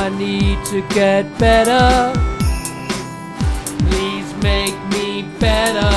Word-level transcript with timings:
I 0.00 0.10
need 0.10 0.64
to 0.66 0.80
get 0.94 1.24
better. 1.40 2.12
Please 3.90 4.32
make 4.36 4.76
me 4.90 5.22
better. 5.40 5.90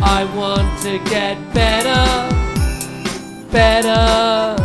I 0.00 0.24
want 0.36 0.80
to 0.82 1.00
get 1.10 1.36
better, 1.52 2.04
better, 3.50 4.56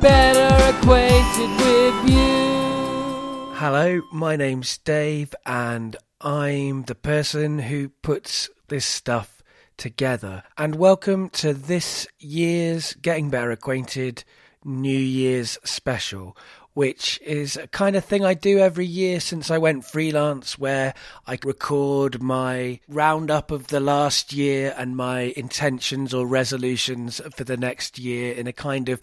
better 0.00 0.76
acquainted 0.76 1.50
with 1.64 2.10
you. 2.10 3.54
Hello, 3.54 4.02
my 4.12 4.34
name's 4.34 4.76
Dave, 4.78 5.36
and 5.46 5.96
I'm 6.20 6.82
the 6.82 6.96
person 6.96 7.60
who 7.60 7.90
puts 8.02 8.50
this 8.66 8.84
stuff 8.84 9.40
together. 9.76 10.42
And 10.58 10.74
welcome 10.74 11.28
to 11.30 11.54
this 11.54 12.08
year's 12.18 12.94
Getting 12.94 13.30
Better 13.30 13.52
Acquainted 13.52 14.24
New 14.66 14.98
Year's 14.98 15.58
special, 15.64 16.36
which 16.74 17.18
is 17.24 17.56
a 17.56 17.68
kind 17.68 17.96
of 17.96 18.04
thing 18.04 18.24
I 18.24 18.34
do 18.34 18.58
every 18.58 18.84
year 18.84 19.20
since 19.20 19.50
I 19.50 19.58
went 19.58 19.86
freelance, 19.86 20.58
where 20.58 20.92
I 21.26 21.38
record 21.44 22.20
my 22.20 22.80
roundup 22.88 23.50
of 23.50 23.68
the 23.68 23.80
last 23.80 24.32
year 24.32 24.74
and 24.76 24.96
my 24.96 25.32
intentions 25.36 26.12
or 26.12 26.26
resolutions 26.26 27.20
for 27.34 27.44
the 27.44 27.56
next 27.56 27.98
year 27.98 28.34
in 28.34 28.46
a 28.46 28.52
kind 28.52 28.88
of 28.88 29.00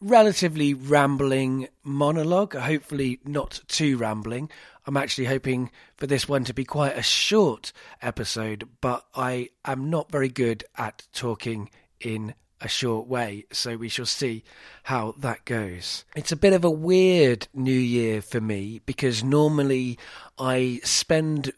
relatively 0.00 0.74
rambling 0.74 1.68
monologue, 1.84 2.54
hopefully 2.54 3.20
not 3.24 3.60
too 3.68 3.96
rambling. 3.96 4.50
I'm 4.86 4.96
actually 4.96 5.26
hoping 5.26 5.70
for 5.96 6.08
this 6.08 6.28
one 6.28 6.44
to 6.44 6.54
be 6.54 6.64
quite 6.64 6.98
a 6.98 7.02
short 7.02 7.72
episode, 8.00 8.68
but 8.80 9.04
I 9.14 9.50
am 9.64 9.90
not 9.90 10.10
very 10.10 10.28
good 10.28 10.64
at 10.76 11.06
talking 11.12 11.70
in 12.00 12.34
a 12.62 12.68
short 12.68 13.08
way, 13.08 13.44
so 13.52 13.76
we 13.76 13.88
shall 13.88 14.06
see 14.06 14.44
how 14.84 15.14
that 15.18 15.44
goes. 15.44 16.04
It's 16.16 16.32
a 16.32 16.36
bit 16.36 16.52
of 16.52 16.64
a 16.64 16.70
weird 16.70 17.48
new 17.52 17.72
year 17.72 18.22
for 18.22 18.40
me 18.40 18.80
because 18.86 19.22
normally 19.22 19.98
I 20.38 20.80
spend 20.84 21.52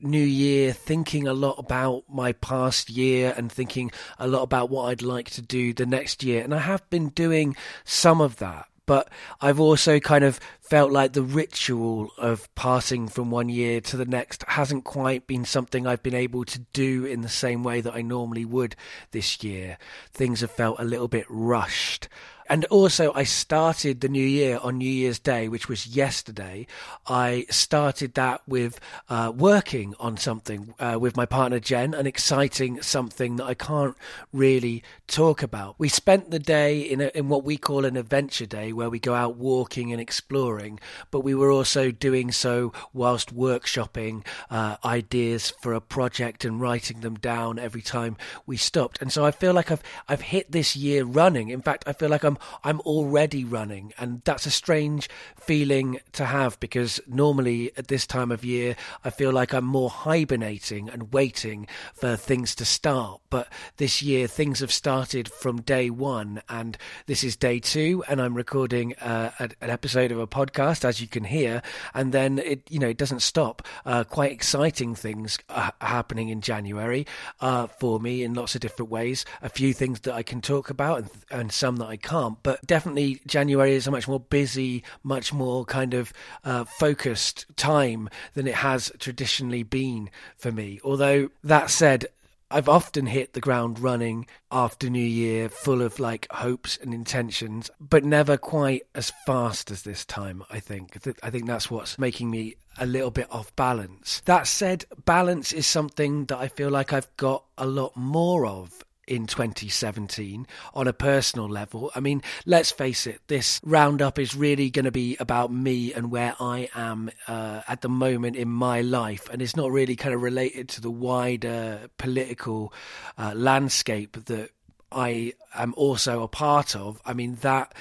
New 0.00 0.18
Year 0.18 0.72
thinking 0.72 1.26
a 1.26 1.32
lot 1.32 1.58
about 1.58 2.04
my 2.08 2.32
past 2.32 2.90
year 2.90 3.32
and 3.36 3.50
thinking 3.50 3.90
a 4.18 4.26
lot 4.26 4.42
about 4.42 4.68
what 4.68 4.84
I'd 4.84 5.02
like 5.02 5.30
to 5.30 5.42
do 5.42 5.72
the 5.72 5.86
next 5.86 6.22
year. 6.22 6.42
And 6.42 6.54
I 6.54 6.58
have 6.58 6.88
been 6.90 7.08
doing 7.08 7.56
some 7.84 8.20
of 8.20 8.36
that, 8.36 8.68
but 8.86 9.08
I've 9.40 9.60
also 9.60 10.00
kind 10.00 10.24
of 10.24 10.40
felt 10.60 10.90
like 10.90 11.12
the 11.12 11.22
ritual 11.22 12.10
of 12.18 12.52
passing 12.54 13.08
from 13.08 13.30
one 13.30 13.48
year 13.48 13.80
to 13.82 13.96
the 13.96 14.04
next 14.04 14.44
hasn't 14.48 14.84
quite 14.84 15.26
been 15.26 15.44
something 15.44 15.86
I've 15.86 16.02
been 16.02 16.14
able 16.14 16.44
to 16.46 16.60
do 16.72 17.04
in 17.04 17.20
the 17.20 17.28
same 17.28 17.62
way 17.62 17.80
that 17.80 17.94
I 17.94 18.02
normally 18.02 18.44
would 18.44 18.74
this 19.10 19.42
year. 19.42 19.78
Things 20.12 20.40
have 20.40 20.50
felt 20.50 20.80
a 20.80 20.84
little 20.84 21.08
bit 21.08 21.26
rushed. 21.28 22.08
And 22.48 22.64
also, 22.66 23.12
I 23.14 23.24
started 23.24 24.00
the 24.00 24.08
new 24.08 24.24
year 24.24 24.58
on 24.62 24.78
New 24.78 24.90
Year's 24.90 25.18
Day, 25.18 25.48
which 25.48 25.68
was 25.68 25.86
yesterday. 25.86 26.66
I 27.06 27.46
started 27.50 28.14
that 28.14 28.42
with 28.46 28.80
uh, 29.08 29.32
working 29.34 29.94
on 29.98 30.16
something 30.16 30.74
uh, 30.78 30.98
with 31.00 31.16
my 31.16 31.26
partner 31.26 31.58
Jen, 31.58 31.94
an 31.94 32.06
exciting 32.06 32.82
something 32.82 33.36
that 33.36 33.44
I 33.44 33.54
can't 33.54 33.96
really 34.32 34.82
talk 35.06 35.42
about. 35.42 35.74
We 35.78 35.88
spent 35.88 36.30
the 36.30 36.38
day 36.38 36.80
in, 36.80 37.00
a, 37.00 37.10
in 37.14 37.28
what 37.28 37.44
we 37.44 37.56
call 37.56 37.84
an 37.84 37.96
adventure 37.96 38.46
day, 38.46 38.72
where 38.72 38.90
we 38.90 38.98
go 38.98 39.14
out 39.14 39.36
walking 39.36 39.92
and 39.92 40.00
exploring, 40.00 40.78
but 41.10 41.20
we 41.20 41.34
were 41.34 41.50
also 41.50 41.90
doing 41.90 42.32
so 42.32 42.72
whilst 42.92 43.34
workshopping 43.36 44.24
uh, 44.50 44.76
ideas 44.84 45.52
for 45.60 45.72
a 45.74 45.80
project 45.80 46.44
and 46.44 46.60
writing 46.60 47.00
them 47.00 47.14
down 47.14 47.58
every 47.58 47.82
time 47.82 48.16
we 48.46 48.56
stopped. 48.56 49.00
And 49.00 49.12
so 49.12 49.24
I 49.24 49.30
feel 49.30 49.52
like 49.52 49.70
I've 49.70 49.82
I've 50.08 50.20
hit 50.20 50.52
this 50.52 50.76
year 50.76 51.04
running. 51.04 51.48
In 51.48 51.62
fact, 51.62 51.84
I 51.86 51.92
feel 51.92 52.08
like 52.08 52.24
I'm 52.24 52.35
I'm 52.64 52.80
already 52.80 53.44
running, 53.44 53.92
and 53.98 54.22
that's 54.24 54.46
a 54.46 54.50
strange 54.50 55.08
feeling 55.38 56.00
to 56.12 56.24
have 56.24 56.58
because 56.60 57.00
normally 57.06 57.72
at 57.76 57.88
this 57.88 58.06
time 58.06 58.32
of 58.32 58.44
year 58.44 58.76
I 59.04 59.10
feel 59.10 59.32
like 59.32 59.52
I'm 59.52 59.64
more 59.64 59.90
hibernating 59.90 60.88
and 60.88 61.12
waiting 61.12 61.66
for 61.94 62.16
things 62.16 62.54
to 62.56 62.64
start. 62.64 63.20
But 63.30 63.48
this 63.76 64.02
year 64.02 64.26
things 64.26 64.60
have 64.60 64.72
started 64.72 65.30
from 65.30 65.60
day 65.62 65.90
one, 65.90 66.42
and 66.48 66.76
this 67.06 67.22
is 67.22 67.36
day 67.36 67.60
two, 67.60 68.02
and 68.08 68.20
I'm 68.20 68.34
recording 68.34 68.94
uh, 68.96 69.30
an 69.38 69.54
episode 69.60 70.10
of 70.10 70.18
a 70.18 70.26
podcast, 70.26 70.84
as 70.84 71.00
you 71.00 71.06
can 71.06 71.24
hear, 71.24 71.62
and 71.94 72.12
then 72.12 72.38
it 72.38 72.62
you 72.70 72.78
know 72.78 72.88
it 72.88 72.98
doesn't 72.98 73.20
stop. 73.20 73.62
Uh, 73.84 74.04
quite 74.04 74.32
exciting 74.32 74.94
things 74.94 75.38
are 75.48 75.72
happening 75.80 76.28
in 76.28 76.40
January 76.40 77.06
uh, 77.40 77.66
for 77.66 78.00
me 78.00 78.22
in 78.22 78.34
lots 78.34 78.54
of 78.54 78.60
different 78.60 78.90
ways. 78.90 79.24
A 79.42 79.48
few 79.48 79.72
things 79.72 80.00
that 80.00 80.14
I 80.14 80.22
can 80.22 80.40
talk 80.40 80.70
about, 80.70 80.98
and, 80.98 81.10
and 81.30 81.52
some 81.52 81.76
that 81.76 81.86
I 81.86 81.96
can't 81.96 82.25
but 82.30 82.66
definitely 82.66 83.20
January 83.26 83.74
is 83.74 83.86
a 83.86 83.90
much 83.90 84.08
more 84.08 84.20
busy, 84.20 84.82
much 85.02 85.32
more 85.32 85.64
kind 85.64 85.94
of 85.94 86.12
uh, 86.44 86.64
focused 86.64 87.46
time 87.56 88.08
than 88.34 88.46
it 88.46 88.54
has 88.54 88.92
traditionally 88.98 89.62
been 89.62 90.10
for 90.36 90.52
me. 90.52 90.80
Although 90.84 91.30
that 91.44 91.70
said, 91.70 92.06
I've 92.50 92.68
often 92.68 93.06
hit 93.06 93.32
the 93.32 93.40
ground 93.40 93.80
running 93.80 94.26
after 94.52 94.88
New 94.88 95.00
Year, 95.00 95.48
full 95.48 95.82
of 95.82 95.98
like 95.98 96.28
hopes 96.30 96.78
and 96.80 96.94
intentions, 96.94 97.70
but 97.80 98.04
never 98.04 98.36
quite 98.36 98.84
as 98.94 99.12
fast 99.26 99.70
as 99.70 99.82
this 99.82 100.04
time. 100.04 100.44
I 100.48 100.60
think. 100.60 100.96
I 101.22 101.30
think 101.30 101.46
that's 101.46 101.70
what's 101.70 101.98
making 101.98 102.30
me 102.30 102.54
a 102.78 102.86
little 102.86 103.10
bit 103.10 103.26
off 103.32 103.54
balance. 103.56 104.22
That 104.26 104.46
said, 104.46 104.84
balance 105.04 105.52
is 105.52 105.66
something 105.66 106.26
that 106.26 106.38
I 106.38 106.48
feel 106.48 106.70
like 106.70 106.92
I've 106.92 107.14
got 107.16 107.44
a 107.58 107.66
lot 107.66 107.96
more 107.96 108.46
of 108.46 108.84
in 109.06 109.26
2017 109.26 110.46
on 110.74 110.88
a 110.88 110.92
personal 110.92 111.48
level. 111.48 111.90
I 111.94 112.00
mean, 112.00 112.22
let's 112.44 112.70
face 112.70 113.06
it, 113.06 113.20
this 113.28 113.60
roundup 113.64 114.18
is 114.18 114.34
really 114.34 114.70
going 114.70 114.84
to 114.84 114.90
be 114.90 115.16
about 115.20 115.52
me 115.52 115.92
and 115.92 116.10
where 116.10 116.34
I 116.40 116.68
am 116.74 117.10
uh, 117.28 117.62
at 117.68 117.82
the 117.82 117.88
moment 117.88 118.36
in 118.36 118.48
my 118.48 118.80
life, 118.80 119.28
and 119.30 119.40
it's 119.40 119.56
not 119.56 119.70
really 119.70 119.96
kind 119.96 120.14
of 120.14 120.22
related 120.22 120.68
to 120.70 120.80
the 120.80 120.90
wider 120.90 121.88
political 121.98 122.72
uh, 123.18 123.32
landscape 123.34 124.24
that 124.26 124.50
I 124.90 125.34
am 125.54 125.74
also 125.76 126.22
a 126.22 126.28
part 126.28 126.76
of. 126.76 127.00
I 127.04 127.12
mean, 127.12 127.36
that 127.42 127.74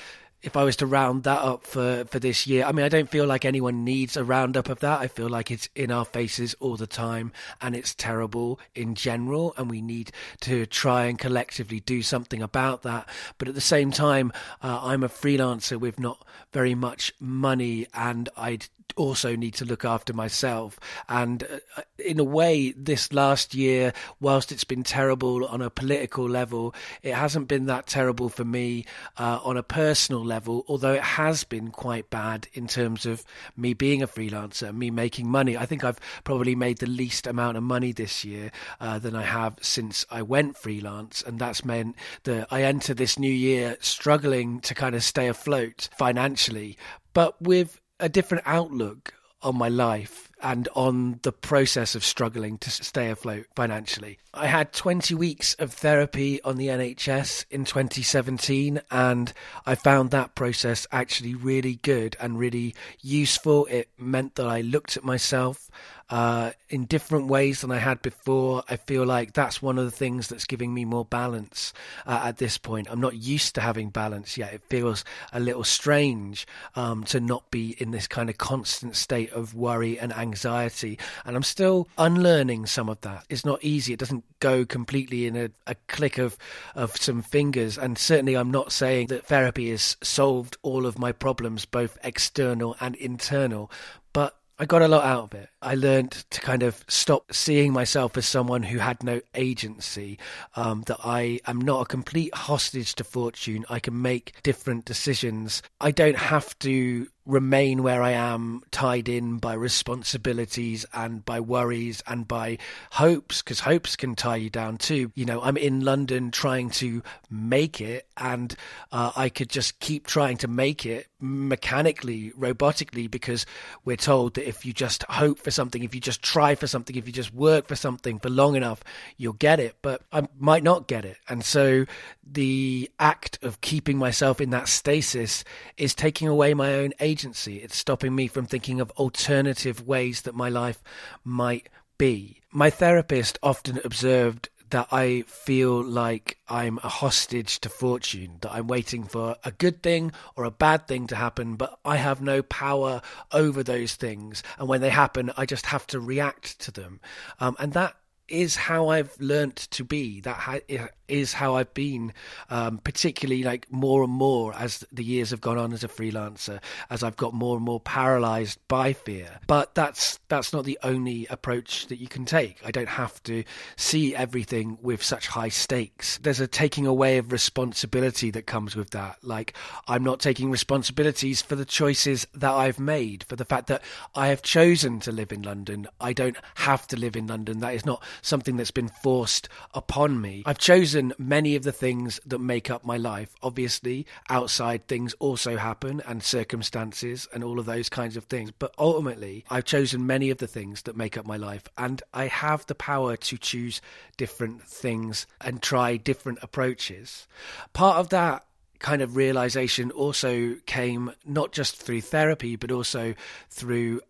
if 0.45 0.55
I 0.55 0.63
was 0.63 0.75
to 0.77 0.85
round 0.85 1.23
that 1.23 1.41
up 1.41 1.63
for, 1.63 2.05
for 2.05 2.19
this 2.19 2.45
year, 2.45 2.65
I 2.65 2.71
mean, 2.71 2.85
I 2.85 2.89
don't 2.89 3.09
feel 3.09 3.25
like 3.25 3.45
anyone 3.45 3.83
needs 3.83 4.15
a 4.15 4.23
roundup 4.23 4.69
of 4.69 4.79
that. 4.81 4.99
I 5.01 5.07
feel 5.07 5.27
like 5.27 5.49
it's 5.49 5.69
in 5.73 5.89
our 5.89 6.05
faces 6.05 6.55
all 6.59 6.77
the 6.77 6.85
time 6.85 7.31
and 7.61 7.75
it's 7.75 7.95
terrible 7.95 8.59
in 8.75 8.93
general. 8.93 9.55
And 9.57 9.71
we 9.71 9.81
need 9.81 10.11
to 10.41 10.67
try 10.67 11.05
and 11.05 11.17
collectively 11.17 11.79
do 11.79 12.03
something 12.03 12.43
about 12.43 12.83
that. 12.83 13.09
But 13.39 13.47
at 13.47 13.55
the 13.55 13.61
same 13.61 13.89
time, 13.89 14.31
uh, 14.61 14.81
I'm 14.83 15.01
a 15.01 15.09
freelancer 15.09 15.79
with 15.79 15.99
not 15.99 16.23
very 16.53 16.75
much 16.75 17.11
money 17.19 17.87
and 17.95 18.29
I'd 18.37 18.67
also 18.95 19.35
need 19.35 19.53
to 19.55 19.65
look 19.65 19.85
after 19.85 20.13
myself. 20.13 20.79
And 21.07 21.43
uh, 21.43 21.81
in 21.97 22.19
a 22.19 22.23
way, 22.23 22.71
this 22.71 23.11
last 23.13 23.53
year, 23.53 23.93
whilst 24.19 24.51
it's 24.51 24.63
been 24.63 24.83
terrible 24.83 25.45
on 25.45 25.61
a 25.61 25.69
political 25.69 26.27
level, 26.27 26.73
it 27.03 27.13
hasn't 27.13 27.47
been 27.47 27.65
that 27.65 27.87
terrible 27.87 28.29
for 28.29 28.45
me 28.45 28.85
uh, 29.17 29.39
on 29.43 29.57
a 29.57 29.63
personal 29.63 30.23
level, 30.23 30.65
although 30.67 30.93
it 30.93 31.03
has 31.03 31.43
been 31.43 31.71
quite 31.71 32.09
bad 32.09 32.47
in 32.53 32.67
terms 32.67 33.05
of 33.05 33.23
me 33.55 33.73
being 33.73 34.01
a 34.01 34.07
freelancer, 34.07 34.73
me 34.73 34.91
making 34.91 35.29
money. 35.29 35.57
I 35.57 35.65
think 35.65 35.83
I've 35.83 35.99
probably 36.23 36.55
made 36.55 36.79
the 36.79 36.87
least 36.87 37.27
amount 37.27 37.57
of 37.57 37.63
money 37.63 37.91
this 37.91 38.23
year 38.25 38.51
uh, 38.79 38.99
than 38.99 39.15
I 39.15 39.23
have 39.23 39.57
since 39.61 40.05
I 40.09 40.21
went 40.21 40.57
freelance. 40.57 41.23
And 41.25 41.39
that's 41.39 41.65
meant 41.65 41.95
that 42.23 42.47
I 42.51 42.63
enter 42.63 42.93
this 42.93 43.19
new 43.19 43.31
year 43.31 43.77
struggling 43.79 44.59
to 44.61 44.73
kind 44.73 44.95
of 44.95 45.03
stay 45.03 45.27
afloat 45.27 45.89
financially. 45.97 46.77
But 47.13 47.41
with 47.41 47.79
a 47.99 48.09
different 48.09 48.43
outlook 48.45 49.13
on 49.41 49.55
my 49.57 49.69
life 49.69 50.31
and 50.41 50.67
on 50.75 51.19
the 51.23 51.31
process 51.31 51.95
of 51.95 52.03
struggling 52.03 52.57
to 52.59 52.69
stay 52.69 53.09
afloat 53.09 53.45
financially. 53.55 54.19
I 54.33 54.47
had 54.47 54.73
20 54.73 55.15
weeks 55.15 55.53
of 55.55 55.71
therapy 55.71 56.41
on 56.43 56.57
the 56.57 56.67
NHS 56.67 57.45
in 57.49 57.63
2017, 57.63 58.81
and 58.91 59.31
I 59.65 59.75
found 59.75 60.11
that 60.11 60.35
process 60.35 60.85
actually 60.91 61.35
really 61.35 61.75
good 61.75 62.17
and 62.19 62.37
really 62.37 62.75
useful. 63.01 63.65
It 63.67 63.89
meant 63.97 64.35
that 64.35 64.47
I 64.47 64.61
looked 64.61 64.97
at 64.97 65.05
myself 65.05 65.69
uh, 66.09 66.51
in 66.69 66.85
different 66.85 67.27
ways 67.27 67.61
than 67.61 67.71
I 67.71 67.77
had 67.77 68.01
before. 68.01 68.63
I 68.69 68.75
feel 68.75 69.05
like 69.05 69.33
that's 69.33 69.61
one 69.61 69.79
of 69.79 69.85
the 69.85 69.91
things 69.91 70.27
that's 70.27 70.45
giving 70.45 70.73
me 70.73 70.85
more 70.85 71.05
balance 71.05 71.73
uh, 72.05 72.21
at 72.25 72.37
this 72.37 72.57
point. 72.57 72.87
I'm 72.91 73.01
not 73.01 73.15
used 73.15 73.55
to 73.55 73.61
having 73.61 73.89
balance 73.89 74.37
yet. 74.37 74.53
It 74.53 74.61
feels 74.69 75.03
a 75.33 75.39
little 75.39 75.63
strange 75.63 76.45
um, 76.75 77.03
to 77.05 77.19
not 77.19 77.49
be 77.51 77.75
in 77.79 77.91
this 77.91 78.07
kind 78.07 78.29
of 78.29 78.37
constant 78.37 78.95
state 78.95 79.31
of 79.31 79.55
worry 79.55 79.97
and 79.97 80.11
anxiety. 80.13 80.24
And 80.33 81.35
I'm 81.35 81.43
still 81.43 81.87
unlearning 81.97 82.65
some 82.65 82.89
of 82.89 83.01
that. 83.01 83.25
It's 83.29 83.45
not 83.45 83.63
easy. 83.63 83.93
It 83.93 83.99
doesn't 83.99 84.23
go 84.39 84.65
completely 84.65 85.27
in 85.27 85.35
a, 85.35 85.49
a 85.67 85.75
click 85.87 86.17
of, 86.17 86.37
of 86.75 86.95
some 86.97 87.21
fingers. 87.21 87.77
And 87.77 87.97
certainly, 87.97 88.35
I'm 88.35 88.51
not 88.51 88.71
saying 88.71 89.07
that 89.07 89.25
therapy 89.25 89.69
has 89.71 89.97
solved 90.01 90.57
all 90.61 90.85
of 90.85 90.99
my 90.99 91.11
problems, 91.11 91.65
both 91.65 91.97
external 92.03 92.75
and 92.79 92.95
internal. 92.95 93.71
But 94.13 94.35
I 94.57 94.65
got 94.65 94.81
a 94.81 94.87
lot 94.87 95.03
out 95.03 95.23
of 95.23 95.33
it. 95.33 95.49
I 95.61 95.75
learned 95.75 96.11
to 96.11 96.39
kind 96.39 96.63
of 96.63 96.85
stop 96.87 97.33
seeing 97.33 97.73
myself 97.73 98.15
as 98.15 98.25
someone 98.25 98.63
who 98.63 98.77
had 98.77 99.03
no 99.03 99.19
agency, 99.33 100.17
um, 100.55 100.83
that 100.87 100.99
I 101.03 101.41
am 101.45 101.59
not 101.59 101.81
a 101.81 101.85
complete 101.85 102.33
hostage 102.33 102.95
to 102.95 103.03
fortune. 103.03 103.65
I 103.69 103.79
can 103.79 104.01
make 104.01 104.41
different 104.43 104.85
decisions. 104.85 105.61
I 105.81 105.91
don't 105.91 106.17
have 106.17 106.57
to 106.59 107.07
remain 107.25 107.81
where 107.81 108.03
I 108.03 108.11
am, 108.11 108.61
tied 108.71 109.09
in 109.09 109.37
by 109.37 109.53
responsibilities 109.53 110.85
and 110.93 111.25
by 111.25 111.39
worries 111.39 112.03
and 112.07 112.27
by 112.27 112.57
hopes, 112.91 113.41
because 113.41 113.61
hopes 113.61 113.95
can 113.95 114.15
tie 114.15 114.35
you 114.35 114.49
down 114.49 114.77
too. 114.77 115.11
You 115.15 115.25
know, 115.25 115.41
I'm 115.41 115.57
in 115.57 115.81
London 115.81 116.31
trying 116.31 116.69
to 116.71 117.01
make 117.29 117.81
it, 117.81 118.07
and 118.17 118.55
uh, 118.91 119.11
I 119.15 119.29
could 119.29 119.49
just 119.49 119.79
keep 119.79 120.05
trying 120.05 120.37
to 120.37 120.47
make 120.47 120.85
it 120.85 121.07
mechanically, 121.19 122.31
robotically, 122.37 123.09
because 123.09 123.45
we're 123.83 123.97
told 123.97 124.35
that 124.35 124.47
if 124.47 124.65
you 124.65 124.73
just 124.73 125.03
hope 125.03 125.39
for 125.39 125.49
something, 125.49 125.83
if 125.83 125.95
you 125.95 126.01
just 126.01 126.21
try 126.21 126.53
for 126.53 126.67
something, 126.67 126.95
if 126.95 127.07
you 127.07 127.13
just 127.13 127.33
work 127.33 127.67
for 127.67 127.75
something 127.75 128.19
for 128.19 128.29
long 128.29 128.55
enough, 128.55 128.83
you'll 129.17 129.33
get 129.33 129.59
it. 129.59 129.75
But 129.81 130.03
I 130.11 130.27
might 130.37 130.63
not 130.63 130.87
get 130.87 131.05
it. 131.05 131.17
And 131.27 131.43
so 131.43 131.85
the 132.23 132.91
act 132.99 133.39
of 133.43 133.61
keeping 133.61 133.97
myself 133.97 134.39
in 134.39 134.51
that 134.51 134.67
stasis 134.67 135.43
is 135.77 135.95
taking 135.95 136.27
away 136.27 136.53
my 136.53 136.75
own 136.75 136.93
agency. 136.99 137.14
It's 137.23 137.77
stopping 137.77 138.15
me 138.15 138.27
from 138.27 138.45
thinking 138.45 138.81
of 138.81 138.91
alternative 138.91 139.85
ways 139.87 140.21
that 140.23 140.35
my 140.35 140.49
life 140.49 140.83
might 141.23 141.69
be. 141.97 142.41
My 142.51 142.69
therapist 142.69 143.39
often 143.41 143.79
observed 143.83 144.49
that 144.71 144.87
I 144.91 145.23
feel 145.27 145.83
like 145.83 146.37
I'm 146.49 146.79
a 146.83 146.89
hostage 146.89 147.59
to 147.61 147.69
fortune, 147.69 148.39
that 148.41 148.51
I'm 148.51 148.67
waiting 148.67 149.03
for 149.03 149.35
a 149.43 149.51
good 149.51 149.83
thing 149.83 150.11
or 150.35 150.43
a 150.43 150.51
bad 150.51 150.87
thing 150.87 151.07
to 151.07 151.15
happen, 151.15 151.55
but 151.55 151.79
I 151.85 151.97
have 151.97 152.21
no 152.21 152.41
power 152.41 153.01
over 153.31 153.63
those 153.63 153.95
things. 153.95 154.43
And 154.57 154.67
when 154.67 154.81
they 154.81 154.89
happen, 154.89 155.31
I 155.37 155.45
just 155.45 155.67
have 155.67 155.87
to 155.87 155.99
react 155.99 156.59
to 156.61 156.71
them. 156.71 156.99
Um, 157.39 157.55
and 157.59 157.73
that 157.73 157.95
is 158.27 158.55
how 158.55 158.89
I've 158.89 159.15
learnt 159.19 159.55
to 159.71 159.83
be. 159.83 160.19
That 160.21 160.37
ha- 160.37 160.87
is 161.07 161.33
how 161.33 161.55
I've 161.55 161.73
been, 161.73 162.13
um, 162.49 162.79
particularly 162.79 163.43
like 163.43 163.71
more 163.71 164.03
and 164.03 164.11
more 164.11 164.53
as 164.55 164.85
the 164.91 165.03
years 165.03 165.31
have 165.31 165.41
gone 165.41 165.57
on 165.57 165.73
as 165.73 165.83
a 165.83 165.87
freelancer, 165.87 166.59
as 166.89 167.03
I've 167.03 167.17
got 167.17 167.33
more 167.33 167.55
and 167.55 167.65
more 167.65 167.79
paralyzed 167.79 168.59
by 168.67 168.93
fear. 168.93 169.39
But 169.47 169.75
that's 169.75 170.19
that's 170.27 170.53
not 170.53 170.65
the 170.65 170.79
only 170.83 171.27
approach 171.29 171.87
that 171.87 171.99
you 171.99 172.07
can 172.07 172.25
take. 172.25 172.59
I 172.65 172.71
don't 172.71 172.89
have 172.89 173.21
to 173.23 173.43
see 173.75 174.15
everything 174.15 174.77
with 174.81 175.03
such 175.03 175.27
high 175.27 175.49
stakes. 175.49 176.17
There's 176.19 176.39
a 176.39 176.47
taking 176.47 176.87
away 176.87 177.17
of 177.17 177.31
responsibility 177.31 178.31
that 178.31 178.47
comes 178.47 178.75
with 178.75 178.91
that. 178.91 179.17
Like 179.21 179.53
I'm 179.87 180.03
not 180.03 180.19
taking 180.19 180.51
responsibilities 180.51 181.41
for 181.41 181.55
the 181.55 181.65
choices 181.65 182.27
that 182.33 182.51
I've 182.51 182.79
made, 182.79 183.23
for 183.25 183.35
the 183.35 183.45
fact 183.45 183.67
that 183.67 183.81
I 184.15 184.27
have 184.27 184.41
chosen 184.41 184.99
to 185.01 185.11
live 185.11 185.31
in 185.31 185.41
London. 185.41 185.87
I 185.99 186.13
don't 186.13 186.37
have 186.55 186.87
to 186.87 186.97
live 186.97 187.15
in 187.15 187.27
London. 187.27 187.59
That 187.59 187.73
is 187.73 187.85
not 187.85 188.03
something 188.21 188.57
that's 188.57 188.71
been 188.71 188.89
forced 188.89 189.49
upon 189.73 190.21
me. 190.21 190.43
I've 190.45 190.57
chosen 190.57 190.94
many 191.17 191.55
of 191.55 191.63
the 191.63 191.71
things 191.71 192.19
that 192.25 192.39
make 192.39 192.69
up 192.69 192.85
my 192.85 192.97
life. 192.97 193.35
Obviously, 193.41 194.05
outside 194.29 194.87
things 194.87 195.13
also 195.19 195.57
happen 195.57 196.01
and 196.05 196.23
circumstances 196.23 197.27
and 197.33 197.43
all 197.43 197.59
of 197.59 197.65
those 197.65 197.89
kinds 197.89 198.17
of 198.17 198.25
things. 198.25 198.51
But 198.51 198.73
ultimately, 198.77 199.45
I've 199.49 199.65
chosen 199.65 200.07
many 200.07 200.29
of 200.29 200.37
the 200.37 200.47
things 200.47 200.83
that 200.83 200.97
make 200.97 201.17
up 201.17 201.25
my 201.25 201.37
life 201.37 201.67
and 201.77 202.01
I 202.13 202.27
have 202.27 202.65
the 202.65 202.75
power 202.75 203.15
to 203.17 203.37
choose 203.37 203.81
different 204.17 204.63
things 204.63 205.27
and 205.41 205.61
try 205.61 205.97
different 205.97 206.39
approaches. 206.41 207.27
Part 207.73 207.97
of 207.97 208.09
that 208.09 208.45
kind 208.79 209.01
of 209.01 209.15
realization 209.15 209.91
also 209.91 210.55
came 210.65 211.11
not 211.25 211.51
just 211.51 211.75
through 211.75 212.01
therapy, 212.01 212.55
but 212.55 212.71
also 212.71 213.13
through 213.49 214.01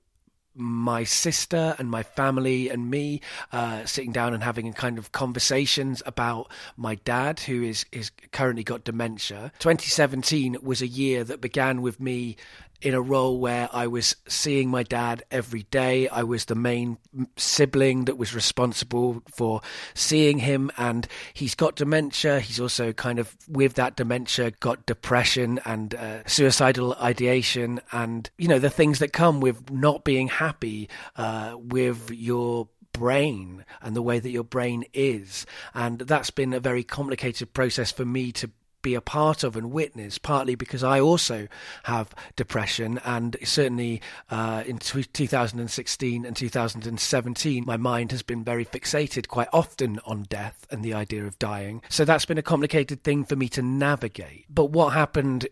my 0.55 1.03
sister 1.03 1.75
and 1.77 1.89
my 1.91 2.03
family 2.03 2.69
and 2.69 2.89
me 2.89 3.21
uh, 3.51 3.85
sitting 3.85 4.11
down 4.11 4.33
and 4.33 4.43
having 4.43 4.67
a 4.67 4.73
kind 4.73 4.97
of 4.97 5.11
conversations 5.11 6.01
about 6.05 6.49
my 6.77 6.95
dad 6.95 7.39
who 7.41 7.63
is 7.63 7.85
is 7.91 8.11
currently 8.31 8.63
got 8.63 8.83
dementia. 8.83 9.51
2017 9.59 10.57
was 10.61 10.81
a 10.81 10.87
year 10.87 11.23
that 11.23 11.41
began 11.41 11.81
with 11.81 11.99
me 11.99 12.35
in 12.81 12.93
a 12.93 13.01
role 13.01 13.39
where 13.39 13.69
I 13.71 13.87
was 13.87 14.15
seeing 14.27 14.69
my 14.69 14.83
dad 14.83 15.23
every 15.31 15.63
day. 15.63 16.07
I 16.09 16.23
was 16.23 16.45
the 16.45 16.55
main 16.55 16.97
sibling 17.37 18.05
that 18.05 18.17
was 18.17 18.35
responsible 18.35 19.21
for 19.33 19.61
seeing 19.93 20.39
him, 20.39 20.71
and 20.77 21.07
he's 21.33 21.55
got 21.55 21.75
dementia. 21.75 22.39
He's 22.39 22.59
also 22.59 22.93
kind 22.93 23.19
of, 23.19 23.35
with 23.47 23.73
that 23.75 23.95
dementia, 23.95 24.51
got 24.51 24.85
depression 24.85 25.59
and 25.65 25.95
uh, 25.95 26.25
suicidal 26.25 26.95
ideation, 26.95 27.79
and 27.91 28.29
you 28.37 28.47
know, 28.47 28.59
the 28.59 28.69
things 28.69 28.99
that 28.99 29.13
come 29.13 29.39
with 29.39 29.71
not 29.71 30.03
being 30.03 30.27
happy 30.27 30.89
uh, 31.15 31.55
with 31.57 32.11
your 32.11 32.67
brain 32.93 33.65
and 33.81 33.95
the 33.95 34.01
way 34.01 34.19
that 34.19 34.29
your 34.29 34.43
brain 34.43 34.85
is. 34.93 35.45
And 35.73 35.99
that's 35.99 36.29
been 36.29 36.53
a 36.53 36.59
very 36.59 36.83
complicated 36.83 37.53
process 37.53 37.91
for 37.91 38.05
me 38.05 38.31
to 38.33 38.49
be 38.85 38.93
a 38.93 39.01
part 39.01 39.43
of 39.43 39.55
and 39.55 39.71
witness, 39.71 40.19
partly 40.19 40.53
because 40.53 40.83
I 40.83 40.99
also 40.99 41.47
have 41.83 42.13
depression, 42.35 42.99
and 43.03 43.35
certainly 43.43 43.99
uh, 44.29 44.63
in 44.67 44.77
t- 44.77 45.03
2016 45.03 46.23
and 46.23 46.35
2017, 46.37 47.65
my 47.65 47.77
mind 47.77 48.11
has 48.11 48.21
been 48.21 48.43
very 48.43 48.63
fixated 48.63 49.27
quite 49.27 49.47
often 49.51 49.99
on 50.05 50.27
death 50.29 50.67
and 50.69 50.85
the 50.85 50.93
idea 50.93 51.25
of 51.25 51.39
dying. 51.39 51.81
So 51.89 52.05
that's 52.05 52.25
been 52.25 52.37
a 52.37 52.43
complicated 52.43 53.03
thing 53.03 53.25
for 53.25 53.35
me 53.35 53.49
to 53.49 53.63
navigate. 53.63 54.45
But 54.49 54.65
what 54.65 54.93
happened 54.93 55.47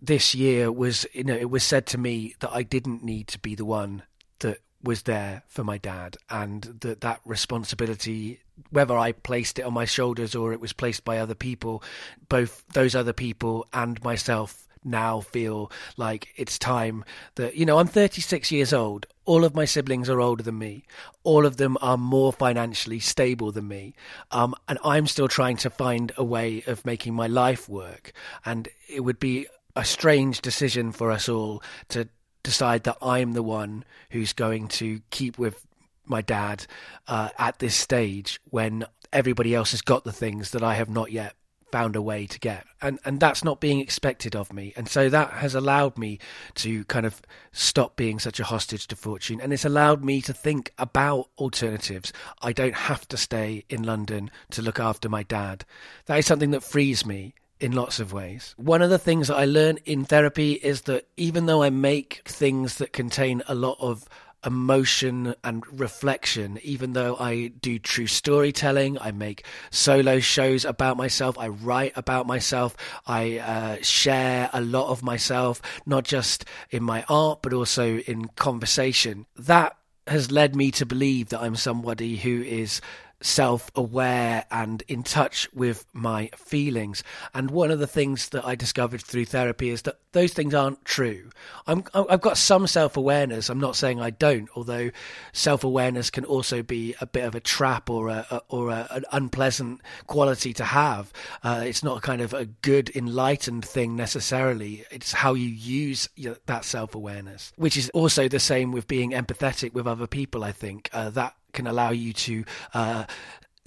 this 0.00 0.34
year 0.34 0.72
was, 0.72 1.06
you 1.12 1.24
know, 1.24 1.36
it 1.36 1.50
was 1.50 1.64
said 1.64 1.84
to 1.88 1.98
me 1.98 2.36
that 2.40 2.50
I 2.52 2.62
didn't 2.62 3.04
need 3.04 3.28
to 3.28 3.38
be 3.38 3.54
the 3.54 3.66
one 3.66 4.02
that 4.38 4.62
was 4.82 5.02
there 5.02 5.42
for 5.46 5.62
my 5.62 5.76
dad 5.76 6.16
and 6.30 6.62
that 6.80 7.02
that 7.02 7.20
responsibility 7.26 8.40
whether 8.70 8.96
I 8.96 9.12
placed 9.12 9.58
it 9.58 9.62
on 9.62 9.74
my 9.74 9.84
shoulders 9.84 10.34
or 10.34 10.52
it 10.52 10.60
was 10.60 10.72
placed 10.72 11.04
by 11.04 11.18
other 11.18 11.34
people 11.34 11.82
both 12.28 12.64
those 12.72 12.94
other 12.94 13.12
people 13.12 13.66
and 13.72 14.02
myself 14.02 14.68
now 14.84 15.20
feel 15.20 15.70
like 15.96 16.28
it's 16.36 16.58
time 16.58 17.04
that 17.34 17.56
you 17.56 17.66
know 17.66 17.78
I'm 17.78 17.86
36 17.86 18.50
years 18.50 18.72
old. 18.72 19.06
All 19.24 19.44
of 19.44 19.54
my 19.54 19.64
siblings 19.64 20.08
are 20.08 20.20
older 20.20 20.42
than 20.42 20.58
me. 20.58 20.84
All 21.22 21.44
of 21.44 21.58
them 21.58 21.76
are 21.82 21.98
more 21.98 22.32
financially 22.32 23.00
stable 23.00 23.52
than 23.52 23.68
me. 23.68 23.94
Um, 24.30 24.54
and 24.68 24.78
I'm 24.84 25.06
still 25.06 25.28
trying 25.28 25.58
to 25.58 25.70
find 25.70 26.12
a 26.16 26.24
way 26.24 26.62
of 26.66 26.86
making 26.86 27.14
my 27.14 27.26
life 27.26 27.68
work. 27.68 28.12
And 28.46 28.68
it 28.88 29.00
would 29.00 29.20
be 29.20 29.46
a 29.76 29.84
strange 29.84 30.40
decision 30.40 30.92
for 30.92 31.10
us 31.10 31.28
all 31.28 31.62
to 31.90 32.08
decide 32.42 32.84
that 32.84 32.96
I'm 33.02 33.32
the 33.32 33.42
one 33.42 33.84
who's 34.10 34.32
going 34.32 34.68
to 34.68 35.02
keep 35.10 35.38
with 35.38 35.66
my 36.08 36.22
dad 36.22 36.66
uh, 37.06 37.30
at 37.38 37.58
this 37.58 37.74
stage 37.74 38.40
when 38.50 38.84
everybody 39.12 39.54
else 39.54 39.70
has 39.70 39.82
got 39.82 40.04
the 40.04 40.12
things 40.12 40.50
that 40.50 40.62
I 40.62 40.74
have 40.74 40.90
not 40.90 41.12
yet 41.12 41.34
found 41.70 41.96
a 41.96 42.02
way 42.02 42.26
to 42.26 42.38
get. 42.38 42.64
And 42.80 42.98
and 43.04 43.20
that's 43.20 43.44
not 43.44 43.60
being 43.60 43.80
expected 43.80 44.34
of 44.34 44.52
me. 44.52 44.72
And 44.76 44.88
so 44.88 45.08
that 45.08 45.32
has 45.32 45.54
allowed 45.54 45.98
me 45.98 46.18
to 46.56 46.84
kind 46.84 47.06
of 47.06 47.20
stop 47.52 47.96
being 47.96 48.18
such 48.18 48.40
a 48.40 48.44
hostage 48.44 48.86
to 48.88 48.96
fortune. 48.96 49.40
And 49.40 49.52
it's 49.52 49.64
allowed 49.64 50.04
me 50.04 50.20
to 50.22 50.32
think 50.32 50.72
about 50.78 51.28
alternatives. 51.38 52.12
I 52.40 52.52
don't 52.52 52.74
have 52.74 53.06
to 53.08 53.16
stay 53.16 53.64
in 53.68 53.82
london 53.82 54.30
to 54.50 54.62
look 54.62 54.80
after 54.80 55.08
my 55.08 55.22
dad. 55.22 55.64
That 56.06 56.18
is 56.18 56.26
something 56.26 56.52
that 56.52 56.62
frees 56.62 57.04
me 57.04 57.34
in 57.60 57.72
lots 57.72 57.98
of 57.98 58.12
ways. 58.12 58.54
One 58.56 58.82
of 58.82 58.90
the 58.90 58.98
things 58.98 59.28
that 59.28 59.36
I 59.36 59.44
learned 59.44 59.80
in 59.84 60.04
therapy 60.04 60.52
is 60.52 60.82
that 60.82 61.08
even 61.16 61.46
though 61.46 61.62
I 61.62 61.70
make 61.70 62.22
things 62.24 62.76
that 62.76 62.92
contain 62.92 63.42
a 63.48 63.54
lot 63.54 63.76
of 63.80 64.08
emotion 64.44 65.34
and 65.42 65.64
reflection, 65.78 66.58
even 66.62 66.92
though 66.92 67.16
I 67.16 67.48
do 67.48 67.78
true 67.78 68.06
storytelling, 68.06 68.98
I 68.98 69.10
make 69.10 69.44
solo 69.70 70.20
shows 70.20 70.64
about 70.64 70.96
myself, 70.96 71.38
I 71.38 71.48
write 71.48 71.92
about 71.96 72.26
myself, 72.26 72.76
I 73.06 73.38
uh, 73.38 73.76
share 73.82 74.50
a 74.52 74.60
lot 74.60 74.90
of 74.90 75.02
myself, 75.02 75.60
not 75.86 76.04
just 76.04 76.44
in 76.70 76.82
my 76.82 77.04
art, 77.08 77.40
but 77.42 77.52
also 77.52 77.98
in 77.98 78.26
conversation. 78.36 79.26
That 79.36 79.76
has 80.06 80.30
led 80.30 80.56
me 80.56 80.70
to 80.72 80.86
believe 80.86 81.28
that 81.28 81.42
I'm 81.42 81.56
somebody 81.56 82.16
who 82.16 82.42
is 82.42 82.80
self 83.20 83.70
aware 83.74 84.44
and 84.50 84.82
in 84.88 85.02
touch 85.02 85.48
with 85.52 85.84
my 85.92 86.30
feelings. 86.36 87.02
And 87.34 87.50
one 87.50 87.70
of 87.70 87.78
the 87.78 87.86
things 87.86 88.28
that 88.30 88.46
I 88.46 88.54
discovered 88.54 89.02
through 89.02 89.26
therapy 89.26 89.70
is 89.70 89.82
that 89.82 89.98
those 90.12 90.32
things 90.32 90.54
aren't 90.54 90.84
true. 90.84 91.30
I'm, 91.66 91.84
I've 91.94 92.20
got 92.20 92.38
some 92.38 92.66
self 92.66 92.96
awareness. 92.96 93.48
I'm 93.48 93.60
not 93.60 93.76
saying 93.76 94.00
I 94.00 94.10
don't, 94.10 94.48
although 94.54 94.90
self 95.32 95.64
awareness 95.64 96.10
can 96.10 96.24
also 96.24 96.62
be 96.62 96.94
a 97.00 97.06
bit 97.06 97.24
of 97.24 97.34
a 97.34 97.40
trap 97.40 97.90
or 97.90 98.08
a, 98.08 98.40
or 98.48 98.70
a, 98.70 98.86
an 98.90 99.04
unpleasant 99.12 99.80
quality 100.06 100.52
to 100.54 100.64
have. 100.64 101.12
Uh, 101.42 101.62
it's 101.64 101.82
not 101.82 101.98
a 101.98 102.00
kind 102.00 102.22
of 102.22 102.32
a 102.34 102.46
good, 102.46 102.94
enlightened 102.94 103.64
thing 103.64 103.96
necessarily. 103.96 104.84
It's 104.90 105.12
how 105.12 105.34
you 105.34 105.48
use 105.48 106.08
that 106.46 106.64
self 106.64 106.94
awareness, 106.94 107.52
which 107.56 107.76
is 107.76 107.90
also 107.90 108.28
the 108.28 108.40
same 108.40 108.72
with 108.72 108.86
being 108.86 109.10
empathetic 109.10 109.72
with 109.74 109.86
other 109.86 110.06
people. 110.06 110.44
I 110.44 110.52
think 110.52 110.88
uh, 110.92 111.10
that 111.10 111.34
can 111.52 111.66
allow 111.66 111.90
you 111.90 112.12
to 112.12 112.44
uh, 112.74 113.04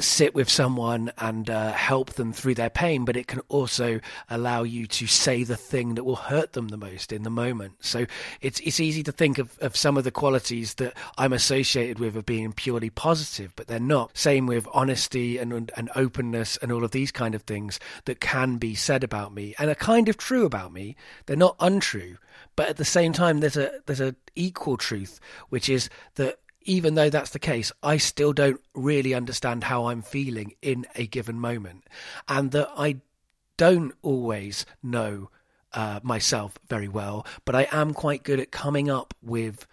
sit 0.01 0.33
with 0.33 0.49
someone 0.49 1.11
and 1.17 1.49
uh, 1.49 1.71
help 1.71 2.13
them 2.13 2.33
through 2.33 2.55
their 2.55 2.69
pain, 2.69 3.05
but 3.05 3.15
it 3.15 3.27
can 3.27 3.41
also 3.49 3.99
allow 4.29 4.63
you 4.63 4.87
to 4.87 5.07
say 5.07 5.43
the 5.43 5.55
thing 5.55 5.95
that 5.95 6.03
will 6.03 6.15
hurt 6.15 6.53
them 6.53 6.69
the 6.69 6.77
most 6.77 7.11
in 7.11 7.23
the 7.23 7.29
moment. 7.29 7.73
So 7.81 8.05
it's 8.41 8.59
it's 8.61 8.79
easy 8.79 9.03
to 9.03 9.11
think 9.11 9.37
of, 9.37 9.57
of 9.59 9.75
some 9.75 9.97
of 9.97 10.03
the 10.03 10.11
qualities 10.11 10.75
that 10.75 10.95
I'm 11.17 11.33
associated 11.33 11.99
with 11.99 12.15
of 12.15 12.25
being 12.25 12.51
purely 12.51 12.89
positive, 12.89 13.53
but 13.55 13.67
they're 13.67 13.79
not. 13.79 14.17
Same 14.17 14.47
with 14.47 14.67
honesty 14.73 15.37
and 15.37 15.71
and 15.75 15.89
openness 15.95 16.57
and 16.61 16.71
all 16.71 16.83
of 16.83 16.91
these 16.91 17.11
kind 17.11 17.35
of 17.35 17.43
things 17.43 17.79
that 18.05 18.19
can 18.19 18.57
be 18.57 18.75
said 18.75 19.03
about 19.03 19.33
me 19.33 19.55
and 19.59 19.69
are 19.69 19.75
kind 19.75 20.09
of 20.09 20.17
true 20.17 20.45
about 20.45 20.73
me. 20.73 20.95
They're 21.25 21.35
not 21.37 21.55
untrue, 21.59 22.17
But 22.55 22.69
at 22.69 22.77
the 22.77 22.85
same 22.85 23.13
time, 23.13 23.39
there's 23.39 23.57
a 23.57 23.81
there's 23.85 24.01
a 24.01 24.15
equal 24.35 24.77
truth, 24.77 25.19
which 25.49 25.69
is 25.69 25.89
that 26.15 26.39
even 26.63 26.95
though 26.95 27.09
that's 27.09 27.31
the 27.31 27.39
case, 27.39 27.71
I 27.83 27.97
still 27.97 28.33
don't 28.33 28.61
really 28.73 29.13
understand 29.13 29.63
how 29.63 29.87
I'm 29.87 30.01
feeling 30.01 30.53
in 30.61 30.85
a 30.95 31.07
given 31.07 31.39
moment, 31.39 31.87
and 32.27 32.51
that 32.51 32.69
I 32.75 32.97
don't 33.57 33.93
always 34.01 34.65
know 34.81 35.29
uh, 35.73 35.99
myself 36.03 36.57
very 36.67 36.87
well, 36.87 37.25
but 37.45 37.55
I 37.55 37.67
am 37.71 37.93
quite 37.93 38.23
good 38.23 38.39
at 38.39 38.51
coming 38.51 38.89
up 38.89 39.13
with 39.21 39.67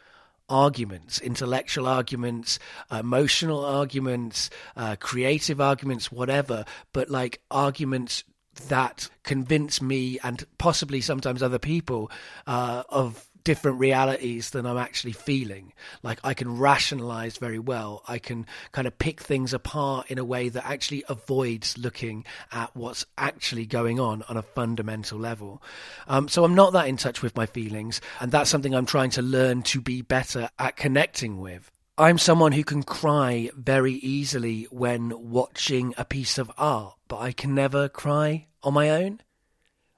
arguments, 0.48 1.20
intellectual 1.20 1.86
arguments, 1.86 2.58
emotional 2.90 3.64
arguments, 3.64 4.50
uh, 4.76 4.96
creative 4.98 5.60
arguments, 5.60 6.10
whatever, 6.10 6.64
but 6.92 7.10
like 7.10 7.40
arguments 7.50 8.24
that 8.68 9.08
convince 9.22 9.80
me 9.80 10.18
and 10.24 10.44
possibly 10.58 11.00
sometimes 11.00 11.42
other 11.42 11.58
people 11.58 12.10
uh, 12.46 12.82
of 12.88 13.27
different 13.48 13.80
realities 13.80 14.50
than 14.50 14.66
I'm 14.66 14.76
actually 14.76 15.12
feeling. 15.12 15.72
Like 16.02 16.20
I 16.22 16.34
can 16.34 16.58
rationalize 16.58 17.38
very 17.38 17.58
well. 17.58 18.02
I 18.06 18.18
can 18.18 18.44
kind 18.72 18.86
of 18.86 18.98
pick 18.98 19.22
things 19.22 19.54
apart 19.54 20.10
in 20.10 20.18
a 20.18 20.24
way 20.24 20.50
that 20.50 20.66
actually 20.66 21.02
avoids 21.08 21.78
looking 21.78 22.26
at 22.52 22.76
what's 22.76 23.06
actually 23.16 23.64
going 23.64 23.98
on 23.98 24.22
on 24.28 24.36
a 24.36 24.42
fundamental 24.42 25.18
level. 25.18 25.62
Um, 26.08 26.28
so 26.28 26.44
I'm 26.44 26.54
not 26.54 26.74
that 26.74 26.88
in 26.88 26.98
touch 26.98 27.22
with 27.22 27.36
my 27.36 27.46
feelings, 27.46 28.02
and 28.20 28.30
that's 28.30 28.50
something 28.50 28.74
I'm 28.74 28.84
trying 28.84 29.12
to 29.12 29.22
learn 29.22 29.62
to 29.62 29.80
be 29.80 30.02
better 30.02 30.50
at 30.58 30.76
connecting 30.76 31.40
with. 31.40 31.70
I'm 31.96 32.18
someone 32.18 32.52
who 32.52 32.64
can 32.64 32.82
cry 32.82 33.48
very 33.56 33.94
easily 33.94 34.64
when 34.64 35.30
watching 35.30 35.94
a 35.96 36.04
piece 36.04 36.36
of 36.36 36.52
art, 36.58 36.96
but 37.08 37.16
I 37.16 37.32
can 37.32 37.54
never 37.54 37.88
cry 37.88 38.48
on 38.62 38.74
my 38.74 38.90
own. 38.90 39.22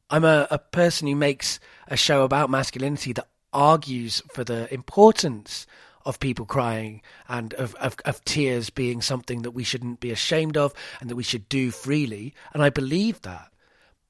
I'm 0.09 0.25
a, 0.25 0.47
a 0.53 0.59
person 0.59 1.09
who 1.09 1.17
makes 1.17 1.59
a 1.89 1.97
show 1.97 2.23
about 2.23 2.49
masculinity 2.49 3.13
that 3.15 3.27
argues 3.53 4.23
for 4.33 4.45
the 4.45 4.73
importance 4.73 5.67
of 6.05 6.21
people 6.21 6.47
crying 6.47 7.03
and 7.29 7.53
of, 7.55 7.75
of, 7.77 7.97
of, 8.05 8.25
tears 8.25 8.71
being 8.71 9.03
something 9.03 9.43
that 9.43 9.51
we 9.51 9.63
shouldn't 9.63 10.01
be 10.01 10.11
ashamed 10.11 10.57
of 10.57 10.73
and 10.99 11.11
that 11.11 11.17
we 11.17 11.23
should 11.23 11.49
do 11.49 11.71
freely. 11.71 12.35
And 12.55 12.63
I 12.63 12.71
believe 12.71 13.21
that. 13.23 13.53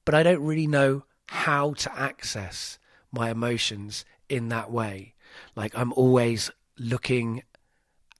But 0.05 0.15
I 0.15 0.23
don't 0.23 0.43
really 0.43 0.67
know 0.67 1.03
how 1.27 1.73
to 1.73 1.99
access 1.99 2.79
my 3.11 3.29
emotions 3.29 4.05
in 4.29 4.49
that 4.49 4.71
way. 4.71 5.15
Like 5.55 5.77
I'm 5.77 5.93
always 5.93 6.49
looking 6.77 7.43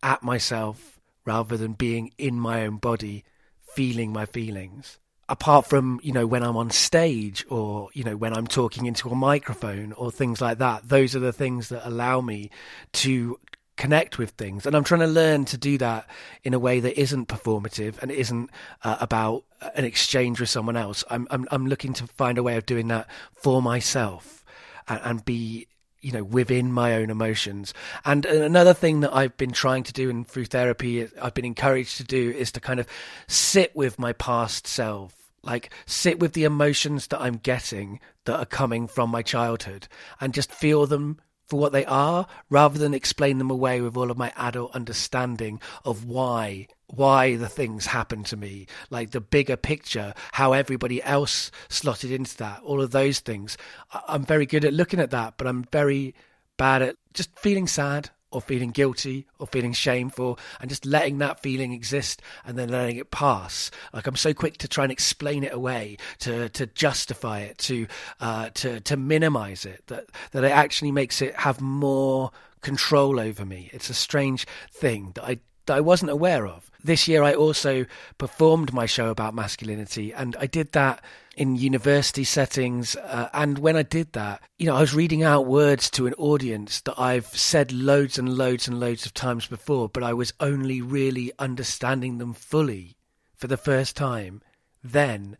at 0.03 0.21
myself 0.21 0.99
rather 1.25 1.55
than 1.55 1.73
being 1.73 2.11
in 2.17 2.39
my 2.39 2.65
own 2.65 2.77
body, 2.77 3.23
feeling 3.61 4.11
my 4.11 4.25
feelings 4.25 4.99
apart 5.31 5.65
from 5.65 5.99
you 6.03 6.11
know 6.11 6.27
when 6.27 6.43
I'm 6.43 6.57
on 6.57 6.69
stage 6.69 7.45
or 7.49 7.89
you 7.93 8.03
know 8.03 8.17
when 8.17 8.35
I'm 8.35 8.45
talking 8.45 8.85
into 8.85 9.09
a 9.09 9.15
microphone 9.15 9.93
or 9.93 10.11
things 10.11 10.41
like 10.41 10.57
that 10.59 10.87
those 10.87 11.15
are 11.15 11.19
the 11.19 11.31
things 11.31 11.69
that 11.69 11.87
allow 11.87 12.19
me 12.21 12.51
to 12.93 13.39
connect 13.77 14.19
with 14.19 14.31
things. 14.31 14.67
And 14.67 14.75
I'm 14.75 14.83
trying 14.83 14.99
to 14.99 15.07
learn 15.07 15.45
to 15.45 15.57
do 15.57 15.79
that 15.79 16.07
in 16.43 16.53
a 16.53 16.59
way 16.59 16.81
that 16.81 16.99
isn't 16.99 17.27
performative 17.27 17.99
and 17.99 18.11
isn't 18.11 18.51
uh, 18.83 18.97
about 18.99 19.43
an 19.73 19.85
exchange 19.85 20.39
with 20.39 20.49
someone 20.49 20.77
else. 20.77 21.03
I'm, 21.09 21.27
I'm 21.31 21.47
I'm 21.49 21.65
looking 21.65 21.93
to 21.93 22.07
find 22.07 22.37
a 22.37 22.43
way 22.43 22.57
of 22.57 22.67
doing 22.67 22.89
that 22.89 23.07
for 23.33 23.59
myself 23.61 24.43
and, 24.87 24.99
and 25.03 25.25
be 25.25 25.67
you 26.01 26.11
know 26.11 26.23
within 26.23 26.71
my 26.71 26.95
own 26.95 27.09
emotions. 27.09 27.73
And 28.05 28.25
another 28.25 28.73
thing 28.73 28.99
that 28.99 29.15
i've 29.15 29.37
been 29.37 29.51
trying 29.51 29.83
to 29.83 29.93
do 29.93 30.09
and 30.09 30.27
through 30.27 30.45
therapy 30.45 31.07
i've 31.21 31.33
been 31.33 31.45
encouraged 31.45 31.97
to 31.97 32.03
do 32.03 32.31
is 32.31 32.51
to 32.51 32.59
kind 32.59 32.79
of 32.79 32.87
sit 33.27 33.75
with 33.75 33.97
my 33.97 34.13
past 34.13 34.67
self 34.67 35.20
like 35.43 35.71
sit 35.85 36.19
with 36.19 36.33
the 36.33 36.43
emotions 36.43 37.07
that 37.07 37.21
I'm 37.21 37.37
getting 37.37 37.99
that 38.25 38.39
are 38.39 38.45
coming 38.45 38.87
from 38.87 39.09
my 39.09 39.21
childhood 39.21 39.87
and 40.19 40.33
just 40.33 40.51
feel 40.51 40.85
them 40.85 41.19
for 41.47 41.59
what 41.59 41.73
they 41.73 41.85
are 41.85 42.27
rather 42.49 42.79
than 42.79 42.93
explain 42.93 43.37
them 43.37 43.51
away 43.51 43.81
with 43.81 43.97
all 43.97 44.09
of 44.09 44.17
my 44.17 44.31
adult 44.37 44.73
understanding 44.73 45.59
of 45.83 46.05
why 46.05 46.67
why 46.87 47.37
the 47.37 47.47
things 47.47 47.85
happen 47.85 48.21
to 48.21 48.35
me. 48.35 48.67
Like 48.89 49.11
the 49.11 49.21
bigger 49.21 49.55
picture 49.57 50.13
how 50.33 50.53
everybody 50.53 51.01
else 51.03 51.51
slotted 51.69 52.11
into 52.11 52.37
that 52.37 52.61
all 52.63 52.81
of 52.81 52.91
those 52.91 53.19
things. 53.19 53.57
I'm 54.07 54.23
very 54.25 54.45
good 54.45 54.65
at 54.65 54.73
looking 54.73 54.99
at 54.99 55.11
that 55.11 55.35
but 55.37 55.47
i'm 55.47 55.63
very 55.71 56.15
bad 56.57 56.81
at 56.81 56.95
just 57.13 57.37
feeling 57.39 57.67
sad 57.67 58.11
or 58.31 58.41
feeling 58.41 58.71
guilty 58.71 59.27
or 59.39 59.47
feeling 59.47 59.73
shameful 59.73 60.39
and 60.59 60.69
just 60.69 60.85
letting 60.85 61.19
that 61.19 61.39
feeling 61.41 61.73
exist 61.73 62.21
and 62.45 62.57
then 62.57 62.69
letting 62.69 62.97
it 62.97 63.11
pass. 63.11 63.71
Like 63.93 64.07
I'm 64.07 64.15
so 64.15 64.33
quick 64.33 64.57
to 64.57 64.67
try 64.67 64.85
and 64.85 64.91
explain 64.91 65.43
it 65.43 65.53
away, 65.53 65.97
to 66.19 66.49
to 66.49 66.65
justify 66.67 67.41
it, 67.41 67.57
to 67.59 67.87
uh, 68.19 68.49
to 68.55 68.79
to 68.81 68.97
minimize 68.97 69.65
it, 69.65 69.85
that 69.87 70.05
that 70.31 70.43
it 70.43 70.51
actually 70.51 70.91
makes 70.91 71.21
it 71.21 71.35
have 71.35 71.61
more 71.61 72.31
control 72.61 73.19
over 73.19 73.45
me. 73.45 73.69
It's 73.73 73.89
a 73.89 73.93
strange 73.93 74.47
thing 74.71 75.11
that 75.15 75.23
I 75.23 75.39
that 75.65 75.77
I 75.77 75.81
wasn't 75.81 76.11
aware 76.11 76.47
of. 76.47 76.69
This 76.83 77.07
year, 77.07 77.23
I 77.23 77.33
also 77.33 77.85
performed 78.17 78.73
my 78.73 78.85
show 78.85 79.09
about 79.09 79.35
masculinity, 79.35 80.13
and 80.13 80.35
I 80.39 80.47
did 80.47 80.71
that 80.71 81.03
in 81.35 81.55
university 81.55 82.23
settings. 82.23 82.95
Uh, 82.95 83.29
and 83.33 83.59
when 83.59 83.75
I 83.75 83.83
did 83.83 84.13
that, 84.13 84.41
you 84.59 84.65
know, 84.65 84.75
I 84.75 84.81
was 84.81 84.93
reading 84.93 85.23
out 85.23 85.45
words 85.45 85.89
to 85.91 86.07
an 86.07 86.13
audience 86.15 86.81
that 86.81 86.99
I've 86.99 87.27
said 87.27 87.71
loads 87.71 88.17
and 88.17 88.37
loads 88.37 88.67
and 88.67 88.79
loads 88.79 89.05
of 89.05 89.13
times 89.13 89.47
before, 89.47 89.89
but 89.89 90.03
I 90.03 90.13
was 90.13 90.33
only 90.39 90.81
really 90.81 91.31
understanding 91.39 92.17
them 92.17 92.33
fully 92.33 92.97
for 93.35 93.47
the 93.47 93.57
first 93.57 93.95
time 93.95 94.41
then, 94.83 95.37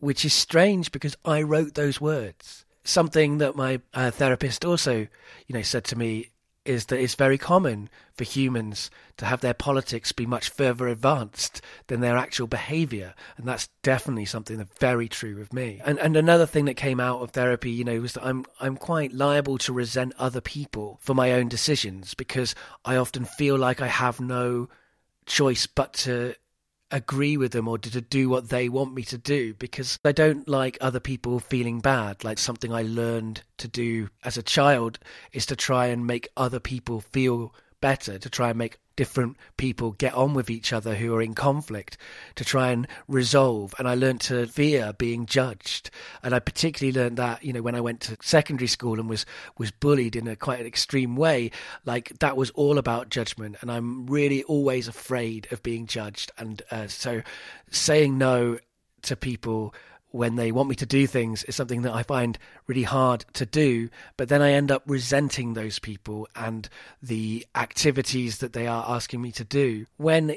which 0.00 0.24
is 0.24 0.34
strange 0.34 0.92
because 0.92 1.16
I 1.24 1.42
wrote 1.42 1.74
those 1.74 2.00
words. 2.00 2.64
Something 2.84 3.38
that 3.38 3.56
my 3.56 3.80
uh, 3.94 4.10
therapist 4.10 4.64
also, 4.64 5.06
you 5.46 5.54
know, 5.54 5.62
said 5.62 5.84
to 5.84 5.96
me 5.96 6.31
is 6.64 6.86
that 6.86 7.00
it's 7.00 7.14
very 7.14 7.38
common 7.38 7.88
for 8.14 8.24
humans 8.24 8.90
to 9.16 9.24
have 9.24 9.40
their 9.40 9.54
politics 9.54 10.12
be 10.12 10.26
much 10.26 10.48
further 10.48 10.86
advanced 10.86 11.60
than 11.88 12.00
their 12.00 12.16
actual 12.16 12.46
behavior. 12.46 13.14
And 13.36 13.46
that's 13.46 13.68
definitely 13.82 14.26
something 14.26 14.58
that's 14.58 14.78
very 14.78 15.08
true 15.08 15.40
of 15.40 15.52
me. 15.52 15.80
And 15.84 15.98
and 15.98 16.16
another 16.16 16.46
thing 16.46 16.66
that 16.66 16.74
came 16.74 17.00
out 17.00 17.20
of 17.20 17.30
therapy 17.30 17.70
you 17.70 17.84
know 17.84 18.00
was 18.00 18.12
that 18.14 18.24
I'm 18.24 18.44
I'm 18.60 18.76
quite 18.76 19.12
liable 19.12 19.58
to 19.58 19.72
resent 19.72 20.14
other 20.18 20.40
people 20.40 20.98
for 21.00 21.14
my 21.14 21.32
own 21.32 21.48
decisions 21.48 22.14
because 22.14 22.54
I 22.84 22.96
often 22.96 23.24
feel 23.24 23.56
like 23.56 23.80
I 23.80 23.88
have 23.88 24.20
no 24.20 24.68
choice 25.26 25.66
but 25.66 25.92
to 25.94 26.34
agree 26.92 27.36
with 27.36 27.52
them 27.52 27.66
or 27.66 27.78
to 27.78 28.00
do 28.00 28.28
what 28.28 28.50
they 28.50 28.68
want 28.68 28.94
me 28.94 29.02
to 29.02 29.18
do 29.18 29.54
because 29.54 29.98
I 30.04 30.12
don't 30.12 30.46
like 30.46 30.78
other 30.80 31.00
people 31.00 31.40
feeling 31.40 31.80
bad. 31.80 32.22
Like 32.22 32.38
something 32.38 32.72
I 32.72 32.82
learned 32.82 33.42
to 33.58 33.66
do 33.66 34.10
as 34.22 34.36
a 34.36 34.42
child 34.42 34.98
is 35.32 35.46
to 35.46 35.56
try 35.56 35.86
and 35.86 36.06
make 36.06 36.28
other 36.36 36.60
people 36.60 37.00
feel 37.00 37.54
better, 37.80 38.18
to 38.18 38.30
try 38.30 38.50
and 38.50 38.58
make 38.58 38.78
different 38.96 39.36
people 39.56 39.92
get 39.92 40.14
on 40.14 40.34
with 40.34 40.50
each 40.50 40.72
other 40.72 40.94
who 40.94 41.14
are 41.14 41.22
in 41.22 41.34
conflict 41.34 41.96
to 42.36 42.44
try 42.44 42.70
and 42.70 42.86
resolve. 43.08 43.74
And 43.78 43.88
I 43.88 43.94
learned 43.94 44.20
to 44.22 44.46
fear 44.46 44.92
being 44.92 45.26
judged. 45.26 45.90
And 46.22 46.34
I 46.34 46.38
particularly 46.38 46.98
learned 46.98 47.16
that, 47.18 47.44
you 47.44 47.52
know, 47.52 47.62
when 47.62 47.74
I 47.74 47.80
went 47.80 48.00
to 48.02 48.16
secondary 48.22 48.68
school 48.68 48.98
and 48.98 49.08
was, 49.08 49.26
was 49.58 49.70
bullied 49.70 50.16
in 50.16 50.28
a 50.28 50.36
quite 50.36 50.60
an 50.60 50.66
extreme 50.66 51.16
way, 51.16 51.50
like 51.84 52.18
that 52.20 52.36
was 52.36 52.50
all 52.50 52.78
about 52.78 53.08
judgment. 53.08 53.56
And 53.60 53.70
I'm 53.70 54.06
really 54.06 54.42
always 54.44 54.88
afraid 54.88 55.48
of 55.52 55.62
being 55.62 55.86
judged. 55.86 56.32
And 56.38 56.62
uh, 56.70 56.86
so 56.88 57.22
saying 57.70 58.18
no 58.18 58.58
to 59.02 59.16
people 59.16 59.74
when 60.12 60.36
they 60.36 60.52
want 60.52 60.68
me 60.68 60.76
to 60.76 60.86
do 60.86 61.06
things 61.06 61.42
is 61.44 61.56
something 61.56 61.82
that 61.82 61.94
I 61.94 62.02
find 62.02 62.38
really 62.66 62.82
hard 62.82 63.24
to 63.34 63.46
do. 63.46 63.88
But 64.16 64.28
then 64.28 64.42
I 64.42 64.52
end 64.52 64.70
up 64.70 64.82
resenting 64.86 65.54
those 65.54 65.78
people 65.78 66.28
and 66.36 66.68
the 67.02 67.46
activities 67.54 68.38
that 68.38 68.52
they 68.52 68.66
are 68.66 68.84
asking 68.86 69.20
me 69.20 69.32
to 69.32 69.44
do 69.44 69.86
when 69.96 70.36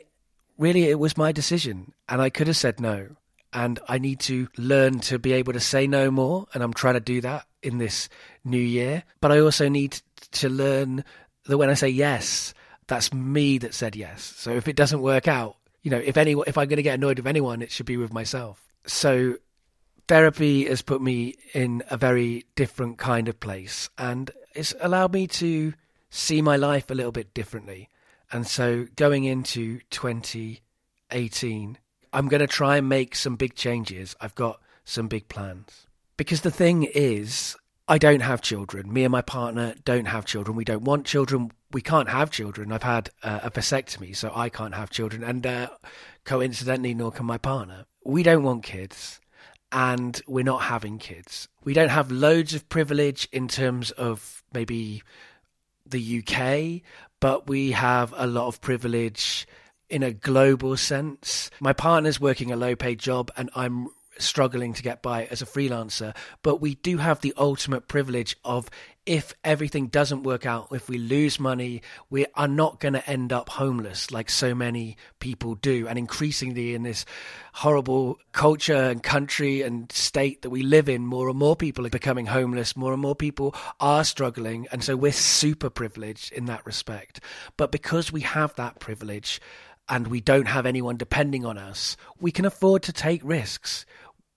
really 0.58 0.86
it 0.86 1.00
was 1.00 1.17
my 1.17 1.32
decision 1.32 1.94
and 2.10 2.22
I 2.22 2.29
could 2.29 2.48
have 2.48 2.58
said 2.58 2.79
no. 2.79 3.10
And 3.53 3.79
I 3.88 4.00
need 4.00 4.20
to 4.22 4.50
learn 4.58 5.00
to 5.01 5.17
be 5.17 5.32
able 5.32 5.53
to 5.53 5.62
say 5.62 5.88
no 5.88 6.12
more. 6.12 6.46
And 6.53 6.62
I'm 6.62 6.74
trying 6.74 6.96
to 6.96 7.00
do 7.00 7.22
that 7.22 7.46
in 7.63 7.77
this 7.77 8.10
new 8.44 8.60
year. 8.60 9.03
But 9.22 9.32
I 9.32 9.39
also 9.39 9.70
need 9.70 10.01
to 10.34 10.50
learn 10.50 11.05
that 11.46 11.58
when 11.58 11.70
I 11.70 11.74
say 11.75 11.88
yes, 11.88 12.53
that's 12.88 13.13
me 13.13 13.58
that 13.60 13.74
said 13.74 13.96
yes. 13.96 14.34
So 14.36 14.51
if 14.51 14.67
it 14.67 14.75
doesn't 14.75 15.01
work 15.01 15.29
out, 15.29 15.55
you 15.84 15.91
know, 15.91 16.01
if 16.03 16.17
any, 16.17 16.34
if 16.48 16.58
I'm 16.58 16.67
going 16.67 16.77
to 16.77 16.84
get 16.84 16.96
annoyed 16.96 17.17
with 17.17 17.27
anyone, 17.27 17.62
it 17.62 17.72
should 17.72 17.86
be 17.86 17.96
with 17.96 18.12
myself. 18.12 18.62
So 18.88 19.36
therapy 20.08 20.66
has 20.66 20.82
put 20.82 21.02
me 21.02 21.36
in 21.54 21.84
a 21.90 21.98
very 21.98 22.46
different 22.56 22.98
kind 22.98 23.28
of 23.28 23.40
place 23.40 23.90
and 23.98 24.32
it's 24.54 24.74
allowed 24.80 25.14
me 25.14 25.28
to 25.28 25.74
see 26.10 26.42
my 26.42 26.56
life 26.56 26.90
a 26.90 26.96
little 26.96 27.12
bit 27.12 27.34
differently. 27.34 27.90
And 28.32 28.48
so 28.48 28.88
going 28.96 29.26
into 29.26 29.80
2018, 29.90 31.78
I'm 32.14 32.28
going 32.28 32.40
to 32.40 32.48
try 32.48 32.78
and 32.78 32.90
make 32.90 33.16
some 33.16 33.36
big 33.36 33.56
changes. 33.56 34.16
I've 34.22 34.36
got 34.36 34.62
some 34.86 35.08
big 35.08 35.28
plans. 35.28 35.88
Because 36.18 36.42
the 36.42 36.52
thing 36.52 36.84
is, 36.84 37.58
I 37.88 37.98
don't 37.98 38.22
have 38.22 38.42
children. 38.42 38.92
Me 38.92 39.04
and 39.04 39.12
my 39.12 39.22
partner 39.22 39.76
don't 39.84 40.06
have 40.06 40.26
children. 40.26 40.56
We 40.56 40.64
don't 40.64 40.86
want 40.86 41.06
children. 41.06 41.52
We 41.72 41.82
can't 41.82 42.10
have 42.10 42.32
children. 42.32 42.72
I've 42.72 42.84
had 42.84 43.10
uh, 43.22 43.42
a 43.44 43.52
vasectomy, 43.52 44.16
so 44.16 44.32
I 44.34 44.48
can't 44.50 44.74
have 44.74 44.90
children. 44.90 45.24
And 45.24 45.46
uh, 45.46 45.70
coincidentally, 46.24 46.94
nor 46.94 47.12
can 47.12 47.26
my 47.26 47.38
partner. 47.38 47.86
We 48.04 48.24
don't 48.24 48.44
want 48.44 48.64
kids 48.64 49.20
and 49.75 50.22
we're 50.25 50.46
not 50.46 50.62
having 50.62 50.98
kids. 50.98 51.50
We 51.65 51.74
don't 51.74 51.89
have 51.89 52.10
loads 52.10 52.53
of 52.53 52.70
privilege 52.70 53.27
in 53.34 53.50
terms 53.50 53.91
of 53.91 54.41
maybe 54.53 55.03
the 55.86 56.24
UK, 56.24 56.82
but 57.20 57.50
we 57.50 57.72
have 57.72 58.13
a 58.15 58.25
lot 58.25 58.48
of 58.48 58.62
privilege 58.62 59.46
in 59.89 60.01
a 60.01 60.13
global 60.13 60.77
sense. 60.77 61.51
My 61.60 61.74
partner's 61.74 62.22
working 62.22 62.53
a 62.53 62.55
low 62.55 62.77
paid 62.77 63.00
job 63.00 63.29
and 63.36 63.50
I'm 63.53 63.89
struggling 64.17 64.74
to 64.75 64.82
get 64.82 65.01
by 65.01 65.25
as 65.25 65.41
a 65.41 65.46
freelancer, 65.46 66.15
but 66.41 66.62
we 66.62 66.75
do 66.75 66.98
have 67.00 67.20
the 67.20 67.34
ultimate 67.38 67.89
privilege 67.89 68.38
of 68.46 68.70
if 69.06 69.34
everything 69.44 69.88
doesn't 69.88 70.24
work 70.24 70.46
out, 70.46 70.70
if 70.72 70.90
we 70.90 70.98
lose 70.98 71.40
money, 71.40 71.82
we 72.10 72.26
are 72.34 72.48
not 72.48 72.80
going 72.80 72.94
to 72.94 73.10
end 73.10 73.32
up 73.32 73.50
homeless 73.50 74.10
like 74.10 74.30
so 74.30 74.56
many 74.56 74.98
people 75.20 75.56
do. 75.56 75.88
And 75.88 76.00
increasingly 76.00 76.74
in 76.74 76.84
this 76.84 77.06
horrible 77.54 78.18
culture 78.32 78.76
and 78.76 79.04
country 79.04 79.62
and 79.62 79.92
state 79.92 80.42
that 80.42 80.50
we 80.50 80.64
live 80.64 80.90
in, 80.90 81.06
more 81.06 81.30
and 81.30 81.38
more 81.38 81.56
people 81.56 81.86
are 81.86 81.92
becoming 81.92 82.26
homeless, 82.26 82.76
more 82.76 82.94
and 82.94 83.02
more 83.02 83.16
people 83.16 83.56
are 83.80 84.04
struggling. 84.04 84.68
And 84.72 84.84
so 84.84 84.96
we're 84.96 85.12
super 85.12 85.70
privileged 85.70 86.32
in 86.32 86.46
that 86.46 86.66
respect. 86.66 87.20
But 87.58 87.72
because 87.72 88.12
we 88.12 88.22
have 88.22 88.56
that 88.56 88.80
privilege, 88.80 89.40
and 89.88 90.08
we 90.08 90.20
don't 90.20 90.48
have 90.48 90.66
anyone 90.66 90.98
depending 90.98 91.46
on 91.46 91.60
us, 91.60 91.96
we 92.20 92.32
can 92.32 92.44
afford 92.46 92.82
to 92.82 92.92
take 92.92 93.22
risks 93.24 93.86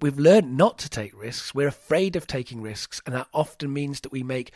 we've 0.01 0.19
learned 0.19 0.57
not 0.57 0.79
to 0.79 0.89
take 0.89 1.19
risks. 1.19 1.55
We're 1.55 1.69
afraid 1.69 2.17
of 2.17 2.27
taking 2.27 2.63
risks, 2.63 3.01
and 3.07 3.15
that 3.15 3.29
often 3.33 3.73
means 3.73 4.01
that 4.01 4.13
we 4.13 4.23
make 4.23 4.53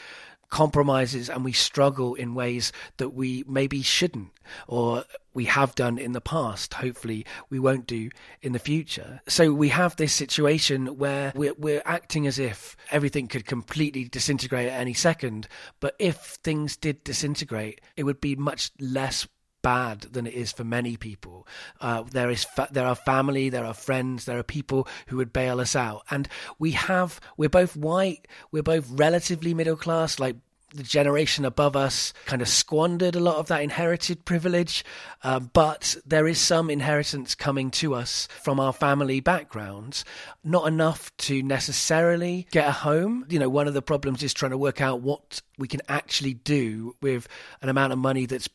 compromises 0.53 1.31
and 1.31 1.43
we 1.45 1.53
struggle 1.53 2.15
in 2.15 2.35
ways 2.35 2.73
that 2.99 3.09
we 3.09 3.43
maybe 3.49 3.81
shouldn't 3.81 4.29
or 4.69 5.03
we 5.33 5.47
have 5.47 5.75
done 5.75 5.97
in 5.97 6.13
the 6.13 6.21
past. 6.21 6.75
Hopefully 6.75 7.25
we 7.49 7.59
won't 7.59 7.87
do 7.87 8.11
in 8.43 8.53
the 8.53 8.59
future. 8.59 9.23
So 9.27 9.55
we 9.55 9.71
have 9.71 9.97
this 9.97 10.13
situation 10.13 10.99
where 10.99 11.33
we're, 11.35 11.55
we're 11.55 11.83
acting 11.87 12.27
as 12.27 12.39
if 12.39 12.77
everything 12.91 13.29
could 13.29 13.47
completely 13.47 14.05
disintegrate 14.05 14.69
at 14.69 14.79
any 14.79 14.93
second. 14.93 15.49
But 15.81 15.97
if 15.99 16.17
things 16.17 16.77
did 16.77 17.03
disintegrate 17.03 17.81
it 17.97 18.05
would 18.05 18.21
be 18.21 18.37
much 18.37 18.73
less 18.79 19.27
bad 19.63 20.01
than 20.03 20.27
it 20.27 20.35
is 20.35 20.53
for 20.53 20.65
many 20.65 20.97
people. 20.97 21.47
Uh, 21.81 22.03
there 22.03 22.31
is 22.31 22.45
fa- 22.45 22.69
there 22.71 22.87
are 22.87 22.95
family, 22.95 23.49
there 23.49 23.65
are 23.65 23.75
friends, 23.75 24.25
there 24.25 24.39
are 24.39 24.43
people 24.43 24.87
who 25.07 25.17
would 25.17 25.33
bail 25.33 25.61
us 25.61 25.75
out, 25.77 26.03
and 26.11 26.29
we 26.59 26.73
have 26.73 27.21
we're 27.37 27.49
both 27.49 27.77
white, 27.77 28.29
we're 28.51 28.63
both 28.63 28.91
relatively 28.91 29.55
middle 29.55 29.77
class, 29.77 30.19
like. 30.19 30.37
The 30.75 30.83
generation 30.83 31.45
above 31.45 31.77
us 31.77 32.15
kind 32.25 32.41
of 32.41 32.49
squandered 32.49 33.15
a 33.15 33.21
lot 33.21 33.37
of 33.37 33.49
that 33.49 33.61
inherited 33.63 34.25
privilege, 34.25 34.87
uh, 35.23 35.39
but 35.39 35.97
there 36.07 36.27
is 36.27 36.41
some 36.41 36.71
inheritance 36.71 37.35
coming 37.35 37.71
to 37.73 37.95
us 37.95 38.27
from 38.43 38.59
our 38.59 38.73
family 38.73 39.21
backgrounds. 39.21 40.03
Not 40.43 40.67
enough 40.67 41.15
to 41.29 41.43
necessarily 41.43 42.47
get 42.53 42.67
a 42.67 42.73
home. 42.73 43.27
You 43.29 43.39
know, 43.39 43.51
one 43.51 43.69
of 43.69 43.75
the 43.75 43.83
problems 43.83 44.23
is 44.23 44.33
trying 44.33 44.53
to 44.53 44.57
work 44.57 44.81
out 44.81 45.03
what 45.03 45.43
we 45.59 45.69
can 45.69 45.83
actually 45.91 46.33
do 46.33 46.97
with 47.03 47.29
an 47.61 47.69
amount 47.69 47.93
of 47.93 47.99
money 47.99 48.25
that's 48.25 48.49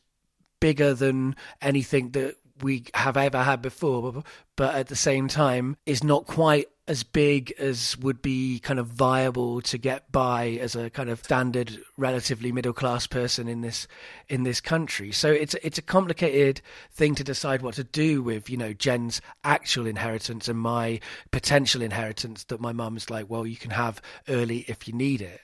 bigger 0.60 0.94
than 0.94 1.36
anything 1.60 2.10
that 2.10 2.36
we 2.62 2.84
have 2.94 3.16
ever 3.16 3.42
had 3.42 3.62
before, 3.62 4.22
but 4.56 4.74
at 4.74 4.88
the 4.88 4.96
same 4.96 5.28
time 5.28 5.76
is 5.86 6.02
not 6.02 6.26
quite 6.26 6.68
as 6.88 7.02
big 7.02 7.52
as 7.58 7.98
would 7.98 8.22
be 8.22 8.58
kind 8.60 8.80
of 8.80 8.86
viable 8.86 9.60
to 9.60 9.76
get 9.76 10.10
by 10.10 10.58
as 10.60 10.74
a 10.74 10.88
kind 10.88 11.10
of 11.10 11.22
standard 11.22 11.78
relatively 11.98 12.50
middle 12.50 12.72
class 12.72 13.06
person 13.06 13.46
in 13.46 13.60
this 13.60 13.86
in 14.28 14.42
this 14.42 14.60
country. 14.60 15.12
So 15.12 15.30
it's 15.30 15.54
it's 15.62 15.76
a 15.76 15.82
complicated 15.82 16.62
thing 16.90 17.14
to 17.16 17.24
decide 17.24 17.60
what 17.60 17.74
to 17.74 17.84
do 17.84 18.22
with 18.22 18.48
you 18.48 18.56
know 18.56 18.72
Jen's 18.72 19.20
actual 19.44 19.86
inheritance 19.86 20.48
and 20.48 20.58
my 20.58 21.00
potential 21.30 21.82
inheritance 21.82 22.44
that 22.44 22.60
my 22.60 22.72
mum's 22.72 23.10
like 23.10 23.28
well 23.28 23.46
you 23.46 23.56
can 23.56 23.70
have 23.70 24.00
early 24.28 24.64
if 24.66 24.88
you 24.88 24.94
need 24.94 25.20
it 25.20 25.40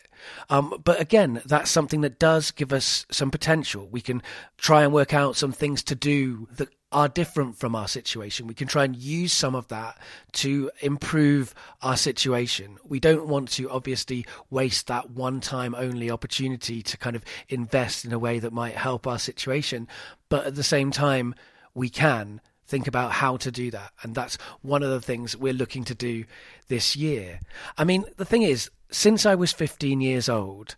um, 0.50 0.80
but 0.82 1.00
again, 1.00 1.42
that's 1.44 1.70
something 1.70 2.00
that 2.02 2.18
does 2.18 2.50
give 2.50 2.72
us 2.72 3.06
some 3.10 3.30
potential. 3.30 3.88
We 3.90 4.00
can 4.00 4.22
try 4.58 4.82
and 4.82 4.92
work 4.92 5.14
out 5.14 5.36
some 5.36 5.52
things 5.52 5.82
to 5.84 5.94
do 5.94 6.48
that 6.56 6.68
are 6.94 7.08
different 7.08 7.58
from 7.58 7.74
our 7.74 7.88
situation. 7.88 8.46
We 8.46 8.54
can 8.54 8.68
try 8.68 8.84
and 8.84 8.94
use 8.94 9.32
some 9.32 9.56
of 9.56 9.66
that 9.68 9.98
to 10.34 10.70
improve 10.80 11.52
our 11.82 11.96
situation. 11.96 12.78
We 12.84 13.00
don't 13.00 13.26
want 13.26 13.50
to 13.52 13.68
obviously 13.68 14.24
waste 14.48 14.86
that 14.86 15.10
one 15.10 15.40
time 15.40 15.74
only 15.74 16.10
opportunity 16.10 16.82
to 16.82 16.96
kind 16.96 17.16
of 17.16 17.24
invest 17.48 18.04
in 18.04 18.12
a 18.12 18.18
way 18.18 18.38
that 18.38 18.52
might 18.52 18.76
help 18.76 19.08
our 19.08 19.18
situation. 19.18 19.88
But 20.28 20.46
at 20.46 20.54
the 20.54 20.62
same 20.62 20.92
time, 20.92 21.34
we 21.74 21.88
can 21.88 22.40
think 22.66 22.86
about 22.86 23.10
how 23.10 23.36
to 23.38 23.50
do 23.50 23.72
that. 23.72 23.92
And 24.02 24.14
that's 24.14 24.38
one 24.62 24.84
of 24.84 24.90
the 24.90 25.00
things 25.00 25.36
we're 25.36 25.52
looking 25.52 25.84
to 25.84 25.94
do 25.94 26.24
this 26.68 26.96
year. 26.96 27.40
I 27.76 27.84
mean, 27.84 28.04
the 28.16 28.24
thing 28.24 28.42
is, 28.42 28.70
since 28.94 29.26
I 29.26 29.34
was 29.34 29.52
15 29.52 30.00
years 30.00 30.28
old, 30.28 30.76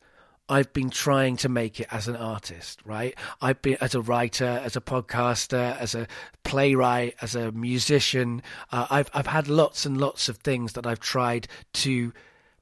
I've 0.49 0.73
been 0.73 0.91
trying 0.91 1.37
to 1.39 1.49
make 1.49 1.81
it 1.81 1.89
as 1.91 2.07
an 2.07 2.17
artist, 2.17 2.81
right? 2.85 3.15
I've 3.43 3.61
been 3.63 3.77
as 3.81 3.95
a 3.95 4.01
writer, 4.01 4.61
as 4.65 4.77
a 4.77 4.81
podcaster, 4.81 5.77
as 5.79 5.95
a 5.95 6.07
playwright, 6.45 7.17
as 7.21 7.35
a 7.35 7.51
musician. 7.53 8.43
Uh, 8.71 8.87
I've 8.89 9.11
I've 9.13 9.27
had 9.27 9.49
lots 9.49 9.85
and 9.85 9.99
lots 9.99 10.29
of 10.29 10.39
things 10.39 10.75
that 10.75 10.87
I've 10.87 11.01
tried 11.01 11.49
to 11.75 12.13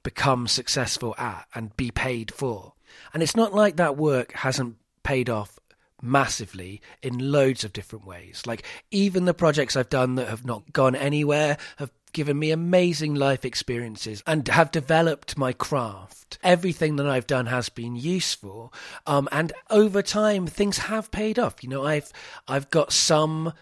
become 0.03 0.49
successful 0.49 1.14
at 1.19 1.47
and 1.55 1.77
be 1.77 1.90
paid 1.90 2.33
for. 2.33 2.73
And 3.12 3.23
it's 3.23 3.37
not 3.37 3.55
like 3.55 3.77
that 3.77 3.97
work 3.97 4.33
hasn't 4.33 4.77
paid 5.03 5.29
off 5.29 5.59
massively 6.01 6.81
in 7.03 7.33
loads 7.33 7.64
of 7.64 7.73
different 7.73 8.07
ways. 8.07 8.43
Like 8.47 8.64
even 8.90 9.25
the 9.25 9.35
projects 9.35 9.77
I've 9.77 9.88
done 9.88 10.14
that 10.17 10.29
have 10.29 10.45
not 10.45 10.73
gone 10.73 10.95
anywhere 10.95 11.59
have 11.77 11.90
given 12.14 12.38
me 12.38 12.50
amazing 12.50 13.14
life 13.14 13.44
experiences 13.44 14.22
and 14.27 14.48
have 14.48 14.70
developed 14.70 15.37
my 15.37 15.53
craft. 15.53 16.38
Everything 16.42 16.96
that 16.96 17.07
I've 17.07 17.27
done 17.27 17.46
has 17.46 17.68
been 17.68 17.96
useful. 17.96 18.72
Um, 19.07 19.29
and 19.31 19.53
over 19.68 20.00
time, 20.00 20.46
things 20.46 20.79
have 20.79 21.11
paid 21.11 21.38
off. 21.38 21.62
You 21.62 21.68
know, 21.68 21.85
I've, 21.85 22.11
I've 22.48 22.70
got 22.70 22.92
some 22.92 23.53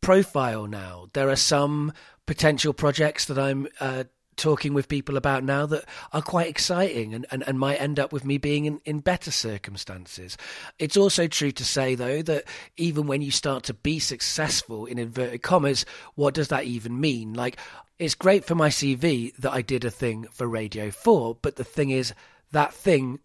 profile 0.00 0.66
now. 0.66 1.10
There 1.12 1.28
are 1.28 1.36
some 1.36 1.92
potential 2.24 2.72
projects 2.72 3.26
that 3.26 3.38
I'm 3.38 3.68
uh, 3.80 4.04
talking 4.38 4.72
with 4.72 4.88
people 4.88 5.16
about 5.16 5.44
now 5.44 5.66
that 5.66 5.84
are 6.12 6.22
quite 6.22 6.48
exciting 6.48 7.12
and, 7.12 7.26
and, 7.30 7.42
and 7.46 7.58
might 7.58 7.80
end 7.80 7.98
up 7.98 8.12
with 8.12 8.24
me 8.24 8.38
being 8.38 8.64
in, 8.64 8.80
in 8.84 9.00
better 9.00 9.30
circumstances. 9.30 10.36
It's 10.78 10.96
also 10.96 11.26
true 11.26 11.50
to 11.52 11.64
say, 11.64 11.94
though, 11.94 12.22
that 12.22 12.44
even 12.76 13.06
when 13.06 13.20
you 13.20 13.30
start 13.30 13.64
to 13.64 13.74
be 13.74 13.98
successful 13.98 14.86
in 14.86 14.98
inverted 14.98 15.42
commas, 15.42 15.84
what 16.14 16.34
does 16.34 16.48
that 16.48 16.64
even 16.64 16.98
mean? 17.00 17.34
Like, 17.34 17.58
it's 17.98 18.14
great 18.14 18.44
for 18.44 18.54
my 18.54 18.68
CV 18.68 19.34
that 19.36 19.52
I 19.52 19.62
did 19.62 19.84
a 19.84 19.90
thing 19.90 20.26
for 20.30 20.46
Radio 20.46 20.90
4, 20.90 21.38
but 21.42 21.56
the 21.56 21.64
thing 21.64 21.90
is, 21.90 22.12
that 22.52 22.72
thing 22.72 23.18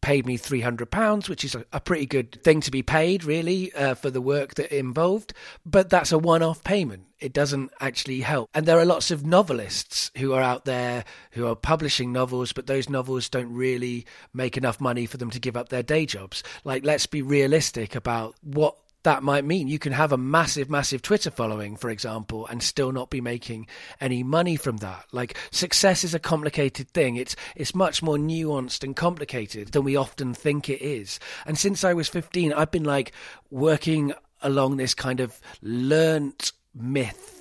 paid 0.00 0.26
me 0.26 0.38
£300, 0.38 1.28
which 1.28 1.44
is 1.44 1.56
a, 1.72 1.80
pretty 1.80 2.06
good 2.06 2.42
thing 2.42 2.60
to 2.60 2.70
be 2.70 2.82
paid, 2.82 3.24
really, 3.24 3.72
uh, 3.72 3.94
for 3.94 4.10
the 4.10 4.20
work 4.20 4.54
that 4.54 4.76
involved. 4.76 5.32
But 5.66 5.90
that's 5.90 6.12
a 6.12 6.18
one 6.18 6.42
off 6.42 6.62
payment. 6.62 7.06
It 7.18 7.32
doesn't 7.32 7.72
actually 7.80 8.20
help. 8.20 8.48
And 8.54 8.64
there 8.64 8.78
are 8.78 8.84
lots 8.84 9.10
of 9.10 9.26
novelists 9.26 10.12
who 10.16 10.34
are 10.34 10.42
out 10.42 10.64
there 10.64 11.04
who 11.32 11.46
are 11.46 11.56
publishing 11.56 12.12
novels, 12.12 12.52
but 12.52 12.66
those 12.66 12.88
novels 12.88 13.28
don't 13.28 13.52
really 13.52 14.06
make 14.32 14.56
enough 14.56 14.80
money 14.80 15.06
for 15.06 15.16
them 15.16 15.30
to 15.30 15.40
give 15.40 15.56
up 15.56 15.68
their 15.68 15.82
day 15.82 16.06
jobs. 16.06 16.42
Like, 16.64 16.84
let's 16.84 17.06
be 17.06 17.22
realistic 17.22 17.96
about 17.96 18.36
what 18.42 18.76
that 19.04 19.22
might 19.22 19.44
mean 19.44 19.68
you 19.68 19.78
can 19.78 19.92
have 19.92 20.12
a 20.12 20.16
massive, 20.18 20.68
massive 20.68 21.02
Twitter 21.02 21.30
following, 21.30 21.76
for 21.76 21.90
example, 21.90 22.46
and 22.46 22.62
still 22.62 22.92
not 22.92 23.10
be 23.10 23.20
making 23.20 23.66
any 24.00 24.22
money 24.22 24.56
from 24.56 24.78
that. 24.78 25.06
Like 25.12 25.36
success 25.50 26.04
is 26.04 26.14
a 26.14 26.18
complicated 26.18 26.90
thing. 26.90 27.16
It's 27.16 27.36
it's 27.54 27.74
much 27.74 28.02
more 28.02 28.16
nuanced 28.16 28.82
and 28.82 28.96
complicated 28.96 29.68
than 29.68 29.84
we 29.84 29.96
often 29.96 30.34
think 30.34 30.68
it 30.68 30.82
is. 30.82 31.20
And 31.46 31.56
since 31.56 31.84
I 31.84 31.94
was 31.94 32.08
15, 32.08 32.52
I've 32.52 32.70
been 32.70 32.84
like 32.84 33.12
working 33.50 34.12
along 34.42 34.76
this 34.76 34.94
kind 34.94 35.20
of 35.20 35.40
learnt 35.62 36.52
myth 36.74 37.37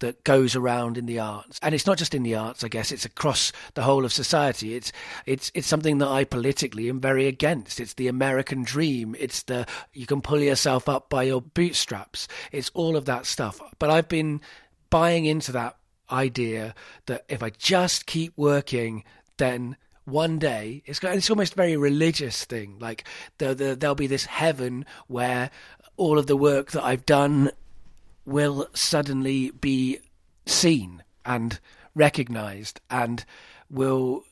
that 0.00 0.24
goes 0.24 0.56
around 0.56 0.98
in 0.98 1.06
the 1.06 1.18
arts, 1.18 1.58
and 1.62 1.74
it's 1.74 1.86
not 1.86 1.98
just 1.98 2.14
in 2.14 2.22
the 2.22 2.34
arts. 2.34 2.64
I 2.64 2.68
guess 2.68 2.92
it's 2.92 3.04
across 3.04 3.52
the 3.74 3.82
whole 3.82 4.04
of 4.04 4.12
society. 4.12 4.74
It's 4.74 4.92
it's 5.26 5.50
it's 5.54 5.66
something 5.66 5.98
that 5.98 6.08
I 6.08 6.24
politically 6.24 6.88
am 6.88 7.00
very 7.00 7.26
against. 7.26 7.80
It's 7.80 7.94
the 7.94 8.08
American 8.08 8.62
dream. 8.62 9.14
It's 9.18 9.42
the 9.42 9.66
you 9.92 10.06
can 10.06 10.20
pull 10.20 10.40
yourself 10.40 10.88
up 10.88 11.08
by 11.08 11.24
your 11.24 11.40
bootstraps. 11.42 12.28
It's 12.52 12.70
all 12.74 12.96
of 12.96 13.04
that 13.06 13.26
stuff. 13.26 13.60
But 13.78 13.90
I've 13.90 14.08
been 14.08 14.40
buying 14.90 15.26
into 15.26 15.52
that 15.52 15.76
idea 16.10 16.74
that 17.06 17.24
if 17.28 17.42
I 17.42 17.50
just 17.50 18.06
keep 18.06 18.32
working, 18.36 19.04
then 19.38 19.76
one 20.04 20.38
day 20.38 20.82
it's 20.86 21.00
it's 21.02 21.30
almost 21.30 21.54
a 21.54 21.56
very 21.56 21.76
religious 21.76 22.44
thing. 22.44 22.78
Like 22.78 23.04
the, 23.38 23.54
the, 23.54 23.76
there'll 23.76 23.94
be 23.94 24.06
this 24.06 24.26
heaven 24.26 24.84
where 25.06 25.50
all 25.96 26.18
of 26.18 26.26
the 26.26 26.36
work 26.36 26.72
that 26.72 26.84
I've 26.84 27.06
done 27.06 27.50
will 28.24 28.68
suddenly 28.74 29.50
be 29.50 29.98
seen 30.46 31.02
and 31.24 31.58
recognized 31.94 32.80
and 32.90 33.24
will 33.70 34.24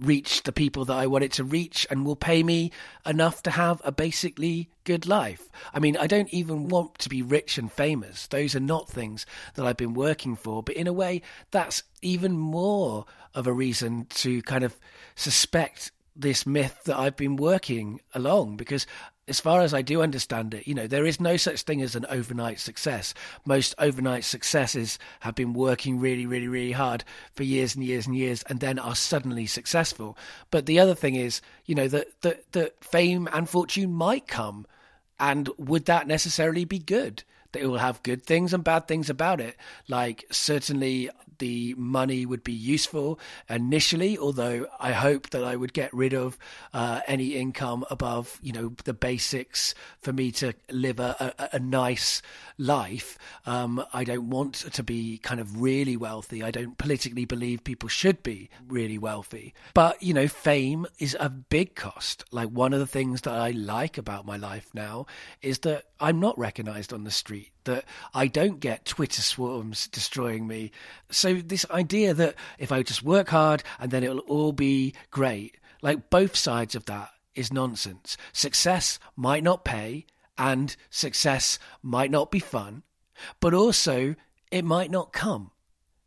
reach 0.00 0.44
the 0.44 0.52
people 0.52 0.84
that 0.86 0.96
I 0.96 1.06
want 1.06 1.24
it 1.24 1.32
to 1.32 1.44
reach 1.44 1.86
and 1.90 2.04
will 2.04 2.16
pay 2.16 2.42
me 2.42 2.72
enough 3.04 3.42
to 3.42 3.50
have 3.50 3.82
a 3.84 3.92
basically 3.92 4.70
good 4.84 5.06
life. 5.06 5.50
I 5.74 5.78
mean, 5.78 5.96
I 5.96 6.06
don't 6.06 6.32
even 6.32 6.68
want 6.68 6.98
to 7.00 7.08
be 7.08 7.22
rich 7.22 7.58
and 7.58 7.70
famous. 7.70 8.26
Those 8.26 8.56
are 8.56 8.60
not 8.60 8.88
things 8.88 9.26
that 9.54 9.66
I've 9.66 9.76
been 9.76 9.94
working 9.94 10.36
for. 10.36 10.62
But 10.62 10.76
in 10.76 10.86
a 10.86 10.92
way, 10.92 11.20
that's 11.50 11.82
even 12.00 12.38
more 12.38 13.04
of 13.34 13.46
a 13.46 13.52
reason 13.52 14.06
to 14.06 14.42
kind 14.42 14.64
of 14.64 14.78
suspect 15.14 15.92
this 16.16 16.46
myth 16.46 16.80
that 16.84 16.98
I've 16.98 17.16
been 17.16 17.36
working 17.36 18.00
along 18.14 18.56
because 18.56 18.86
as 19.30 19.38
far 19.38 19.62
as 19.62 19.72
I 19.72 19.80
do 19.80 20.02
understand 20.02 20.52
it, 20.52 20.66
you 20.66 20.74
know, 20.74 20.88
there 20.88 21.06
is 21.06 21.20
no 21.20 21.36
such 21.36 21.62
thing 21.62 21.80
as 21.80 21.94
an 21.94 22.04
overnight 22.10 22.58
success. 22.58 23.14
Most 23.46 23.76
overnight 23.78 24.24
successes 24.24 24.98
have 25.20 25.36
been 25.36 25.52
working 25.52 26.00
really, 26.00 26.26
really, 26.26 26.48
really 26.48 26.72
hard 26.72 27.04
for 27.32 27.44
years 27.44 27.76
and 27.76 27.84
years 27.84 28.08
and 28.08 28.16
years 28.16 28.42
and 28.48 28.58
then 28.58 28.78
are 28.80 28.96
suddenly 28.96 29.46
successful. 29.46 30.18
But 30.50 30.66
the 30.66 30.80
other 30.80 30.96
thing 30.96 31.14
is, 31.14 31.40
you 31.64 31.76
know, 31.76 31.86
that, 31.86 32.08
that, 32.22 32.52
that 32.52 32.84
fame 32.84 33.28
and 33.32 33.48
fortune 33.48 33.92
might 33.92 34.26
come. 34.26 34.66
And 35.20 35.48
would 35.58 35.84
that 35.84 36.08
necessarily 36.08 36.64
be 36.64 36.80
good? 36.80 37.22
That 37.52 37.62
it 37.62 37.66
will 37.66 37.78
have 37.78 38.02
good 38.02 38.26
things 38.26 38.52
and 38.52 38.64
bad 38.64 38.88
things 38.88 39.08
about 39.08 39.40
it. 39.40 39.56
Like, 39.88 40.24
certainly, 40.32 41.08
the 41.40 41.74
money 41.76 42.24
would 42.24 42.44
be 42.44 42.52
useful 42.52 43.18
initially, 43.48 44.16
although 44.16 44.66
I 44.78 44.92
hope 44.92 45.30
that 45.30 45.42
I 45.42 45.56
would 45.56 45.72
get 45.72 45.92
rid 45.92 46.14
of 46.14 46.38
uh, 46.72 47.00
any 47.08 47.34
income 47.34 47.84
above, 47.90 48.38
you 48.42 48.52
know, 48.52 48.72
the 48.84 48.94
basics 48.94 49.74
for 50.00 50.12
me 50.12 50.30
to 50.32 50.54
live 50.70 51.00
a, 51.00 51.34
a, 51.38 51.56
a 51.56 51.58
nice 51.58 52.22
life. 52.56 53.18
Um, 53.46 53.84
I 53.92 54.04
don't 54.04 54.30
want 54.30 54.54
to 54.54 54.82
be 54.82 55.18
kind 55.18 55.40
of 55.40 55.60
really 55.60 55.96
wealthy. 55.96 56.42
I 56.42 56.50
don't 56.52 56.78
politically 56.78 57.24
believe 57.24 57.64
people 57.64 57.88
should 57.88 58.22
be 58.22 58.50
really 58.68 58.98
wealthy. 58.98 59.54
But, 59.74 60.02
you 60.02 60.14
know, 60.14 60.28
fame 60.28 60.86
is 60.98 61.16
a 61.18 61.28
big 61.28 61.74
cost. 61.74 62.24
Like 62.30 62.48
one 62.48 62.72
of 62.72 62.78
the 62.78 62.86
things 62.86 63.22
that 63.22 63.34
I 63.34 63.50
like 63.50 63.98
about 63.98 64.26
my 64.26 64.36
life 64.36 64.68
now 64.74 65.06
is 65.42 65.60
that 65.60 65.84
I'm 65.98 66.20
not 66.20 66.38
recognized 66.38 66.92
on 66.92 67.04
the 67.04 67.10
street 67.10 67.50
that 67.64 67.84
I 68.14 68.26
don't 68.26 68.60
get 68.60 68.84
Twitter 68.84 69.22
swarms 69.22 69.88
destroying 69.88 70.46
me. 70.46 70.70
So, 71.10 71.34
this 71.34 71.66
idea 71.70 72.14
that 72.14 72.34
if 72.58 72.72
I 72.72 72.82
just 72.82 73.02
work 73.02 73.28
hard 73.28 73.62
and 73.78 73.90
then 73.90 74.04
it'll 74.04 74.20
all 74.20 74.52
be 74.52 74.94
great, 75.10 75.56
like 75.82 76.10
both 76.10 76.36
sides 76.36 76.74
of 76.74 76.86
that 76.86 77.10
is 77.34 77.52
nonsense. 77.52 78.16
Success 78.32 78.98
might 79.16 79.42
not 79.42 79.64
pay, 79.64 80.06
and 80.36 80.74
success 80.90 81.58
might 81.82 82.10
not 82.10 82.30
be 82.30 82.40
fun, 82.40 82.82
but 83.40 83.54
also 83.54 84.14
it 84.50 84.64
might 84.64 84.90
not 84.90 85.12
come. 85.12 85.50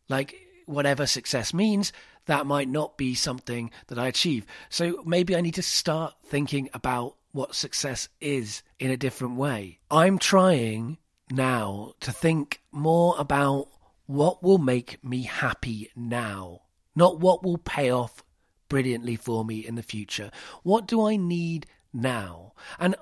Like, 0.09 0.35
whatever 0.65 1.05
success 1.05 1.53
means, 1.53 1.93
that 2.25 2.45
might 2.45 2.69
not 2.69 2.97
be 2.97 3.15
something 3.15 3.71
that 3.87 3.99
I 3.99 4.07
achieve. 4.07 4.45
So 4.69 5.03
maybe 5.05 5.35
I 5.35 5.41
need 5.41 5.55
to 5.55 5.61
start 5.61 6.13
thinking 6.25 6.69
about 6.73 7.15
what 7.31 7.55
success 7.55 8.09
is 8.21 8.63
in 8.79 8.91
a 8.91 8.97
different 8.97 9.35
way. 9.35 9.79
I'm 9.89 10.19
trying 10.19 10.97
now 11.33 11.93
to 11.99 12.11
think 12.11 12.61
more 12.71 13.15
about 13.17 13.67
what 14.05 14.43
will 14.43 14.57
make 14.57 15.03
me 15.03 15.23
happy 15.23 15.89
now, 15.95 16.61
not 16.95 17.19
what 17.19 17.43
will 17.43 17.57
pay 17.57 17.89
off 17.89 18.23
brilliantly 18.69 19.15
for 19.15 19.43
me 19.43 19.65
in 19.65 19.75
the 19.75 19.83
future. 19.83 20.29
What 20.61 20.87
do 20.87 21.05
I 21.05 21.15
need 21.15 21.65
now? 21.91 22.53
And 22.79 22.95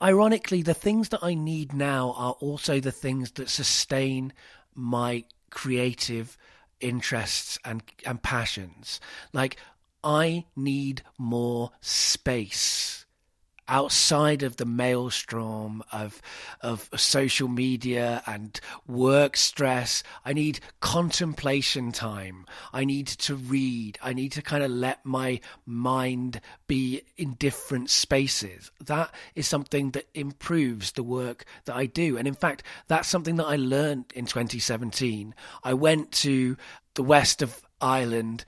ironically, 0.00 0.62
the 0.62 0.74
things 0.74 1.10
that 1.10 1.22
I 1.22 1.34
need 1.34 1.72
now 1.72 2.14
are 2.16 2.32
also 2.40 2.80
the 2.80 2.92
things 2.92 3.32
that 3.32 3.50
sustain 3.50 4.32
my 4.74 5.24
creative 5.50 6.36
interests 6.80 7.58
and 7.64 7.82
and 8.04 8.22
passions. 8.22 9.00
Like 9.32 9.56
I 10.02 10.46
need 10.56 11.02
more 11.18 11.70
space 11.80 13.03
outside 13.68 14.42
of 14.42 14.56
the 14.56 14.66
maelstrom 14.66 15.82
of 15.92 16.20
of 16.60 16.88
social 16.96 17.48
media 17.48 18.22
and 18.26 18.60
work 18.86 19.36
stress 19.36 20.02
i 20.24 20.32
need 20.32 20.60
contemplation 20.80 21.92
time. 21.92 22.46
I 22.72 22.84
need 22.84 23.06
to 23.06 23.34
read. 23.34 23.98
I 24.02 24.12
need 24.12 24.32
to 24.32 24.42
kind 24.42 24.62
of 24.62 24.70
let 24.70 25.04
my 25.04 25.40
mind 25.64 26.40
be 26.66 27.02
in 27.16 27.34
different 27.34 27.90
spaces. 27.90 28.70
That 28.84 29.14
is 29.34 29.48
something 29.48 29.92
that 29.92 30.08
improves 30.14 30.92
the 30.92 31.02
work 31.02 31.44
that 31.64 31.74
i 31.74 31.86
do. 31.86 32.18
And 32.18 32.28
in 32.28 32.34
fact 32.34 32.62
that's 32.88 33.08
something 33.08 33.36
that 33.36 33.46
i 33.46 33.56
learned 33.56 34.06
in 34.14 34.26
2017 34.26 35.34
i 35.62 35.74
went 35.74 36.12
to 36.12 36.56
the 36.94 37.02
west 37.02 37.42
of 37.42 37.62
ireland 37.80 38.44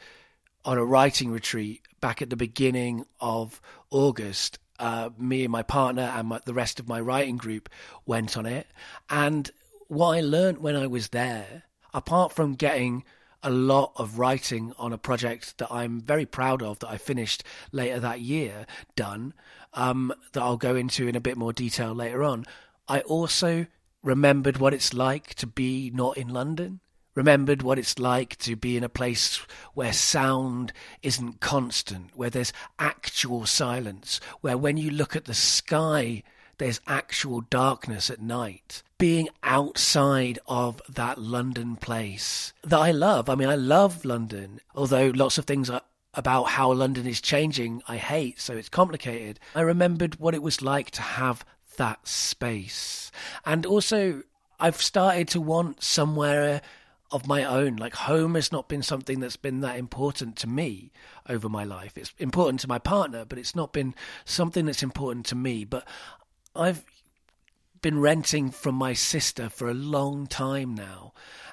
on 0.65 0.79
a 0.79 0.85
writing 0.85 1.31
retreat 1.31 1.83
back 2.01 2.21
at 2.21 2.31
the 2.31 2.37
beginning 2.37 3.05
of 3.21 3.61
August 3.91 4.59
uh, 4.79 5.11
me 5.19 5.45
and 5.45 5.53
my 5.53 5.63
partner 5.63 6.03
and 6.03 6.29
my, 6.29 6.41
the 6.45 6.55
rest 6.55 6.81
of 6.81 6.89
my 6.89 7.01
writing 7.01 7.37
group 7.37 7.69
went 8.05 8.37
on 8.37 8.47
it. 8.47 8.67
And 9.09 9.51
what 9.89 10.17
I 10.17 10.21
learned 10.21 10.59
when 10.59 10.77
I 10.77 10.87
was 10.87 11.09
there, 11.09 11.65
apart 11.95 12.33
from 12.33 12.55
getting 12.55 13.05
a 13.43 13.51
lot 13.51 13.93
of 13.97 14.19
writing 14.19 14.73
on 14.79 14.93
a 14.93 14.99
project 14.99 15.59
that 15.59 15.71
I'm 15.71 16.01
very 16.01 16.27
proud 16.27 16.63
of 16.63 16.81
that 16.81 16.89
I 16.89 16.97
finished 16.97 17.45
later 17.71 18.01
that 18.01 18.21
year 18.21 18.67
done, 18.97 19.35
um, 19.75 20.13
that 20.33 20.43
I'll 20.43 20.57
go 20.57 20.75
into 20.75 21.07
in 21.07 21.17
a 21.17 21.21
bit 21.21 21.37
more 21.37 21.53
detail 21.53 21.95
later 21.95 22.25
on, 22.25 22.45
I 22.89 23.01
also 23.01 23.67
remembered 24.03 24.59
what 24.59 24.75
it's 24.75 24.95
like 24.95 25.35
to 25.35 25.47
be 25.47 25.91
not 25.95 26.17
in 26.17 26.29
London 26.29 26.81
remembered 27.17 27.63
what 27.63 27.79
it's 27.79 27.99
like 27.99 28.37
to 28.37 28.55
be 28.55 28.77
in 28.77 28.85
a 28.85 28.89
place 28.89 29.41
where 29.75 29.93
sound 29.93 30.73
isn't 31.03 31.41
constant, 31.41 32.11
where 32.15 32.31
there's 32.31 32.53
actual 32.79 33.47
silence, 33.47 34.21
where 34.43 34.57
when 34.57 34.77
you 34.77 34.91
look 34.91 35.17
at 35.17 35.25
the 35.25 35.35
sky, 35.35 36.23
there's 36.59 36.81
actual 36.87 37.41
darkness 37.41 38.11
at 38.11 38.21
night. 38.21 38.83
Being 38.99 39.29
outside 39.43 40.39
of 40.47 40.81
that 40.89 41.19
London 41.19 41.77
place 41.77 42.53
that 42.63 42.79
I 42.79 42.93
love. 42.93 43.29
I 43.29 43.35
mean, 43.35 43.49
I 43.49 43.57
love 43.57 44.05
London, 44.05 44.61
although 44.75 45.11
lots 45.15 45.39
of 45.39 45.47
things 45.47 45.69
are 45.69 45.83
about 46.15 46.45
how 46.45 46.73
London 46.73 47.07
is 47.07 47.21
changing, 47.21 47.83
I 47.87 47.99
hate, 47.99 48.41
so 48.41 48.57
it's 48.57 48.71
complicated. 48.71 49.39
I 49.55 49.61
remembered 49.61 50.19
what 50.19 50.35
it 50.35 50.43
was 50.43 50.63
like 50.63 50.91
to 50.93 51.03
have 51.03 51.45
that 51.77 52.09
space. 52.09 53.11
And 53.45 53.67
also, 53.67 54.23
I've 54.59 54.81
started 54.81 55.29
to 55.29 55.43
want 55.43 55.83
somewhere 55.83 56.63
of 57.11 57.27
my 57.27 57.45
own. 57.45 57.77
Like 57.77 57.95
home 57.95 58.35
has 58.35 58.53
not 58.53 58.69
been 58.69 58.83
something 58.83 59.21
that's 59.21 59.37
been 59.37 59.61
that 59.61 59.79
important 59.79 60.37
to 60.37 60.47
me 60.47 60.93
over 61.29 61.49
my 61.49 61.65
life. 61.65 61.97
It's 61.97 62.15
important 62.19 62.61
to 62.61 62.69
my 62.69 62.79
partner, 62.79 63.25
but 63.25 63.39
it's 63.39 63.55
not 63.55 63.73
been 63.73 63.95
something 64.25 64.67
that's 64.67 64.83
important 64.83 65.27
to 65.27 65.35
me. 65.35 65.65
But 65.65 65.87
I've 66.55 66.85
been 67.83 67.99
renting 68.01 68.51
from 68.51 68.75
my 68.75 68.93
sister 68.93 69.49
for 69.49 69.69
a 69.69 69.75
long 69.75 70.27
time 70.27 70.75
now. 70.75 71.13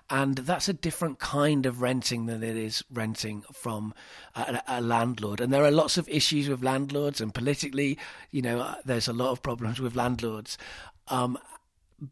And 0.10 0.36
that's 0.36 0.68
a 0.68 0.74
different 0.74 1.20
kind 1.20 1.66
of 1.66 1.82
renting 1.82 2.26
than 2.26 2.44
it 2.44 2.58
is 2.58 2.84
renting 2.92 3.44
from 3.54 3.94
a, 4.36 4.62
a, 4.68 4.82
landlord. 4.82 5.40
And 5.40 5.52
there 5.52 5.64
are 5.64 5.72
lots 5.72 5.98
of 5.98 6.10
issues 6.10 6.50
with 6.50 6.62
landlords, 6.62 7.22
and 7.22 7.34
politically, 7.34 7.98
you 8.30 8.42
know, 8.42 8.76
there's 8.84 9.08
a 9.08 9.14
lot 9.14 9.32
of 9.32 9.42
problems 9.42 9.80
with 9.80 9.96
landlords. 9.96 10.58
Um, 11.08 11.38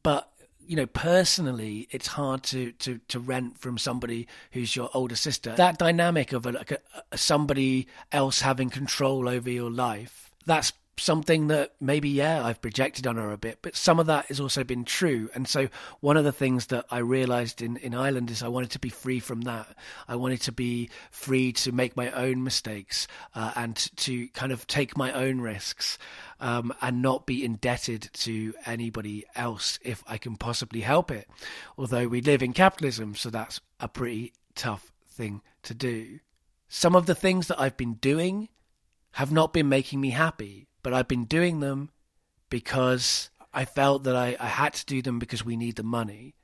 but 0.03 0.31
you 0.67 0.75
know, 0.75 0.85
personally, 0.85 1.87
it's 1.91 2.07
hard 2.07 2.43
to, 2.43 2.71
to, 2.73 2.99
to 3.07 3.19
rent 3.19 3.57
from 3.59 3.77
somebody 3.77 4.27
who's 4.51 4.75
your 4.75 4.89
older 4.93 5.15
sister. 5.15 5.53
That 5.55 5.77
dynamic 5.77 6.33
of 6.33 6.45
a, 6.45 6.51
like 6.51 6.71
a, 6.71 6.77
a, 7.11 7.17
somebody 7.17 7.87
else 8.11 8.41
having 8.41 8.69
control 8.69 9.27
over 9.27 9.49
your 9.49 9.71
life, 9.71 10.31
that's 10.45 10.73
something 10.97 11.47
that 11.47 11.73
maybe, 11.79 12.09
yeah, 12.09 12.45
I've 12.45 12.61
projected 12.61 13.07
on 13.07 13.15
her 13.15 13.31
a 13.31 13.37
bit, 13.37 13.59
but 13.61 13.75
some 13.75 13.99
of 13.99 14.05
that 14.07 14.25
has 14.27 14.39
also 14.39 14.63
been 14.63 14.85
true. 14.85 15.29
And 15.33 15.47
so 15.47 15.69
one 15.99 16.17
of 16.17 16.23
the 16.23 16.31
things 16.31 16.67
that 16.67 16.85
I 16.91 16.99
realized 16.99 17.61
in, 17.61 17.77
in 17.77 17.95
Ireland 17.95 18.29
is 18.29 18.43
I 18.43 18.47
wanted 18.47 18.71
to 18.71 18.79
be 18.79 18.89
free 18.89 19.19
from 19.19 19.41
that. 19.41 19.67
I 20.07 20.15
wanted 20.15 20.41
to 20.41 20.51
be 20.51 20.89
free 21.09 21.53
to 21.53 21.71
make 21.71 21.97
my 21.97 22.11
own 22.11 22.43
mistakes 22.43 23.07
uh, 23.35 23.51
and 23.55 23.75
to 23.97 24.27
kind 24.29 24.51
of 24.51 24.67
take 24.67 24.97
my 24.97 25.11
own 25.11 25.41
risks 25.41 25.97
um, 26.39 26.73
and 26.81 27.01
not 27.01 27.25
be 27.25 27.43
indebted 27.43 28.09
to 28.13 28.53
anybody 28.65 29.25
else 29.35 29.79
if 29.81 30.03
I 30.07 30.17
can 30.17 30.35
possibly 30.35 30.81
help 30.81 31.09
it. 31.11 31.27
Although 31.77 32.07
we 32.07 32.21
live 32.21 32.43
in 32.43 32.53
capitalism, 32.53 33.15
so 33.15 33.29
that's 33.29 33.59
a 33.79 33.87
pretty 33.87 34.33
tough 34.55 34.91
thing 35.07 35.41
to 35.63 35.73
do. 35.73 36.19
Some 36.67 36.95
of 36.95 37.05
the 37.05 37.15
things 37.15 37.47
that 37.47 37.59
I've 37.59 37.77
been 37.77 37.95
doing 37.95 38.49
have 39.13 39.31
not 39.31 39.51
been 39.51 39.67
making 39.67 39.99
me 39.99 40.11
happy 40.11 40.67
but 40.83 40.93
I've 40.93 41.07
been 41.07 41.25
doing 41.25 41.59
them 41.59 41.89
because 42.49 43.29
I 43.53 43.65
felt 43.65 44.03
that 44.03 44.15
I, 44.15 44.35
I 44.39 44.47
had 44.47 44.73
to 44.75 44.85
do 44.85 45.01
them 45.01 45.19
because 45.19 45.45
we 45.45 45.55
need 45.55 45.75
the 45.75 45.83
money. 45.83 46.35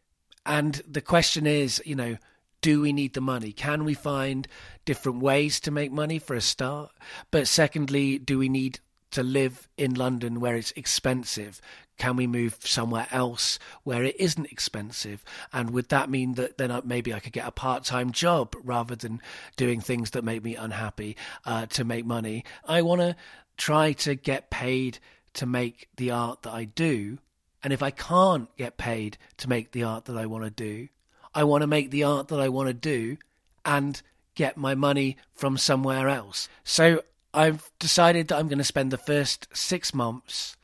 And 0.45 0.81
the 0.87 1.01
question 1.01 1.45
is, 1.45 1.81
you 1.85 1.95
know, 1.95 2.17
do 2.61 2.81
we 2.81 2.93
need 2.93 3.13
the 3.13 3.21
money? 3.21 3.51
Can 3.51 3.83
we 3.83 3.93
find 3.93 4.47
different 4.85 5.19
ways 5.19 5.59
to 5.61 5.71
make 5.71 5.91
money 5.91 6.19
for 6.19 6.35
a 6.35 6.41
start? 6.41 6.91
But 7.31 7.47
secondly, 7.47 8.17
do 8.17 8.39
we 8.39 8.49
need 8.49 8.79
to 9.11 9.23
live 9.23 9.67
in 9.77 9.93
London 9.93 10.39
where 10.39 10.55
it's 10.55 10.71
expensive? 10.75 11.61
Can 11.97 12.15
we 12.15 12.27
move 12.27 12.57
somewhere 12.61 13.07
else 13.11 13.57
where 13.83 14.03
it 14.03 14.15
isn't 14.19 14.51
expensive? 14.51 15.23
And 15.51 15.71
would 15.71 15.89
that 15.89 16.09
mean 16.09 16.33
that 16.35 16.57
then 16.57 16.81
maybe 16.85 17.13
I 17.13 17.19
could 17.19 17.33
get 17.33 17.47
a 17.47 17.51
part 17.51 17.83
time 17.83 18.11
job 18.11 18.55
rather 18.63 18.95
than 18.95 19.21
doing 19.55 19.81
things 19.81 20.11
that 20.11 20.23
make 20.23 20.43
me 20.43 20.55
unhappy 20.55 21.15
uh, 21.45 21.65
to 21.67 21.83
make 21.83 22.05
money? 22.05 22.43
I 22.67 22.81
want 22.81 23.01
to 23.01 23.15
try 23.57 23.91
to 23.93 24.15
get 24.15 24.49
paid 24.49 24.99
to 25.33 25.45
make 25.45 25.89
the 25.97 26.11
art 26.11 26.43
that 26.43 26.53
I 26.53 26.65
do. 26.65 27.19
And 27.63 27.73
if 27.73 27.83
I 27.83 27.91
can't 27.91 28.55
get 28.55 28.77
paid 28.77 29.17
to 29.37 29.49
make 29.49 29.71
the 29.71 29.83
art 29.83 30.05
that 30.05 30.17
I 30.17 30.25
want 30.25 30.45
to 30.45 30.49
do, 30.49 30.87
I 31.33 31.43
want 31.43 31.61
to 31.61 31.67
make 31.67 31.91
the 31.91 32.03
art 32.03 32.29
that 32.29 32.39
I 32.39 32.49
want 32.49 32.67
to 32.67 32.73
do 32.73 33.17
and 33.65 34.01
get 34.35 34.57
my 34.57 34.75
money 34.75 35.17
from 35.33 35.57
somewhere 35.57 36.07
else. 36.07 36.47
So 36.63 37.03
I've 37.33 37.69
decided 37.79 38.27
that 38.27 38.37
I'm 38.37 38.47
going 38.47 38.57
to 38.57 38.63
spend 38.63 38.91
the 38.91 38.97
first 38.97 39.47
six 39.55 39.93
months 39.93 40.55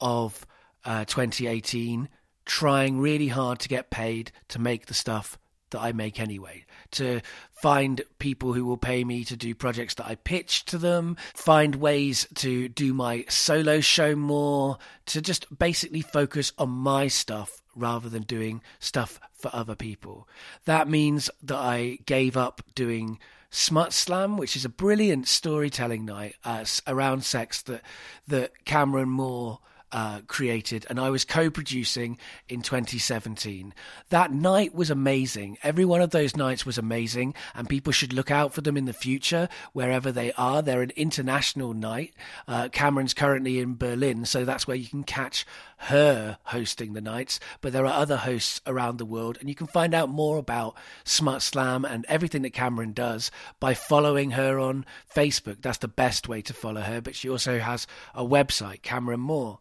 of 0.00 0.46
uh, 0.84 1.04
2018 1.04 2.08
trying 2.44 2.98
really 2.98 3.28
hard 3.28 3.58
to 3.60 3.68
get 3.68 3.90
paid 3.90 4.32
to 4.48 4.58
make 4.58 4.86
the 4.86 4.94
stuff 4.94 5.38
that 5.70 5.80
I 5.80 5.92
make 5.92 6.18
anyway. 6.18 6.64
To 6.92 7.20
find 7.62 8.00
people 8.18 8.52
who 8.52 8.64
will 8.64 8.78
pay 8.78 9.04
me 9.04 9.24
to 9.24 9.36
do 9.36 9.54
projects 9.54 9.94
that 9.94 10.06
I 10.06 10.14
pitch 10.14 10.64
to 10.66 10.78
them, 10.78 11.16
find 11.34 11.76
ways 11.76 12.26
to 12.36 12.68
do 12.68 12.94
my 12.94 13.24
solo 13.28 13.80
show 13.80 14.16
more, 14.16 14.78
to 15.06 15.20
just 15.20 15.58
basically 15.58 16.00
focus 16.00 16.52
on 16.58 16.70
my 16.70 17.08
stuff 17.08 17.60
rather 17.76 18.08
than 18.08 18.22
doing 18.22 18.62
stuff 18.78 19.20
for 19.32 19.50
other 19.54 19.74
people. 19.74 20.28
That 20.64 20.88
means 20.88 21.30
that 21.42 21.58
I 21.58 21.98
gave 22.06 22.36
up 22.36 22.62
doing 22.74 23.18
Smut 23.50 23.92
Slam, 23.92 24.36
which 24.36 24.56
is 24.56 24.64
a 24.64 24.70
brilliant 24.70 25.26
storytelling 25.26 26.04
night 26.04 26.36
uh, 26.44 26.64
around 26.86 27.24
sex 27.24 27.62
that 27.62 27.82
that 28.26 28.64
Cameron 28.64 29.08
Moore 29.08 29.60
uh, 29.92 30.20
created, 30.26 30.86
and 30.90 31.00
I 31.00 31.10
was 31.10 31.24
co 31.24 31.50
producing 31.50 32.18
in 32.48 32.62
2017. 32.62 33.72
That 34.10 34.32
night 34.32 34.74
was 34.74 34.90
amazing. 34.90 35.58
Every 35.62 35.84
one 35.84 36.02
of 36.02 36.10
those 36.10 36.36
nights 36.36 36.66
was 36.66 36.78
amazing, 36.78 37.34
and 37.54 37.68
people 37.68 37.92
should 37.92 38.12
look 38.12 38.30
out 38.30 38.52
for 38.52 38.60
them 38.60 38.76
in 38.76 38.84
the 38.84 38.92
future 38.92 39.48
wherever 39.72 40.12
they 40.12 40.32
are. 40.32 40.62
They're 40.62 40.82
an 40.82 40.92
international 40.96 41.74
night. 41.74 42.14
Uh, 42.46 42.68
Cameron's 42.70 43.14
currently 43.14 43.58
in 43.58 43.76
Berlin, 43.76 44.24
so 44.24 44.44
that's 44.44 44.66
where 44.66 44.76
you 44.76 44.88
can 44.88 45.04
catch 45.04 45.46
her 45.78 46.38
hosting 46.44 46.92
the 46.92 47.00
nights, 47.00 47.38
but 47.60 47.72
there 47.72 47.86
are 47.86 48.00
other 48.00 48.16
hosts 48.16 48.60
around 48.66 48.98
the 48.98 49.06
world, 49.06 49.38
and 49.40 49.48
you 49.48 49.54
can 49.54 49.66
find 49.66 49.94
out 49.94 50.08
more 50.08 50.36
about 50.36 50.76
Smut 51.04 51.40
Slam 51.40 51.84
and 51.84 52.04
everything 52.08 52.42
that 52.42 52.52
Cameron 52.52 52.92
does 52.92 53.30
by 53.60 53.74
following 53.74 54.32
her 54.32 54.58
on 54.58 54.84
Facebook. 55.14 55.62
That's 55.62 55.78
the 55.78 55.88
best 55.88 56.28
way 56.28 56.42
to 56.42 56.52
follow 56.52 56.80
her, 56.80 57.00
but 57.00 57.14
she 57.14 57.28
also 57.28 57.58
has 57.58 57.86
a 58.14 58.24
website, 58.24 58.82
Cameron 58.82 59.20
Moore 59.20 59.60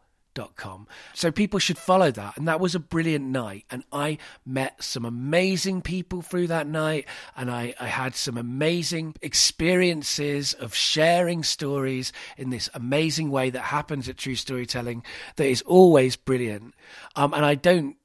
Com. 0.56 0.88
So 1.14 1.32
people 1.32 1.60
should 1.60 1.78
follow 1.78 2.12
that. 2.12 2.38
And 2.38 2.48
that 2.48 2.60
was 2.60 2.76
a 2.76 2.80
brilliant 2.80 3.26
night. 3.26 3.66
And 3.72 3.84
I 3.92 4.18
met 4.46 4.84
some 4.84 5.06
amazing 5.06 5.82
people 5.82 6.22
through 6.22 6.48
that 6.48 6.68
night. 6.68 7.06
And 7.36 7.50
I, 7.50 7.74
I 7.80 7.88
had 7.88 8.16
some 8.16 8.38
amazing 8.38 9.16
experiences 9.22 10.54
of 10.54 10.74
sharing 10.76 11.44
stories 11.44 12.14
in 12.38 12.50
this 12.50 12.70
amazing 12.74 13.32
way 13.32 13.50
that 13.50 13.62
happens 13.62 14.08
at 14.08 14.18
True 14.18 14.36
Storytelling 14.36 15.04
that 15.36 15.48
is 15.48 15.62
always 15.64 16.16
brilliant. 16.16 16.74
Um, 17.16 17.34
and 17.34 17.44
I 17.44 17.56
don't 17.56 17.98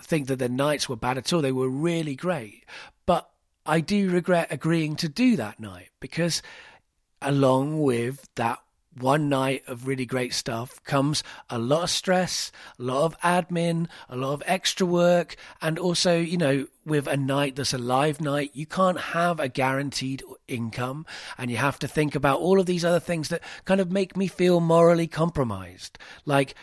think 0.00 0.28
that 0.28 0.38
the 0.38 0.48
nights 0.48 0.88
were 0.88 0.96
bad 0.96 1.18
at 1.18 1.32
all. 1.32 1.42
They 1.42 1.52
were 1.52 1.68
really 1.68 2.14
great. 2.14 2.64
But 3.04 3.28
I 3.64 3.80
do 3.80 4.10
regret 4.10 4.48
agreeing 4.50 4.96
to 4.96 5.08
do 5.08 5.36
that 5.36 5.60
night 5.60 5.90
because 6.00 6.42
along 7.20 7.82
with 7.82 8.28
that 8.36 8.60
one 8.98 9.28
night 9.28 9.62
of 9.66 9.86
really 9.86 10.06
great 10.06 10.32
stuff 10.32 10.82
comes 10.84 11.22
a 11.50 11.58
lot 11.58 11.84
of 11.84 11.90
stress, 11.90 12.50
a 12.78 12.82
lot 12.82 13.04
of 13.04 13.20
admin, 13.20 13.88
a 14.08 14.16
lot 14.16 14.32
of 14.32 14.42
extra 14.46 14.86
work, 14.86 15.36
and 15.60 15.78
also, 15.78 16.18
you 16.18 16.36
know, 16.36 16.66
with 16.84 17.06
a 17.06 17.16
night 17.16 17.56
that's 17.56 17.74
a 17.74 17.78
live 17.78 18.20
night, 18.20 18.50
you 18.54 18.66
can't 18.66 19.00
have 19.00 19.40
a 19.40 19.48
guaranteed 19.48 20.22
income, 20.48 21.04
and 21.36 21.50
you 21.50 21.56
have 21.56 21.78
to 21.78 21.88
think 21.88 22.14
about 22.14 22.40
all 22.40 22.58
of 22.58 22.66
these 22.66 22.84
other 22.84 23.00
things 23.00 23.28
that 23.28 23.42
kind 23.64 23.80
of 23.80 23.90
make 23.90 24.16
me 24.16 24.28
feel 24.28 24.60
morally 24.60 25.06
compromised. 25.06 25.98
Like, 26.24 26.54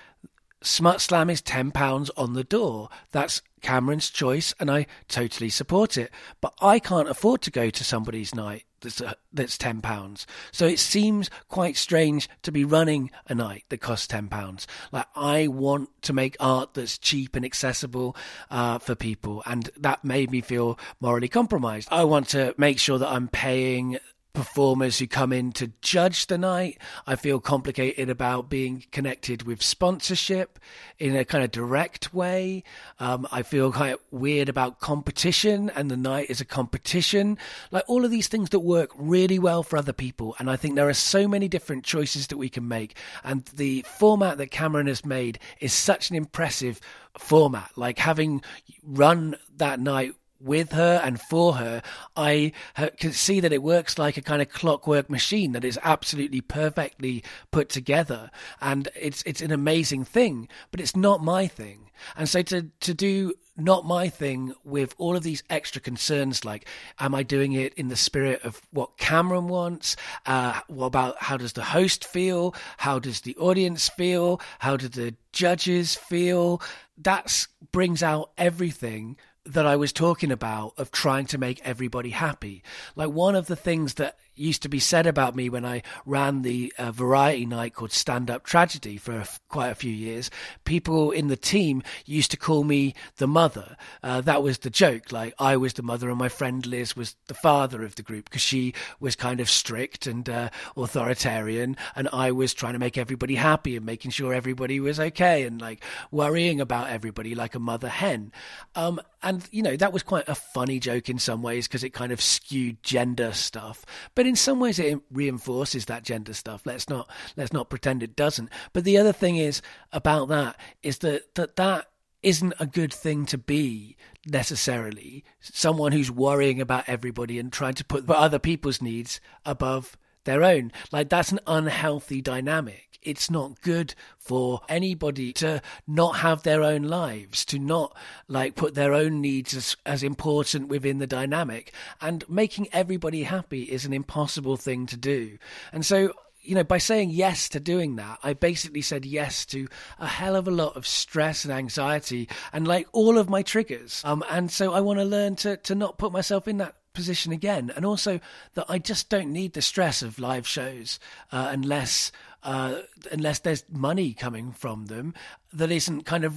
Smut 0.61 1.01
Slam 1.01 1.29
is 1.29 1.41
£10 1.41 2.09
on 2.15 2.33
the 2.33 2.45
door. 2.45 2.87
That's 3.11 3.41
Cameron's 3.61 4.09
choice, 4.09 4.55
and 4.61 4.71
I 4.71 4.87
totally 5.09 5.49
support 5.49 5.97
it. 5.97 6.09
But 6.39 6.53
I 6.61 6.79
can't 6.79 7.09
afford 7.09 7.41
to 7.41 7.51
go 7.51 7.69
to 7.69 7.83
somebody's 7.83 8.33
night 8.33 8.63
that's, 8.83 9.01
uh, 9.01 9.13
that's 9.33 9.57
£10. 9.57 10.25
So 10.51 10.67
it 10.67 10.79
seems 10.79 11.29
quite 11.49 11.77
strange 11.77 12.29
to 12.43 12.51
be 12.51 12.63
running 12.65 13.11
a 13.27 13.35
night 13.35 13.65
that 13.69 13.79
costs 13.81 14.07
£10. 14.07 14.65
Like, 14.91 15.07
I 15.15 15.47
want 15.47 15.89
to 16.03 16.13
make 16.13 16.37
art 16.39 16.75
that's 16.75 16.97
cheap 16.97 17.35
and 17.35 17.45
accessible 17.45 18.15
uh, 18.51 18.79
for 18.79 18.95
people, 18.95 19.41
and 19.45 19.69
that 19.77 20.03
made 20.03 20.31
me 20.31 20.41
feel 20.41 20.77
morally 20.99 21.29
compromised. 21.29 21.87
I 21.91 22.03
want 22.03 22.29
to 22.29 22.53
make 22.57 22.79
sure 22.79 22.99
that 22.99 23.09
I'm 23.09 23.27
paying 23.27 23.97
performers 24.33 24.97
who 24.97 25.07
come 25.07 25.31
in 25.31 25.51
to 25.53 25.71
judge 25.81 26.27
the 26.27 26.37
night. 26.37 26.79
I 27.05 27.15
feel 27.15 27.39
complicated 27.39 28.09
about 28.09 28.49
being 28.49 28.85
connected 28.91 29.43
with 29.43 29.61
sponsorship 29.61 30.59
in 30.97 31.15
a 31.15 31.23
kind 31.23 31.43
of 31.43 31.51
direct 31.51 32.13
way. 32.13 32.63
Um, 32.99 33.27
I 33.31 33.43
feel 33.43 33.71
kind 33.71 33.93
of 33.93 33.99
weird 34.11 34.49
about 34.49 34.79
competition 34.79 35.69
and 35.69 35.89
the 35.89 35.97
night 35.97 36.29
is 36.29 36.41
a 36.41 36.45
competition. 36.45 37.37
Like 37.71 37.83
all 37.87 38.03
of 38.03 38.11
these 38.11 38.27
things 38.27 38.49
that 38.49 38.59
work 38.59 38.89
really 38.95 39.37
well 39.37 39.61
for 39.61 39.77
other 39.77 39.93
people. 39.93 40.35
And 40.39 40.49
I 40.49 40.55
think 40.55 40.75
there 40.75 40.89
are 40.89 40.93
so 40.93 41.27
many 41.27 41.47
different 41.47 41.85
choices 41.85 42.27
that 42.27 42.37
we 42.37 42.49
can 42.49 42.67
make. 42.67 42.97
And 43.23 43.45
the 43.45 43.85
format 43.87 44.39
that 44.39 44.51
Cameron 44.51 44.87
has 44.87 45.05
made 45.05 45.37
is 45.59 45.73
such 45.73 46.09
an 46.09 46.15
impressive 46.15 46.81
format. 47.19 47.71
Like 47.75 47.99
having 47.99 48.43
run 48.81 49.35
that 49.57 49.79
night 49.79 50.15
with 50.43 50.73
her 50.73 51.01
and 51.03 51.19
for 51.19 51.55
her, 51.55 51.81
I 52.15 52.51
can 52.97 53.13
see 53.13 53.39
that 53.39 53.53
it 53.53 53.63
works 53.63 53.97
like 53.97 54.17
a 54.17 54.21
kind 54.21 54.41
of 54.41 54.49
clockwork 54.49 55.09
machine 55.09 55.53
that 55.53 55.65
is 55.65 55.79
absolutely 55.83 56.41
perfectly 56.41 57.23
put 57.51 57.69
together, 57.69 58.29
and 58.61 58.89
it's 58.99 59.23
it's 59.23 59.41
an 59.41 59.51
amazing 59.51 60.03
thing. 60.05 60.47
But 60.71 60.81
it's 60.81 60.95
not 60.95 61.23
my 61.23 61.47
thing, 61.47 61.91
and 62.15 62.27
so 62.27 62.41
to 62.43 62.69
to 62.81 62.93
do 62.93 63.33
not 63.55 63.85
my 63.85 64.09
thing 64.09 64.53
with 64.63 64.95
all 64.97 65.15
of 65.15 65.21
these 65.21 65.43
extra 65.47 65.79
concerns 65.79 66.43
like 66.43 66.67
am 66.99 67.13
i 67.13 67.21
doing 67.21 67.53
it 67.53 67.71
in 67.75 67.87
the 67.87 67.95
spirit 67.95 68.41
of 68.43 68.59
what 68.71 68.97
cameron 68.97 69.47
wants? 69.47 69.95
Uh, 70.25 70.59
what 70.67 70.87
about 70.87 71.15
how 71.21 71.37
does 71.37 71.53
the 71.53 71.63
host 71.63 72.05
feel? 72.05 72.55
How 72.77 72.97
does 72.99 73.21
the 73.21 73.35
audience 73.37 73.89
feel? 73.89 74.41
How 74.59 74.77
do 74.77 74.87
the 74.87 75.15
judges 75.31 75.95
feel? 75.95 76.61
That 76.97 77.47
brings 77.71 78.01
out 78.01 78.31
everything 78.37 79.17
that 79.45 79.65
I 79.65 79.75
was 79.75 79.91
talking 79.91 80.31
about 80.31 80.73
of 80.77 80.91
trying 80.91 81.25
to 81.27 81.37
make 81.37 81.61
everybody 81.63 82.11
happy. 82.11 82.63
Like 82.95 83.09
one 83.09 83.35
of 83.35 83.47
the 83.47 83.55
things 83.55 83.95
that 83.95 84.17
used 84.35 84.61
to 84.63 84.69
be 84.69 84.79
said 84.79 85.07
about 85.07 85.35
me 85.35 85.49
when 85.49 85.65
I 85.65 85.83
ran 86.05 86.41
the 86.41 86.73
uh, 86.77 86.91
variety 86.91 87.45
night 87.45 87.73
called 87.73 87.91
Stand 87.91 88.29
Up 88.29 88.43
Tragedy 88.43 88.97
for 88.97 89.23
quite 89.49 89.69
a 89.69 89.75
few 89.75 89.91
years. 89.91 90.29
People 90.65 91.11
in 91.11 91.27
the 91.27 91.35
team 91.35 91.83
used 92.05 92.31
to 92.31 92.37
call 92.37 92.63
me 92.63 92.93
the 93.17 93.27
mother. 93.27 93.77
Uh, 94.01 94.21
that 94.21 94.43
was 94.43 94.59
the 94.59 94.69
joke. 94.69 95.11
Like 95.11 95.33
I 95.39 95.57
was 95.57 95.73
the 95.73 95.83
mother 95.83 96.09
and 96.09 96.17
my 96.17 96.29
friend 96.29 96.65
Liz 96.65 96.95
was 96.95 97.15
the 97.27 97.33
father 97.33 97.83
of 97.83 97.95
the 97.95 98.03
group 98.03 98.25
because 98.25 98.41
she 98.41 98.73
was 98.99 99.15
kind 99.15 99.39
of 99.39 99.49
strict 99.49 100.07
and 100.07 100.27
uh, 100.29 100.49
authoritarian, 100.75 101.77
and 101.95 102.09
I 102.11 102.31
was 102.31 102.53
trying 102.53 102.73
to 102.73 102.79
make 102.79 102.97
everybody 102.97 103.35
happy 103.35 103.75
and 103.75 103.85
making 103.85 104.11
sure 104.11 104.33
everybody 104.33 104.79
was 104.79 104.99
okay 104.99 105.43
and 105.43 105.61
like 105.61 105.83
worrying 106.11 106.59
about 106.59 106.89
everybody 106.89 107.35
like 107.35 107.55
a 107.55 107.59
mother 107.59 107.89
hen. 107.89 108.31
Um, 108.75 108.99
and 109.21 109.47
you 109.51 109.63
know 109.63 109.75
that 109.77 109.93
was 109.93 110.03
quite 110.03 110.27
a 110.27 110.35
funny 110.35 110.79
joke 110.79 111.09
in 111.09 111.17
some 111.17 111.41
ways 111.41 111.67
because 111.67 111.83
it 111.83 111.91
kind 111.91 112.11
of 112.11 112.21
skewed 112.21 112.83
gender 112.83 113.31
stuff, 113.31 113.85
but 114.15 114.22
but 114.23 114.29
in 114.29 114.37
some 114.37 114.61
ways 114.61 114.79
it 114.79 115.01
reinforces 115.11 115.83
that 115.83 116.03
gender 116.03 116.31
stuff. 116.31 116.65
Let's 116.65 116.87
not 116.87 117.09
let's 117.35 117.51
not 117.51 117.69
pretend 117.69 118.01
it 118.01 118.15
doesn't. 118.15 118.49
But 118.71 118.85
the 118.85 118.97
other 118.97 119.11
thing 119.11 119.35
is 119.35 119.61
about 119.91 120.29
that 120.29 120.55
is 120.81 120.99
that 120.99 121.35
that 121.35 121.57
that 121.57 121.89
isn't 122.21 122.53
a 122.57 122.65
good 122.65 122.93
thing 122.93 123.25
to 123.25 123.37
be 123.37 123.97
necessarily. 124.25 125.25
Someone 125.41 125.91
who's 125.91 126.09
worrying 126.09 126.61
about 126.61 126.87
everybody 126.87 127.37
and 127.37 127.51
trying 127.51 127.73
to 127.73 127.83
put 127.83 128.09
other 128.09 128.39
people's 128.39 128.81
needs 128.81 129.19
above 129.45 129.97
their 130.25 130.43
own. 130.43 130.71
Like 130.91 131.09
that's 131.09 131.31
an 131.31 131.39
unhealthy 131.47 132.21
dynamic 132.21 132.93
it's 133.05 133.29
not 133.29 133.61
good 133.61 133.93
for 134.17 134.61
anybody 134.69 135.33
to 135.33 135.61
not 135.85 136.17
have 136.17 136.43
their 136.43 136.63
own 136.63 136.83
lives, 136.83 137.45
to 137.45 137.59
not 137.59 137.95
like 138.27 138.55
put 138.55 138.75
their 138.75 138.93
own 138.93 139.21
needs 139.21 139.53
as, 139.53 139.75
as 139.85 140.03
important 140.03 140.69
within 140.69 140.99
the 140.99 141.07
dynamic. 141.07 141.73
And 142.01 142.27
making 142.29 142.69
everybody 142.71 143.23
happy 143.23 143.63
is 143.63 143.85
an 143.85 143.93
impossible 143.93 144.57
thing 144.57 144.85
to 144.87 144.97
do. 144.97 145.37
And 145.71 145.85
so 145.85 146.13
you 146.45 146.55
know, 146.55 146.63
by 146.63 146.77
saying 146.77 147.09
yes 147.09 147.47
to 147.49 147.59
doing 147.61 147.95
that, 147.95 148.19
I 148.21 148.33
basically 148.33 148.81
said 148.81 149.05
yes 149.05 149.45
to 149.45 149.69
a 149.97 150.07
hell 150.07 150.35
of 150.35 150.45
a 150.45 150.51
lot 150.51 150.75
of 150.75 150.85
stress 150.85 151.45
and 151.45 151.53
anxiety 151.53 152.27
and 152.51 152.67
like 152.67 152.85
all 152.91 153.17
of 153.17 153.29
my 153.29 153.43
triggers. 153.43 154.01
Um, 154.03 154.25
and 154.29 154.51
so 154.51 154.73
I 154.73 154.81
want 154.81 154.99
to 154.99 155.05
learn 155.05 155.37
to, 155.37 155.55
to 155.55 155.73
not 155.73 155.97
put 155.97 156.11
myself 156.11 156.45
in 156.49 156.57
that 156.57 156.75
position 156.93 157.31
again. 157.31 157.71
And 157.75 157.85
also 157.85 158.19
that 158.53 158.65
I 158.69 158.79
just 158.79 159.09
don't 159.09 159.31
need 159.31 159.53
the 159.53 159.61
stress 159.61 160.01
of 160.01 160.19
live 160.19 160.47
shows 160.47 160.99
uh, 161.31 161.49
unless 161.51 162.11
uh, 162.43 162.81
unless 163.11 163.39
there's 163.39 163.63
money 163.71 164.13
coming 164.13 164.51
from 164.51 164.87
them 164.87 165.13
that 165.53 165.71
isn't 165.71 166.03
kind 166.03 166.25
of 166.25 166.35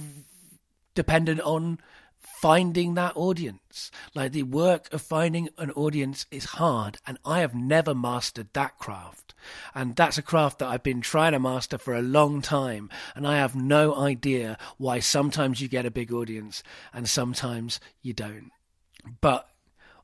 dependent 0.95 1.41
on 1.41 1.79
finding 2.19 2.93
that 2.93 3.15
audience. 3.15 3.91
Like 4.13 4.31
the 4.31 4.43
work 4.43 4.91
of 4.93 5.01
finding 5.01 5.49
an 5.57 5.71
audience 5.71 6.25
is 6.31 6.45
hard, 6.45 6.97
and 7.05 7.17
I 7.25 7.39
have 7.39 7.55
never 7.55 7.95
mastered 7.95 8.47
that 8.53 8.77
craft. 8.77 9.33
And 9.73 9.95
that's 9.95 10.17
a 10.17 10.21
craft 10.23 10.59
that 10.59 10.67
I've 10.67 10.83
been 10.83 11.01
trying 11.01 11.33
to 11.33 11.39
master 11.39 11.77
for 11.77 11.95
a 11.95 12.01
long 12.01 12.41
time, 12.41 12.89
and 13.15 13.27
I 13.27 13.37
have 13.37 13.55
no 13.55 13.95
idea 13.95 14.57
why 14.77 14.99
sometimes 14.99 15.61
you 15.61 15.67
get 15.67 15.85
a 15.85 15.91
big 15.91 16.11
audience 16.11 16.63
and 16.93 17.09
sometimes 17.09 17.79
you 18.01 18.13
don't. 18.13 18.51
But 19.21 19.49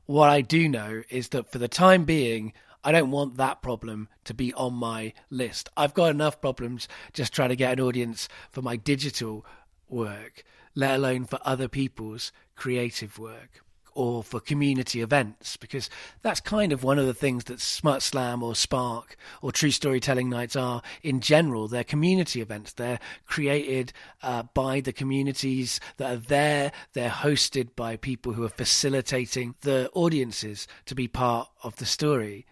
what 0.06 0.28
I 0.28 0.40
do 0.40 0.68
know 0.68 1.02
is 1.08 1.28
that 1.30 1.50
for 1.50 1.58
the 1.58 1.68
time 1.68 2.04
being, 2.04 2.52
I 2.82 2.92
don't 2.92 3.10
want 3.10 3.36
that 3.36 3.62
problem 3.62 4.08
to 4.24 4.34
be 4.34 4.52
on 4.54 4.74
my 4.74 5.14
list. 5.30 5.70
I've 5.76 5.94
got 5.94 6.10
enough 6.10 6.40
problems 6.40 6.86
just 7.12 7.32
trying 7.32 7.48
to 7.48 7.56
get 7.56 7.72
an 7.72 7.84
audience 7.84 8.28
for 8.50 8.60
my 8.60 8.76
digital 8.76 9.46
work, 9.88 10.44
let 10.74 10.96
alone 10.96 11.24
for 11.24 11.38
other 11.42 11.68
people's 11.68 12.32
creative 12.54 13.18
work 13.18 13.63
or 13.94 14.22
for 14.22 14.40
community 14.40 15.00
events, 15.00 15.56
because 15.56 15.88
that's 16.22 16.40
kind 16.40 16.72
of 16.72 16.82
one 16.82 16.98
of 16.98 17.06
the 17.06 17.14
things 17.14 17.44
that 17.44 17.60
Smut 17.60 18.02
Slam 18.02 18.42
or 18.42 18.54
Spark 18.54 19.16
or 19.42 19.52
True 19.52 19.70
Storytelling 19.70 20.28
Nights 20.28 20.56
are 20.56 20.82
in 21.02 21.20
general. 21.20 21.68
They're 21.68 21.84
community 21.84 22.40
events. 22.40 22.72
They're 22.72 23.00
created 23.26 23.92
uh, 24.22 24.44
by 24.54 24.80
the 24.80 24.92
communities 24.92 25.80
that 25.96 26.12
are 26.12 26.16
there. 26.16 26.72
They're 26.92 27.10
hosted 27.10 27.76
by 27.76 27.96
people 27.96 28.32
who 28.32 28.44
are 28.44 28.48
facilitating 28.48 29.54
the 29.62 29.90
audiences 29.94 30.66
to 30.86 30.94
be 30.94 31.08
part 31.08 31.48
of 31.62 31.76
the 31.76 31.86
story. 31.86 32.46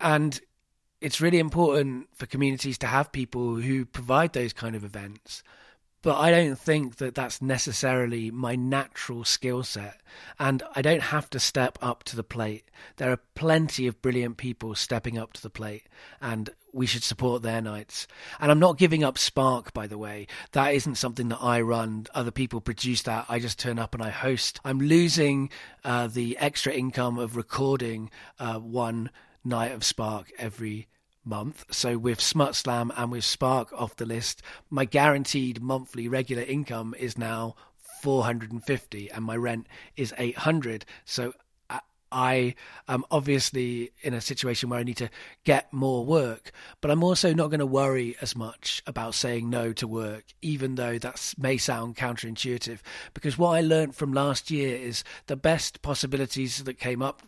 And 0.00 0.40
it's 1.00 1.20
really 1.20 1.38
important 1.38 2.08
for 2.14 2.26
communities 2.26 2.78
to 2.78 2.86
have 2.86 3.12
people 3.12 3.56
who 3.56 3.84
provide 3.84 4.32
those 4.32 4.52
kind 4.52 4.76
of 4.76 4.84
events 4.84 5.42
but 6.02 6.18
I 6.18 6.30
don't 6.30 6.58
think 6.58 6.96
that 6.96 7.14
that's 7.14 7.40
necessarily 7.40 8.30
my 8.30 8.56
natural 8.56 9.24
skill 9.24 9.62
set. 9.62 10.00
And 10.38 10.62
I 10.74 10.82
don't 10.82 11.02
have 11.02 11.30
to 11.30 11.40
step 11.40 11.78
up 11.80 12.02
to 12.04 12.16
the 12.16 12.24
plate. 12.24 12.68
There 12.96 13.10
are 13.10 13.20
plenty 13.34 13.86
of 13.86 14.02
brilliant 14.02 14.36
people 14.36 14.74
stepping 14.74 15.16
up 15.16 15.32
to 15.34 15.42
the 15.42 15.50
plate, 15.50 15.84
and 16.20 16.50
we 16.72 16.86
should 16.86 17.04
support 17.04 17.42
their 17.42 17.62
nights. 17.62 18.06
And 18.40 18.50
I'm 18.50 18.58
not 18.58 18.78
giving 18.78 19.04
up 19.04 19.16
Spark, 19.16 19.72
by 19.72 19.86
the 19.86 19.98
way. 19.98 20.26
That 20.52 20.74
isn't 20.74 20.96
something 20.96 21.28
that 21.28 21.42
I 21.42 21.60
run. 21.60 22.06
Other 22.14 22.30
people 22.30 22.60
produce 22.60 23.02
that. 23.02 23.26
I 23.28 23.38
just 23.38 23.58
turn 23.58 23.78
up 23.78 23.94
and 23.94 24.02
I 24.02 24.10
host. 24.10 24.60
I'm 24.64 24.80
losing 24.80 25.50
uh, 25.84 26.08
the 26.08 26.36
extra 26.38 26.72
income 26.72 27.18
of 27.18 27.36
recording 27.36 28.10
uh, 28.38 28.58
one 28.58 29.10
night 29.44 29.72
of 29.72 29.84
Spark 29.84 30.32
every 30.38 30.88
month. 31.24 31.64
So 31.70 31.98
with 31.98 32.20
Smut 32.20 32.54
Slam 32.54 32.92
and 32.96 33.10
with 33.12 33.24
Spark 33.24 33.72
off 33.72 33.96
the 33.96 34.06
list, 34.06 34.42
my 34.70 34.84
guaranteed 34.84 35.62
monthly 35.62 36.08
regular 36.08 36.42
income 36.42 36.94
is 36.98 37.18
now 37.18 37.54
450 38.02 39.10
and 39.10 39.24
my 39.24 39.36
rent 39.36 39.66
is 39.96 40.14
800. 40.18 40.84
So 41.04 41.32
I 42.12 42.54
am 42.88 43.04
obviously 43.10 43.90
in 44.02 44.14
a 44.14 44.20
situation 44.20 44.68
where 44.68 44.78
I 44.78 44.82
need 44.82 44.98
to 44.98 45.08
get 45.44 45.72
more 45.72 46.04
work, 46.04 46.52
but 46.80 46.90
I'm 46.90 47.02
also 47.02 47.32
not 47.32 47.48
going 47.48 47.60
to 47.60 47.66
worry 47.66 48.16
as 48.20 48.36
much 48.36 48.82
about 48.86 49.14
saying 49.14 49.48
no 49.48 49.72
to 49.74 49.88
work, 49.88 50.24
even 50.42 50.74
though 50.74 50.98
that 50.98 51.34
may 51.38 51.56
sound 51.56 51.96
counterintuitive. 51.96 52.80
Because 53.14 53.38
what 53.38 53.50
I 53.50 53.62
learned 53.62 53.96
from 53.96 54.12
last 54.12 54.50
year 54.50 54.76
is 54.76 55.02
the 55.26 55.36
best 55.36 55.80
possibilities 55.82 56.62
that 56.64 56.78
came 56.78 57.02
up 57.02 57.22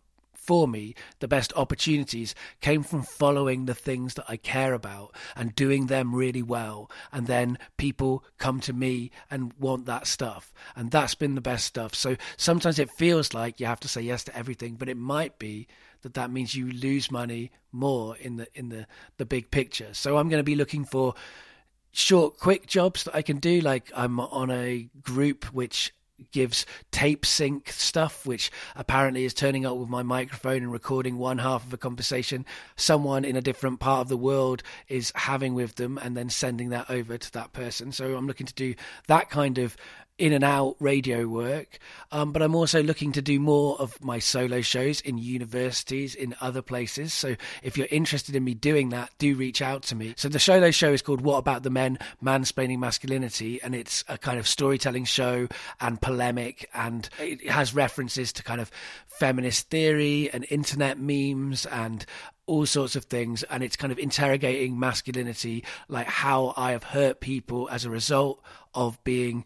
for 0.47 0.69
me, 0.69 0.95
the 1.21 1.29
best 1.29 1.53
opportunities 1.57 2.35
came 2.61 2.83
from 2.83 3.03
following 3.03 3.65
the 3.65 3.75
things 3.75 4.15
that 4.15 4.27
I 4.29 4.37
care 4.37 4.75
about 4.75 5.15
and 5.35 5.55
doing 5.55 5.87
them 5.87 6.15
really 6.15 6.43
well. 6.43 6.91
And 7.13 7.27
then 7.27 7.59
people 7.77 8.25
come 8.39 8.61
to 8.61 8.73
me 8.73 9.11
and 9.31 9.53
want 9.59 9.87
that 9.87 10.07
stuff. 10.07 10.53
And 10.77 10.91
that's 10.91 11.15
been 11.15 11.35
the 11.35 11.41
best 11.41 11.65
stuff. 11.67 11.95
So 11.95 12.17
sometimes 12.37 12.79
it 12.79 12.91
feels 12.91 13.33
like 13.33 13.61
you 13.61 13.67
have 13.67 13.81
to 13.81 13.89
say 13.89 14.03
yes 14.03 14.25
to 14.25 14.37
everything, 14.37 14.75
but 14.75 14.89
it 14.89 14.97
might 14.97 15.39
be 15.39 15.67
that 16.03 16.15
that 16.15 16.31
means 16.31 16.55
you 16.55 16.71
lose 16.71 17.11
money 17.11 17.51
more 17.73 18.17
in 18.19 18.37
the 18.37 18.47
in 18.55 18.69
the 18.69 18.87
the 19.17 19.25
big 19.25 19.51
picture. 19.51 19.93
So 19.93 20.19
I'm 20.19 20.29
going 20.29 20.41
to 20.41 20.45
be 20.45 20.55
looking 20.55 20.85
for 20.85 21.15
short 21.93 22.39
quick 22.39 22.67
jobs 22.67 23.05
that 23.05 23.15
I 23.15 23.23
can 23.23 23.39
do 23.39 23.61
like 23.61 23.91
I'm 23.95 24.21
on 24.21 24.51
a 24.51 24.89
group 25.01 25.45
which 25.47 25.95
gives 26.33 26.66
tape 26.90 27.27
sync 27.27 27.70
stuff, 27.70 28.27
which 28.27 28.50
apparently 28.77 29.24
is 29.24 29.35
turning 29.35 29.66
up 29.66 29.77
with 29.77 29.88
my 29.88 30.03
microphone 30.03 30.62
and 30.62 30.72
recording 30.72 31.18
one 31.18 31.38
half 31.38 31.66
of 31.66 31.72
a 31.72 31.77
conversation 31.77 32.46
someone 32.77 33.24
in 33.24 33.37
a 33.37 33.40
different 33.40 33.81
part 33.81 34.00
of 34.00 34.09
the 34.09 34.16
world 34.16 34.62
is 34.88 35.12
having 35.14 35.55
with 35.55 35.74
them 35.77 35.98
and 35.98 36.16
then 36.16 36.31
sending 36.31 36.70
that 36.70 36.88
over 36.90 37.18
to 37.18 37.33
that 37.33 37.53
person. 37.53 37.92
So 37.92 38.16
I'm 38.16 38.27
looking 38.27 38.46
to 38.46 38.55
do 38.55 38.74
that 39.07 39.31
kind 39.31 39.59
of 39.59 39.77
in 40.16 40.33
and 40.33 40.44
out 40.44 40.77
radio 40.79 41.27
work, 41.27 41.79
um, 42.12 42.31
but 42.33 42.40
I'm 42.40 42.55
also 42.55 42.83
looking 42.83 43.11
to 43.12 43.22
do 43.22 43.40
more 43.40 43.77
of 43.81 44.03
my 44.03 44.20
solo 44.20 44.61
shows 44.61 45.00
in 45.00 45.18
universities, 45.18 46.14
in 46.14 46.37
other 46.40 46.62
places. 46.62 47.12
So 47.12 47.35
if 47.64 47.77
you're 47.77 47.88
interested 47.90 48.37
in 48.37 48.44
me 48.44 48.55
doing 48.55 48.90
that, 48.90 49.11
do 49.18 49.35
reach 49.35 49.61
out 49.61 49.83
to 49.85 49.96
me. 49.96 50.14
So 50.16 50.29
the 50.29 50.38
solo 50.38 50.70
show 50.70 50.92
is 50.92 51.03
called 51.03 51.20
What 51.20 51.38
About 51.38 51.64
the 51.64 51.70
Men? 51.70 51.98
Mansplaining 52.22 52.79
Masculinity, 52.79 53.61
and 53.62 53.74
it's 53.74 54.05
a 54.09 54.16
kind 54.16 54.38
of 54.38 54.46
storytelling 54.46 55.05
show 55.05 55.48
and 55.81 56.00
polemic, 56.00 56.68
and 56.74 57.09
it 57.18 57.50
has 57.50 57.74
references 57.74 58.33
to 58.35 58.44
kind 58.44 58.61
of 58.61 58.70
feminist 59.07 59.68
theory 59.68 60.31
and 60.33 60.46
internet 60.48 60.98
memes 60.98 61.66
and 61.66 62.07
all 62.46 62.66
sorts 62.66 62.94
of 62.94 63.05
things 63.05 63.42
and 63.44 63.62
it's 63.62 63.77
kind 63.77 63.90
of 63.92 63.98
interrogating 63.98 64.79
masculinity 64.79 65.64
like 65.88 66.07
how 66.07 66.53
i 66.57 66.72
have 66.72 66.83
hurt 66.83 67.20
people 67.20 67.68
as 67.70 67.87
a 67.87 67.90
result 67.90 68.42
of 68.74 69.03
being 69.03 69.44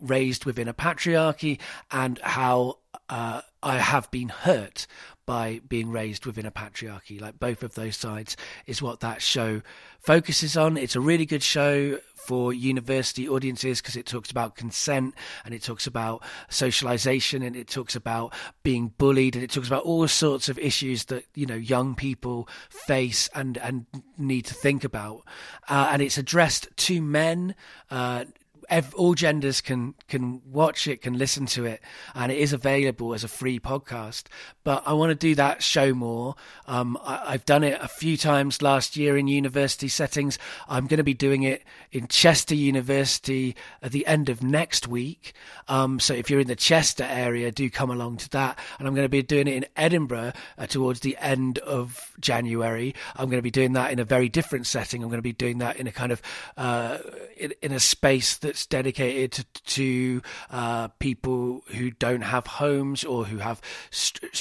raised 0.00 0.44
within 0.44 0.68
a 0.68 0.74
patriarchy 0.74 1.58
and 1.90 2.18
how 2.20 2.78
uh, 3.08 3.40
I 3.62 3.78
have 3.78 4.10
been 4.10 4.28
hurt 4.28 4.86
by 5.26 5.60
being 5.66 5.90
raised 5.90 6.26
within 6.26 6.46
a 6.46 6.50
patriarchy. 6.50 7.20
Like 7.20 7.38
both 7.38 7.62
of 7.62 7.74
those 7.74 7.96
sides 7.96 8.36
is 8.66 8.82
what 8.82 9.00
that 9.00 9.22
show 9.22 9.62
focuses 9.98 10.56
on. 10.56 10.76
It's 10.76 10.96
a 10.96 11.00
really 11.00 11.24
good 11.24 11.42
show 11.42 11.98
for 12.26 12.52
university 12.52 13.28
audiences 13.28 13.80
because 13.80 13.96
it 13.96 14.06
talks 14.06 14.30
about 14.30 14.54
consent 14.54 15.14
and 15.44 15.54
it 15.54 15.62
talks 15.62 15.86
about 15.86 16.22
socialization 16.48 17.42
and 17.42 17.54
it 17.54 17.68
talks 17.68 17.96
about 17.96 18.32
being 18.62 18.92
bullied 18.96 19.34
and 19.34 19.44
it 19.44 19.50
talks 19.50 19.66
about 19.66 19.82
all 19.84 20.08
sorts 20.08 20.48
of 20.48 20.58
issues 20.58 21.04
that 21.06 21.24
you 21.34 21.44
know 21.44 21.54
young 21.54 21.94
people 21.94 22.48
face 22.70 23.28
and 23.34 23.58
and 23.58 23.84
need 24.16 24.46
to 24.46 24.54
think 24.54 24.84
about 24.84 25.22
uh, 25.68 25.88
and 25.92 26.00
it's 26.00 26.16
addressed 26.16 26.66
to 26.76 27.02
men 27.02 27.54
uh, 27.90 28.24
ev- 28.68 28.94
all 28.94 29.14
genders 29.14 29.60
can 29.60 29.94
can 30.08 30.42
watch 30.50 30.86
it, 30.86 31.02
can 31.02 31.18
listen 31.18 31.46
to 31.46 31.64
it, 31.64 31.80
and 32.14 32.30
it 32.30 32.38
is 32.38 32.52
available 32.52 33.14
as 33.14 33.24
a 33.24 33.28
free 33.28 33.58
podcast. 33.58 34.24
But 34.62 34.82
I 34.86 34.92
want 34.92 35.10
to 35.10 35.14
do 35.14 35.34
that 35.34 35.62
show 35.62 35.94
more. 35.94 36.34
Um, 36.66 36.98
I, 37.04 37.32
have 37.32 37.44
done 37.44 37.64
it 37.64 37.78
a 37.80 37.88
few 37.88 38.16
times 38.16 38.62
last 38.62 38.96
year 38.96 39.16
in 39.16 39.28
university 39.28 39.88
settings. 39.88 40.38
I'm 40.68 40.86
going 40.86 40.98
to 40.98 41.04
be 41.04 41.14
doing 41.14 41.42
it 41.42 41.64
in 41.92 42.08
Chester 42.08 42.54
University 42.54 43.56
at 43.82 43.92
the 43.92 44.06
end 44.06 44.28
of 44.28 44.42
next 44.42 44.88
week. 44.88 45.34
Um, 45.68 46.00
so 46.00 46.14
if 46.14 46.30
you're 46.30 46.40
in 46.40 46.46
the 46.46 46.56
Chester 46.56 47.04
area, 47.04 47.50
do 47.52 47.68
come 47.70 47.90
along 47.90 48.18
to 48.18 48.30
that. 48.30 48.58
And 48.78 48.88
I'm 48.88 48.94
going 48.94 49.04
to 49.04 49.10
be 49.10 49.22
doing 49.22 49.48
it 49.48 49.54
in 49.54 49.66
Edinburgh 49.76 50.32
uh, 50.58 50.66
towards 50.66 51.00
the 51.00 51.16
end 51.18 51.58
of 51.58 52.12
January. 52.20 52.94
I'm 53.16 53.26
going 53.26 53.38
to 53.38 53.42
be 53.42 53.50
doing 53.50 53.74
that 53.74 53.92
in 53.92 53.98
a 53.98 54.04
very 54.04 54.28
different 54.28 54.66
setting. 54.66 55.02
I'm 55.02 55.08
going 55.08 55.18
to 55.18 55.22
be 55.22 55.32
doing 55.32 55.58
that 55.58 55.76
in 55.76 55.86
a 55.86 55.92
kind 55.92 56.12
of 56.12 56.22
uh, 56.56 56.98
in, 57.36 57.52
in 57.62 57.72
a 57.72 57.80
space 57.80 58.36
that's 58.54 58.66
dedicated 58.66 59.46
to, 59.66 60.22
uh, 60.50 60.86
people 61.00 61.62
who 61.72 61.90
don't 61.90 62.20
have 62.20 62.46
homes 62.46 63.02
or 63.02 63.24
who 63.24 63.38
have 63.38 63.60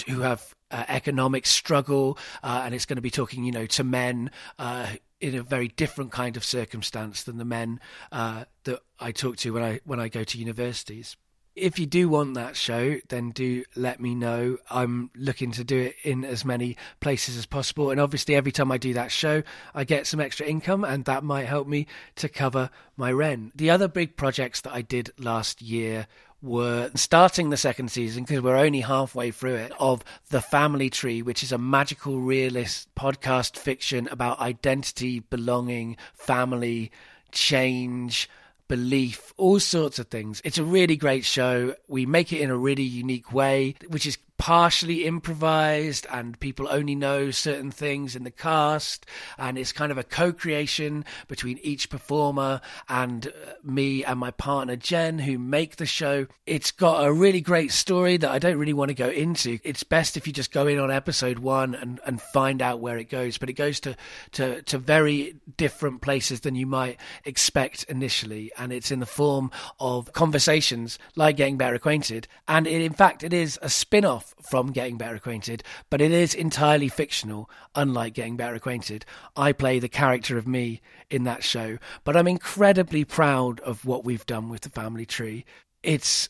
who 0.05 0.21
have 0.21 0.53
uh, 0.69 0.83
economic 0.87 1.47
struggle, 1.47 2.19
uh, 2.43 2.61
and 2.63 2.75
it's 2.75 2.85
going 2.85 2.97
to 2.97 3.01
be 3.01 3.09
talking, 3.09 3.43
you 3.43 3.51
know, 3.51 3.65
to 3.65 3.83
men 3.83 4.29
uh, 4.59 4.87
in 5.19 5.33
a 5.33 5.41
very 5.41 5.67
different 5.67 6.11
kind 6.11 6.37
of 6.37 6.43
circumstance 6.43 7.23
than 7.23 7.39
the 7.39 7.45
men 7.45 7.79
uh, 8.11 8.45
that 8.65 8.81
I 8.99 9.11
talk 9.11 9.37
to 9.37 9.51
when 9.51 9.63
I 9.63 9.79
when 9.83 9.99
I 9.99 10.09
go 10.09 10.23
to 10.23 10.37
universities 10.37 11.17
if 11.55 11.77
you 11.77 11.85
do 11.85 12.09
want 12.09 12.33
that 12.33 12.55
show, 12.55 12.97
then 13.09 13.31
do 13.31 13.63
let 13.75 13.99
me 13.99 14.15
know. 14.15 14.57
I'm 14.69 15.11
looking 15.15 15.51
to 15.51 15.63
do 15.63 15.79
it 15.79 15.95
in 16.03 16.25
as 16.25 16.43
many 16.43 16.77
places 16.99 17.37
as 17.37 17.45
possible. 17.45 17.91
And 17.91 17.99
obviously, 17.99 18.35
every 18.35 18.51
time 18.51 18.71
I 18.71 18.77
do 18.77 18.93
that 18.93 19.11
show, 19.11 19.43
I 19.75 19.83
get 19.83 20.07
some 20.07 20.19
extra 20.19 20.47
income, 20.47 20.83
and 20.83 21.05
that 21.05 21.23
might 21.23 21.45
help 21.45 21.67
me 21.67 21.87
to 22.15 22.29
cover 22.29 22.69
my 22.97 23.11
rent. 23.11 23.55
The 23.55 23.69
other 23.69 23.87
big 23.87 24.17
projects 24.17 24.61
that 24.61 24.73
I 24.73 24.81
did 24.81 25.11
last 25.19 25.61
year 25.61 26.07
were 26.41 26.91
starting 26.95 27.49
the 27.49 27.57
second 27.57 27.89
season 27.89 28.23
because 28.23 28.41
we're 28.41 28.57
only 28.57 28.81
halfway 28.81 29.31
through 29.31 29.55
it 29.55 29.71
of 29.79 30.03
The 30.29 30.41
Family 30.41 30.89
Tree, 30.89 31.21
which 31.21 31.41
is 31.41 31.51
a 31.51 31.57
magical 31.57 32.19
realist 32.19 32.93
podcast 32.95 33.57
fiction 33.57 34.09
about 34.11 34.39
identity, 34.39 35.19
belonging, 35.19 35.97
family, 36.13 36.91
change 37.31 38.29
belief, 38.73 39.35
all 39.37 39.59
sorts 39.59 39.99
of 39.99 40.07
things. 40.07 40.41
It's 40.43 40.57
a 40.57 40.63
really 40.63 40.95
great 40.95 41.25
show. 41.25 41.75
We 41.87 42.07
make 42.07 42.33
it 42.33 42.41
in 42.41 42.49
a 42.49 42.57
really 42.57 42.81
unique 42.81 43.31
way, 43.31 43.75
which 43.87 44.07
is 44.07 44.17
partially 44.37 45.05
improvised 45.05 46.05
and 46.11 46.39
people 46.39 46.67
only 46.69 46.95
know 46.95 47.31
certain 47.31 47.71
things 47.71 48.15
in 48.15 48.23
the 48.23 48.31
cast. 48.31 49.05
And 49.37 49.57
it's 49.57 49.71
kind 49.71 49.91
of 49.91 49.97
a 49.97 50.03
co-creation 50.03 51.05
between 51.27 51.59
each 51.59 51.89
performer 51.89 52.59
and 52.89 53.27
uh, 53.27 53.31
me 53.63 54.03
and 54.03 54.19
my 54.19 54.31
partner 54.31 54.75
Jen 54.75 55.19
who 55.19 55.37
make 55.39 55.77
the 55.77 55.85
show. 55.85 56.27
It's 56.45 56.71
got 56.71 57.05
a 57.05 57.13
really 57.13 57.41
great 57.41 57.71
story 57.71 58.17
that 58.17 58.31
I 58.31 58.39
don't 58.39 58.57
really 58.57 58.73
want 58.73 58.89
to 58.89 58.95
go 58.95 59.09
into. 59.09 59.59
It's 59.63 59.83
best 59.83 60.17
if 60.17 60.27
you 60.27 60.33
just 60.33 60.51
go 60.51 60.67
in 60.67 60.79
on 60.79 60.91
episode 60.91 61.39
1 61.39 61.75
and 61.75 61.99
and 62.05 62.21
find 62.21 62.61
out 62.61 62.79
where 62.79 62.97
it 62.97 63.09
goes. 63.09 63.37
But 63.37 63.49
it 63.49 63.53
goes 63.53 63.79
to 63.81 63.95
to 64.33 64.61
to 64.63 64.77
very 64.77 65.35
different 65.57 66.01
places 66.01 66.41
than 66.41 66.55
you 66.55 66.65
might 66.65 66.99
expect 67.23 67.83
initially. 67.85 68.51
And 68.57 68.73
it's 68.73 68.91
in 68.91 68.99
the 68.99 69.05
form 69.05 69.51
of 69.79 70.11
conversations 70.13 70.99
like 71.15 71.37
getting 71.37 71.57
better 71.57 71.75
acquainted. 71.75 72.27
And 72.47 72.67
it, 72.67 72.81
in 72.81 72.93
fact 72.93 73.23
it 73.23 73.33
is 73.33 73.57
a 73.61 73.69
spin-off 73.69 74.32
from 74.41 74.71
Getting 74.71 74.97
Better 74.97 75.15
Acquainted, 75.15 75.63
but 75.89 76.01
it 76.01 76.11
is 76.11 76.33
entirely 76.33 76.89
fictional, 76.89 77.49
unlike 77.75 78.13
Getting 78.13 78.37
Better 78.37 78.55
Acquainted. 78.55 79.05
I 79.35 79.51
play 79.53 79.79
the 79.79 79.89
character 79.89 80.37
of 80.37 80.47
me 80.47 80.81
in 81.09 81.23
that 81.23 81.43
show, 81.43 81.77
but 82.03 82.17
I'm 82.17 82.27
incredibly 82.27 83.05
proud 83.05 83.59
of 83.61 83.85
what 83.85 84.03
we've 84.03 84.25
done 84.25 84.49
with 84.49 84.61
the 84.61 84.69
family 84.69 85.05
tree. 85.05 85.45
It's 85.81 86.29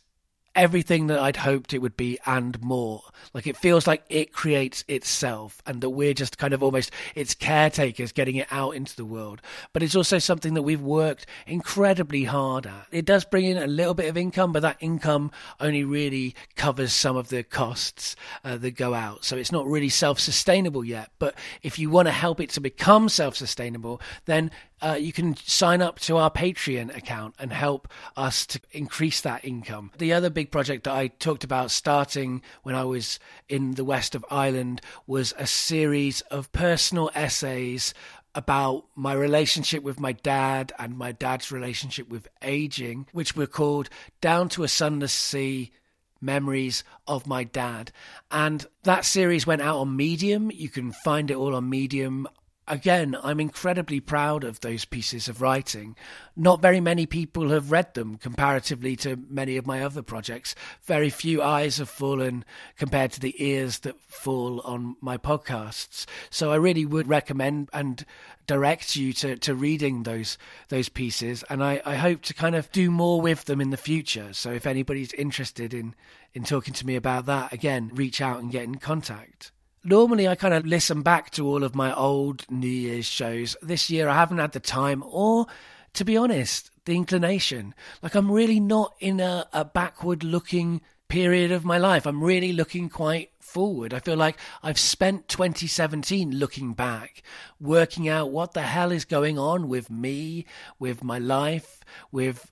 everything 0.56 1.08
that 1.08 1.20
I'd 1.20 1.38
hoped 1.38 1.74
it 1.74 1.80
would 1.80 1.97
be 1.97 2.20
and 2.26 2.62
more. 2.62 3.01
Like 3.34 3.47
it 3.47 3.58
feels 3.58 3.88
like 3.88 4.04
it 4.10 4.34
creates 4.34 4.84
itself 4.88 5.62
and 5.66 5.82
that 5.82 5.89
we're 5.89 6.14
just 6.14 6.38
kind 6.38 6.54
of 6.54 6.62
almost 6.62 6.91
its 7.16 7.34
caretakers 7.34 8.12
getting 8.12 8.36
it 8.36 8.47
out 8.51 8.76
into 8.76 8.95
the 8.95 9.06
world. 9.06 9.41
But 9.72 9.84
it's 9.84 9.95
also 9.95 10.20
something 10.20 10.54
that 10.54 10.62
we've 10.62 10.82
worked 10.82 11.26
incredibly 11.47 12.24
hard 12.26 12.66
at. 12.68 12.88
It 12.91 13.06
does 13.06 13.26
bring 13.26 13.45
in 13.45 13.58
a 13.58 13.68
little 13.68 13.93
bit 13.93 14.10
of 14.10 14.18
income, 14.18 14.51
but 14.51 14.62
that 14.62 14.78
income 14.80 15.32
only 15.60 15.84
really 15.84 16.36
covers 16.56 16.93
some 16.93 17.18
of 17.18 17.30
the 17.30 17.43
costs 17.43 18.16
uh, 18.43 18.58
that 18.58 18.72
go 18.72 18.93
out. 18.93 19.26
So 19.26 19.38
it's 19.38 19.51
not 19.51 19.66
really 19.66 19.89
self 19.89 20.20
sustainable 20.20 20.84
yet. 20.84 21.10
But 21.20 21.36
if 21.62 21.80
you 21.80 21.89
want 21.89 22.08
to 22.08 22.12
help 22.12 22.39
it 22.39 22.49
to 22.51 22.62
become 22.62 23.10
self 23.10 23.36
sustainable, 23.36 24.01
then 24.26 24.51
uh, 24.84 24.95
you 24.95 25.13
can 25.13 25.36
sign 25.38 25.81
up 25.81 25.97
to 25.97 26.17
our 26.17 26.29
Patreon 26.29 26.95
account 26.95 27.36
and 27.39 27.53
help 27.53 27.88
us 28.17 28.45
to 28.47 28.59
increase 28.71 29.21
that 29.21 29.45
income. 29.45 29.91
The 29.97 30.11
other 30.11 30.29
big 30.29 30.51
project 30.51 30.84
that 30.84 30.93
I 30.93 31.07
talked 31.07 31.45
about 31.45 31.71
starting 31.71 32.41
when 32.63 32.75
I 32.75 32.84
was 32.84 33.17
in 33.47 33.75
the 33.75 33.86
west 33.86 34.13
of 34.13 34.25
Ireland 34.29 34.81
was 35.07 35.34
a 35.38 35.47
series 35.47 36.19
of 36.21 36.51
personal 36.51 37.09
essays 37.15 37.93
about 38.36 38.86
my 38.95 39.13
relationship 39.13 39.84
with 39.84 39.99
my 39.99 40.11
dad 40.11 40.73
and 40.77 40.97
my 40.97 41.13
dad's 41.13 41.51
relationship 41.51 42.09
with 42.09 42.27
aging, 42.41 43.07
which 43.13 43.36
were 43.36 43.47
called 43.47 43.89
Down 44.19 44.49
to 44.49 44.63
a 44.63 44.67
Sunless 44.67 45.13
Sea 45.13 45.71
memories 46.19 46.84
of 47.07 47.27
my 47.27 47.43
dad. 47.43 47.91
And 48.31 48.65
that 48.84 49.05
series 49.05 49.47
went 49.47 49.61
out 49.61 49.77
on 49.77 49.95
Medium. 49.95 50.51
You 50.51 50.69
can 50.69 50.91
find 50.91 51.29
it 51.31 51.38
all 51.38 51.55
on 51.55 51.69
Medium 51.69 52.27
again, 52.68 53.18
I'm 53.24 53.39
incredibly 53.39 53.99
proud 53.99 54.43
of 54.43 54.59
those 54.59 54.86
pieces 54.86 55.28
of 55.28 55.41
writing. 55.41 55.95
Not 56.36 56.61
very 56.61 56.80
many 56.80 57.05
people 57.05 57.49
have 57.49 57.72
read 57.72 57.93
them 57.93 58.18
comparatively 58.18 58.95
to 58.97 59.20
many 59.30 59.57
of 59.57 59.68
my 59.68 59.82
other 59.82 60.01
projects. 60.01 60.55
Very 60.84 61.09
few 61.09 61.41
eyes 61.41 61.78
have 61.78 61.89
fallen 61.89 62.45
compared 62.78 63.11
to 63.14 63.20
the 63.20 63.36
ears 63.43 63.80
that 63.80 63.99
fall 64.01 64.61
on 64.61 64.95
my 65.01 65.18
podcasts. 65.18 66.05
So 66.30 66.51
I 66.51 66.55
really 66.55 66.86
would 66.86 67.07
recommend 67.07 67.70
and 67.74 68.05
direct 68.45 68.95
you 68.95 69.14
to, 69.14 69.38
to 69.38 69.55
reading 69.55 70.03
those 70.03 70.38
those 70.68 70.89
pieces 70.89 71.45
and 71.49 71.64
I, 71.64 71.82
I 71.86 71.95
hope 71.95 72.24
to 72.24 72.34
kind 72.34 72.55
of 72.55 72.70
do 72.74 72.91
more 72.91 73.22
with 73.22 73.45
them 73.45 73.61
in 73.61 73.70
the 73.70 73.78
future. 73.78 74.34
So 74.34 74.51
if 74.51 74.66
anybody's 74.66 75.14
interested 75.14 75.74
in 75.74 75.95
in 76.34 76.43
talking 76.43 76.74
to 76.74 76.86
me 76.86 76.95
about 76.95 77.26
that, 77.28 77.53
again, 77.53 77.91
reach 77.93 78.20
out 78.20 78.41
and 78.41 78.51
get 78.51 78.64
in 78.64 78.76
contact 78.76 79.53
normally 79.84 80.27
I 80.27 80.36
kind 80.36 80.53
of 80.53 80.65
listen 80.65 81.01
back 81.01 81.31
to 81.31 81.47
all 81.47 81.63
of 81.63 81.75
my 81.75 81.93
old 81.93 82.45
New 82.49 82.67
Year's 82.67 83.05
shows. 83.05 83.55
This 83.61 83.89
year 83.89 84.07
I 84.07 84.15
haven't 84.15 84.38
had 84.39 84.53
the 84.53 84.59
time 84.59 85.03
or, 85.05 85.47
to 85.93 86.05
be 86.05 86.17
honest, 86.17 86.71
the 86.86 86.95
inclination. 86.95 87.73
Like 88.01 88.15
I'm 88.15 88.31
really 88.31 88.59
not 88.59 88.93
in 88.99 89.19
a, 89.19 89.47
a 89.53 89.65
backward 89.65 90.23
looking 90.23 90.81
period 91.07 91.51
of 91.51 91.65
my 91.65 91.77
life. 91.77 92.05
I'm 92.05 92.23
really 92.23 92.53
looking 92.53 92.89
quite 92.89 93.29
forward. 93.39 93.93
I 93.93 93.99
feel 93.99 94.17
like 94.17 94.38
I've 94.63 94.79
spent 94.79 95.27
2017 95.27 96.31
looking 96.31 96.73
back, 96.73 97.21
working 97.59 98.09
out 98.09 98.31
what 98.31 98.53
the 98.53 98.63
hell 98.63 98.91
is 98.91 99.05
going 99.05 99.38
on 99.38 99.67
with 99.67 99.89
me, 99.91 100.45
with 100.79 101.03
my 101.03 101.19
life, 101.19 101.81
with 102.11 102.49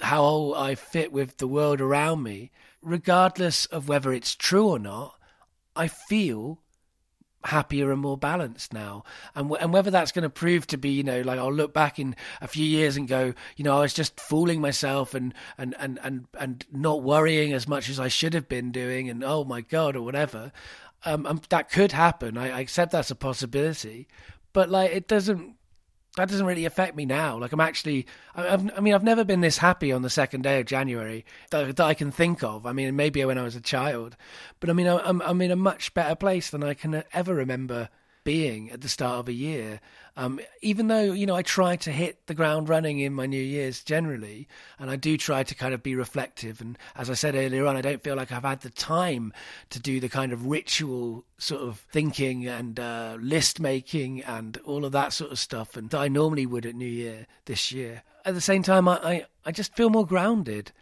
how 0.00 0.52
I 0.54 0.74
fit 0.74 1.12
with 1.12 1.38
the 1.38 1.48
world 1.48 1.80
around 1.80 2.22
me. 2.22 2.50
Regardless 2.82 3.64
of 3.66 3.88
whether 3.88 4.12
it's 4.12 4.34
true 4.34 4.68
or 4.68 4.78
not, 4.78 5.14
I 5.74 5.88
feel 5.88 6.60
happier 7.44 7.92
and 7.92 8.00
more 8.00 8.16
balanced 8.16 8.72
now. 8.72 9.04
And 9.34 9.46
w- 9.48 9.62
and 9.62 9.72
whether 9.72 9.90
that's 9.90 10.12
going 10.12 10.22
to 10.22 10.30
prove 10.30 10.66
to 10.68 10.78
be 10.78 10.90
you 10.90 11.02
know 11.02 11.20
like 11.22 11.38
I'll 11.38 11.52
look 11.52 11.72
back 11.72 11.98
in 11.98 12.16
a 12.40 12.48
few 12.48 12.64
years 12.64 12.96
and 12.96 13.06
go 13.06 13.34
you 13.56 13.64
know 13.64 13.76
I 13.76 13.80
was 13.80 13.94
just 13.94 14.18
fooling 14.18 14.60
myself 14.60 15.14
and 15.14 15.34
and 15.58 15.74
and 15.78 15.98
and 16.02 16.26
and 16.38 16.64
not 16.72 17.02
worrying 17.02 17.52
as 17.52 17.68
much 17.68 17.88
as 17.88 18.00
I 18.00 18.08
should 18.08 18.34
have 18.34 18.48
been 18.48 18.72
doing 18.72 19.08
and 19.08 19.22
oh 19.22 19.44
my 19.44 19.60
god 19.60 19.96
or 19.96 20.02
whatever. 20.02 20.52
Um, 21.06 21.42
that 21.50 21.70
could 21.70 21.92
happen. 21.92 22.38
I, 22.38 22.50
I 22.50 22.60
accept 22.60 22.92
that's 22.92 23.10
a 23.10 23.14
possibility. 23.14 24.08
But 24.54 24.70
like 24.70 24.90
it 24.92 25.06
doesn't 25.06 25.56
that 26.16 26.28
doesn't 26.28 26.46
really 26.46 26.64
affect 26.64 26.96
me 26.96 27.04
now. 27.04 27.38
Like 27.38 27.52
I'm 27.52 27.60
actually, 27.60 28.06
I've, 28.34 28.70
i 28.76 28.80
mean, 28.80 28.94
I've 28.94 29.02
never 29.02 29.24
been 29.24 29.40
this 29.40 29.58
happy 29.58 29.92
on 29.92 30.02
the 30.02 30.10
second 30.10 30.42
day 30.42 30.60
of 30.60 30.66
January 30.66 31.24
that, 31.50 31.76
that, 31.76 31.84
I 31.84 31.94
can 31.94 32.10
think 32.10 32.42
of. 32.42 32.66
I 32.66 32.72
mean, 32.72 32.94
maybe 32.94 33.24
when 33.24 33.38
I 33.38 33.42
was 33.42 33.56
a 33.56 33.60
child, 33.60 34.16
but 34.60 34.70
I 34.70 34.72
mean, 34.72 34.86
I'm, 34.86 35.20
I'm 35.22 35.40
in 35.40 35.50
a 35.50 35.56
much 35.56 35.92
better 35.94 36.14
place 36.14 36.50
than 36.50 36.62
I 36.62 36.74
can 36.74 37.02
ever 37.12 37.34
remember 37.34 37.88
being 38.24 38.70
at 38.70 38.80
the 38.80 38.88
start 38.88 39.20
of 39.20 39.28
a 39.28 39.32
year. 39.32 39.80
Um, 40.16 40.40
even 40.62 40.88
though 40.88 41.12
you 41.12 41.26
know 41.26 41.34
I 41.34 41.42
try 41.42 41.76
to 41.76 41.90
hit 41.90 42.26
the 42.26 42.34
ground 42.34 42.68
running 42.68 43.00
in 43.00 43.12
my 43.12 43.26
New 43.26 43.42
Year's 43.42 43.82
generally, 43.82 44.48
and 44.78 44.90
I 44.90 44.96
do 44.96 45.16
try 45.16 45.42
to 45.42 45.54
kind 45.54 45.74
of 45.74 45.82
be 45.82 45.94
reflective. 45.94 46.60
And 46.60 46.78
as 46.96 47.10
I 47.10 47.14
said 47.14 47.34
earlier 47.34 47.66
on, 47.66 47.76
I 47.76 47.80
don't 47.80 48.02
feel 48.02 48.16
like 48.16 48.32
I've 48.32 48.44
had 48.44 48.60
the 48.60 48.70
time 48.70 49.32
to 49.70 49.80
do 49.80 50.00
the 50.00 50.08
kind 50.08 50.32
of 50.32 50.46
ritual 50.46 51.24
sort 51.38 51.62
of 51.62 51.80
thinking 51.90 52.46
and 52.46 52.78
uh, 52.78 53.16
list 53.20 53.60
making 53.60 54.22
and 54.22 54.56
all 54.64 54.84
of 54.84 54.92
that 54.92 55.12
sort 55.12 55.32
of 55.32 55.38
stuff, 55.38 55.76
and 55.76 55.90
that 55.90 56.00
I 56.00 56.08
normally 56.08 56.46
would 56.46 56.66
at 56.66 56.74
New 56.74 56.86
Year 56.86 57.26
this 57.46 57.72
year. 57.72 58.02
At 58.24 58.34
the 58.34 58.40
same 58.40 58.62
time, 58.62 58.88
I, 58.88 58.96
I, 58.96 59.26
I 59.44 59.52
just 59.52 59.74
feel 59.74 59.90
more 59.90 60.06
grounded 60.06 60.72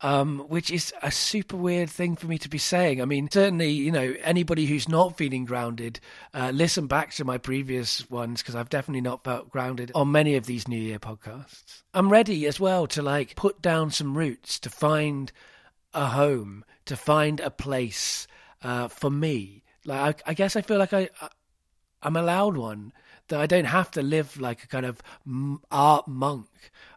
um, 0.00 0.40
which 0.48 0.70
is 0.70 0.92
a 1.02 1.10
super 1.10 1.56
weird 1.56 1.90
thing 1.90 2.16
for 2.16 2.26
me 2.26 2.38
to 2.38 2.48
be 2.48 2.58
saying. 2.58 3.02
I 3.02 3.04
mean, 3.04 3.28
certainly, 3.30 3.70
you 3.70 3.90
know, 3.90 4.14
anybody 4.22 4.66
who's 4.66 4.88
not 4.88 5.16
feeling 5.16 5.44
grounded, 5.44 6.00
uh, 6.32 6.50
listen 6.54 6.86
back 6.86 7.12
to 7.14 7.24
my 7.24 7.38
previous 7.38 8.08
ones 8.10 8.40
because 8.40 8.54
I've 8.54 8.70
definitely 8.70 9.00
not 9.00 9.24
felt 9.24 9.50
grounded 9.50 9.90
on 9.94 10.12
many 10.12 10.36
of 10.36 10.46
these 10.46 10.68
New 10.68 10.80
Year 10.80 10.98
podcasts. 10.98 11.82
I'm 11.94 12.10
ready 12.10 12.46
as 12.46 12.60
well 12.60 12.86
to 12.88 13.02
like 13.02 13.34
put 13.36 13.60
down 13.60 13.90
some 13.90 14.16
roots, 14.16 14.58
to 14.60 14.70
find 14.70 15.32
a 15.92 16.06
home, 16.06 16.64
to 16.86 16.96
find 16.96 17.40
a 17.40 17.50
place 17.50 18.28
uh, 18.62 18.88
for 18.88 19.10
me. 19.10 19.64
Like, 19.84 20.22
I, 20.26 20.30
I 20.30 20.34
guess 20.34 20.54
I 20.54 20.62
feel 20.62 20.78
like 20.78 20.92
I, 20.92 21.08
I 21.20 21.28
I'm 22.02 22.16
allowed 22.16 22.56
one 22.56 22.92
that 23.28 23.40
I 23.40 23.46
don't 23.46 23.66
have 23.66 23.90
to 23.92 24.02
live 24.02 24.40
like 24.40 24.64
a 24.64 24.66
kind 24.66 24.86
of 24.86 25.02
art 25.70 26.08
monk. 26.08 26.46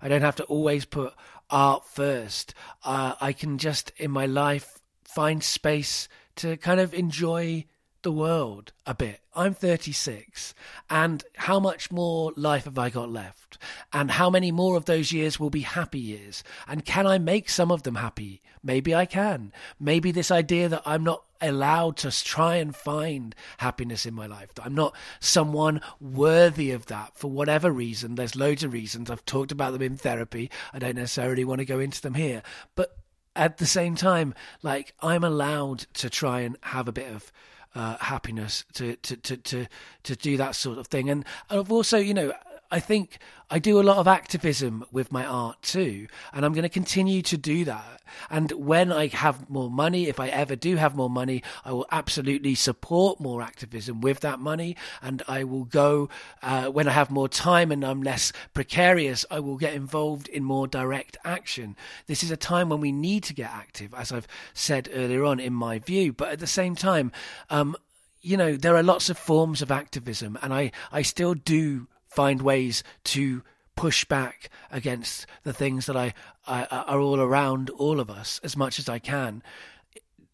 I 0.02 0.08
don't 0.08 0.22
have 0.22 0.36
to 0.38 0.44
always 0.46 0.86
put 0.86 1.14
art 1.52 1.86
first. 1.86 2.54
Uh, 2.84 3.16
I 3.22 3.34
can 3.34 3.58
just 3.58 3.92
in 3.98 4.12
my 4.12 4.26
life 4.26 4.80
find 5.04 5.44
space 5.44 6.08
to 6.38 6.58
kind 6.58 6.80
of 6.80 6.94
enjoy 6.94 7.66
the 8.04 8.12
world 8.12 8.74
a 8.86 8.94
bit. 8.94 9.22
I'm 9.36 9.54
36, 9.54 10.54
and 10.90 11.24
how 11.38 11.60
much 11.60 11.92
more 11.92 12.34
life 12.36 12.66
have 12.66 12.78
I 12.78 12.90
got 12.90 13.10
left? 13.10 13.58
And 13.94 14.12
how 14.12 14.30
many 14.30 14.52
more 14.52 14.76
of 14.76 14.86
those 14.86 15.12
years 15.12 15.40
will 15.40 15.50
be 15.50 15.62
happy 15.62 16.00
years? 16.00 16.44
And 16.68 16.84
can 16.84 17.08
I 17.08 17.18
make 17.18 17.50
some 17.50 17.72
of 17.72 17.84
them 17.84 17.96
happy? 17.96 18.42
Maybe 18.64 18.94
I 18.94 19.06
can. 19.06 19.54
Maybe 19.80 20.12
this 20.12 20.32
idea 20.32 20.70
that 20.70 20.84
I'm 20.86 21.04
not 21.04 21.24
allowed 21.40 21.98
to 21.98 22.12
try 22.24 22.56
and 22.56 22.76
find 22.76 23.34
happiness 23.58 24.06
in 24.06 24.14
my 24.14 24.28
life, 24.28 24.54
that 24.56 24.66
I'm 24.66 24.76
not 24.76 24.96
someone 25.20 25.82
worthy 26.00 26.72
of 26.72 26.88
that 26.88 27.18
for 27.18 27.32
whatever 27.32 27.72
reason. 27.72 28.16
There's 28.16 28.36
loads 28.36 28.64
of 28.64 28.74
reasons. 28.74 29.10
I've 29.10 29.26
talked 29.26 29.52
about 29.52 29.74
them 29.74 29.82
in 29.82 29.98
therapy. 29.98 30.52
I 30.74 30.80
don't 30.80 30.96
necessarily 30.96 31.46
want 31.46 31.60
to 31.60 31.66
go 31.66 31.80
into 31.80 32.02
them 32.02 32.14
here. 32.14 32.44
But 32.76 32.98
at 33.36 33.58
the 33.58 33.66
same 33.66 33.96
time, 33.96 34.34
like, 34.62 34.94
I'm 35.02 35.24
allowed 35.24 35.80
to 35.96 36.10
try 36.10 36.42
and 36.42 36.58
have 36.62 36.88
a 36.88 36.94
bit 36.94 37.10
of 37.12 37.32
uh, 37.76 37.98
happiness 37.98 38.66
to, 38.74 38.96
to, 38.98 39.16
to, 39.18 39.38
to, 39.38 39.68
to 40.04 40.16
do 40.16 40.38
that 40.38 40.56
sort 40.56 40.78
of 40.78 40.88
thing. 40.88 41.10
And 41.10 41.26
I've 41.50 41.72
also, 41.72 41.98
you 41.98 42.14
know, 42.14 42.34
I 42.72 42.80
think 42.80 43.20
I 43.50 43.60
do 43.60 43.82
a 43.82 43.84
lot 43.84 43.98
of 43.98 44.08
activism 44.08 44.86
with 44.94 45.12
my 45.12 45.26
art 45.26 45.62
too, 45.62 46.08
and 46.32 46.46
I'm 46.46 46.54
going 46.54 46.64
to 46.64 46.70
continue 46.70 47.22
to 47.24 47.36
do 47.36 47.66
that. 47.66 48.02
And 48.30 48.50
when 48.54 48.94
I 48.94 49.08
have 49.08 49.50
more 49.50 49.70
money, 49.70 50.08
if 50.08 50.22
I 50.22 50.30
ever 50.30 50.56
do 50.56 50.78
have 50.78 50.96
more 50.96 51.10
money, 51.10 51.44
I 51.66 51.74
will 51.74 51.86
absolutely 51.92 52.56
support 52.56 53.20
more 53.20 53.42
activism 53.42 54.00
with 54.00 54.22
that 54.22 54.40
money. 54.40 54.78
And 55.02 55.22
I 55.28 55.44
will 55.44 55.66
go, 55.66 56.08
uh, 56.42 56.68
when 56.68 56.88
I 56.88 56.92
have 56.92 57.12
more 57.12 57.28
time 57.28 57.74
and 57.74 57.84
I'm 57.84 58.02
less 58.02 58.32
precarious, 58.54 59.26
I 59.30 59.42
will 59.42 59.58
get 59.58 59.74
involved 59.74 60.30
in 60.30 60.44
more 60.46 60.66
direct 60.66 61.18
action. 61.26 61.76
This 62.08 62.24
is 62.24 62.32
a 62.32 62.38
time 62.38 62.70
when 62.70 62.80
we 62.80 62.94
need 62.94 63.24
to 63.26 63.34
get 63.34 63.52
active, 63.52 63.94
as 63.94 64.14
I've 64.14 64.28
said 64.54 64.90
earlier 64.94 65.26
on 65.26 65.42
in 65.42 65.54
my 65.54 65.80
view. 65.80 66.14
But 66.14 66.30
at 66.30 66.40
the 66.40 66.48
same 66.48 66.76
time, 66.76 67.12
um, 67.50 67.76
you 68.22 68.38
know, 68.38 68.56
there 68.56 68.78
are 68.78 68.84
lots 68.84 69.10
of 69.10 69.18
forms 69.18 69.62
of 69.62 69.72
activism, 69.72 70.38
and 70.42 70.54
I, 70.54 70.72
I 70.92 71.02
still 71.02 71.34
do 71.34 71.88
find 72.12 72.42
ways 72.42 72.84
to 73.06 73.44
push 73.76 74.06
back 74.06 74.50
against 74.70 75.26
the 75.44 75.54
things 75.54 75.86
that 75.86 75.96
I, 75.96 76.14
I 76.46 76.66
are 76.66 77.00
all 77.00 77.20
around 77.20 77.70
all 77.72 78.00
of 78.00 78.10
us 78.10 78.40
as 78.44 78.56
much 78.56 78.78
as 78.78 78.90
I 78.90 79.00
can. 79.00 79.42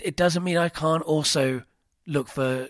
It 0.04 0.16
doesn't 0.16 0.44
mean 0.44 0.58
I 0.58 0.70
can't 0.70 1.04
also 1.04 1.64
look 2.06 2.28
for 2.28 2.68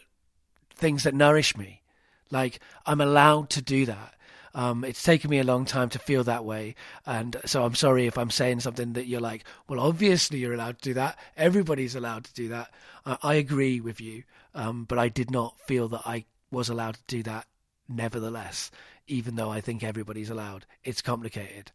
things 0.75 1.03
that 1.03 1.15
nourish 1.15 1.57
me. 1.57 1.81
Like 2.29 2.59
I'm 2.85 3.01
allowed 3.01 3.49
to 3.51 3.61
do 3.61 3.85
that. 3.85 4.13
Um, 4.53 4.83
it's 4.83 5.03
taken 5.03 5.29
me 5.29 5.39
a 5.39 5.43
long 5.43 5.65
time 5.65 5.89
to 5.89 5.99
feel 5.99 6.23
that 6.23 6.43
way, 6.43 6.73
and 7.05 7.35
so 7.45 7.63
I'm 7.63 7.75
sorry 7.75 8.07
if 8.07 8.17
I'm 8.17 8.31
saying 8.31 8.61
something 8.61 8.93
that 8.93 9.05
you're 9.05 9.21
like, 9.21 9.43
well, 9.69 9.79
obviously 9.79 10.39
you're 10.39 10.53
allowed 10.53 10.79
to 10.79 10.89
do 10.89 10.93
that. 10.95 11.19
Everybody's 11.35 11.93
allowed 11.95 12.23
to 12.23 12.33
do 12.33 12.47
that. 12.47 12.73
I, 13.05 13.17
I 13.21 13.33
agree 13.35 13.79
with 13.79 14.01
you, 14.01 14.23
um, 14.55 14.85
but 14.85 14.97
I 14.97 15.09
did 15.09 15.29
not 15.29 15.59
feel 15.67 15.87
that 15.89 16.01
I 16.05 16.25
was 16.49 16.69
allowed 16.69 16.95
to 16.95 17.03
do 17.07 17.23
that. 17.23 17.45
Nevertheless, 17.87 18.71
even 19.07 19.35
though 19.35 19.49
I 19.49 19.61
think 19.61 19.83
everybody's 19.83 20.29
allowed, 20.29 20.65
it's 20.83 21.01
complicated. 21.01 21.71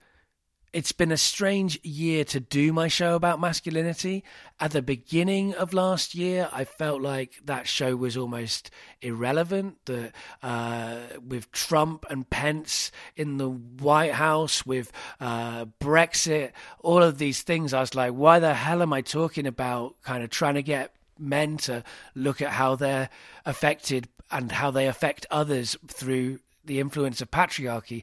It's 0.73 0.93
been 0.93 1.13
a 1.13 1.19
strange 1.19 1.79
year 1.83 2.25
to 2.25 2.41
do 2.41 2.73
my 2.73 2.89
show 2.89 3.15
about 3.15 3.39
masculinity. 3.39 4.25
At 4.59 4.71
the 4.71 4.81
beginning 4.81 5.53
of 5.53 5.75
last 5.75 6.15
year, 6.15 6.49
I 6.51 6.65
felt 6.65 7.03
like 7.03 7.35
that 7.45 7.69
show 7.69 7.95
was 7.95 8.17
almost 8.17 8.71
irrelevant. 9.03 9.85
The, 9.85 10.13
uh, 10.43 10.97
with 11.23 11.53
Trump 11.53 12.07
and 12.09 12.29
Pence 12.31 12.91
in 13.17 13.37
the 13.37 13.51
White 13.51 14.15
House, 14.15 14.65
with 14.65 14.91
uh, 15.21 15.67
Brexit, 15.79 16.53
all 16.81 17.03
of 17.03 17.19
these 17.19 17.43
things, 17.43 17.75
I 17.75 17.81
was 17.81 17.95
like, 17.95 18.13
why 18.13 18.39
the 18.39 18.55
hell 18.55 18.81
am 18.81 18.95
I 18.95 19.03
talking 19.03 19.47
about 19.47 20.01
kind 20.03 20.25
of 20.25 20.31
trying 20.31 20.55
to 20.55 20.63
get 20.63 20.95
men 21.19 21.59
to 21.59 21.85
look 22.15 22.41
at 22.41 22.49
how 22.49 22.77
they're 22.77 23.11
affected 23.45 24.09
and 24.31 24.51
how 24.51 24.71
they 24.71 24.87
affect 24.87 25.27
others 25.31 25.77
through 25.87 26.39
the 26.65 26.81
influence 26.81 27.21
of 27.21 27.31
patriarchy? 27.31 28.03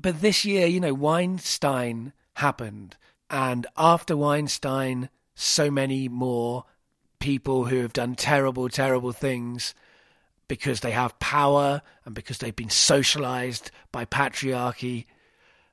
but 0.00 0.20
this 0.20 0.44
year, 0.44 0.66
you 0.66 0.80
know, 0.80 0.94
Weinstein 0.94 2.12
happened, 2.34 2.96
and 3.28 3.66
after 3.76 4.16
Weinstein, 4.16 5.10
so 5.34 5.70
many 5.70 6.08
more 6.08 6.64
people 7.18 7.66
who 7.66 7.82
have 7.82 7.92
done 7.92 8.14
terrible, 8.14 8.68
terrible 8.68 9.12
things 9.12 9.74
because 10.48 10.80
they 10.80 10.90
have 10.90 11.18
power 11.18 11.82
and 12.04 12.14
because 12.14 12.38
they've 12.38 12.56
been 12.56 12.70
socialized 12.70 13.70
by 13.92 14.04
patriarchy 14.04 15.04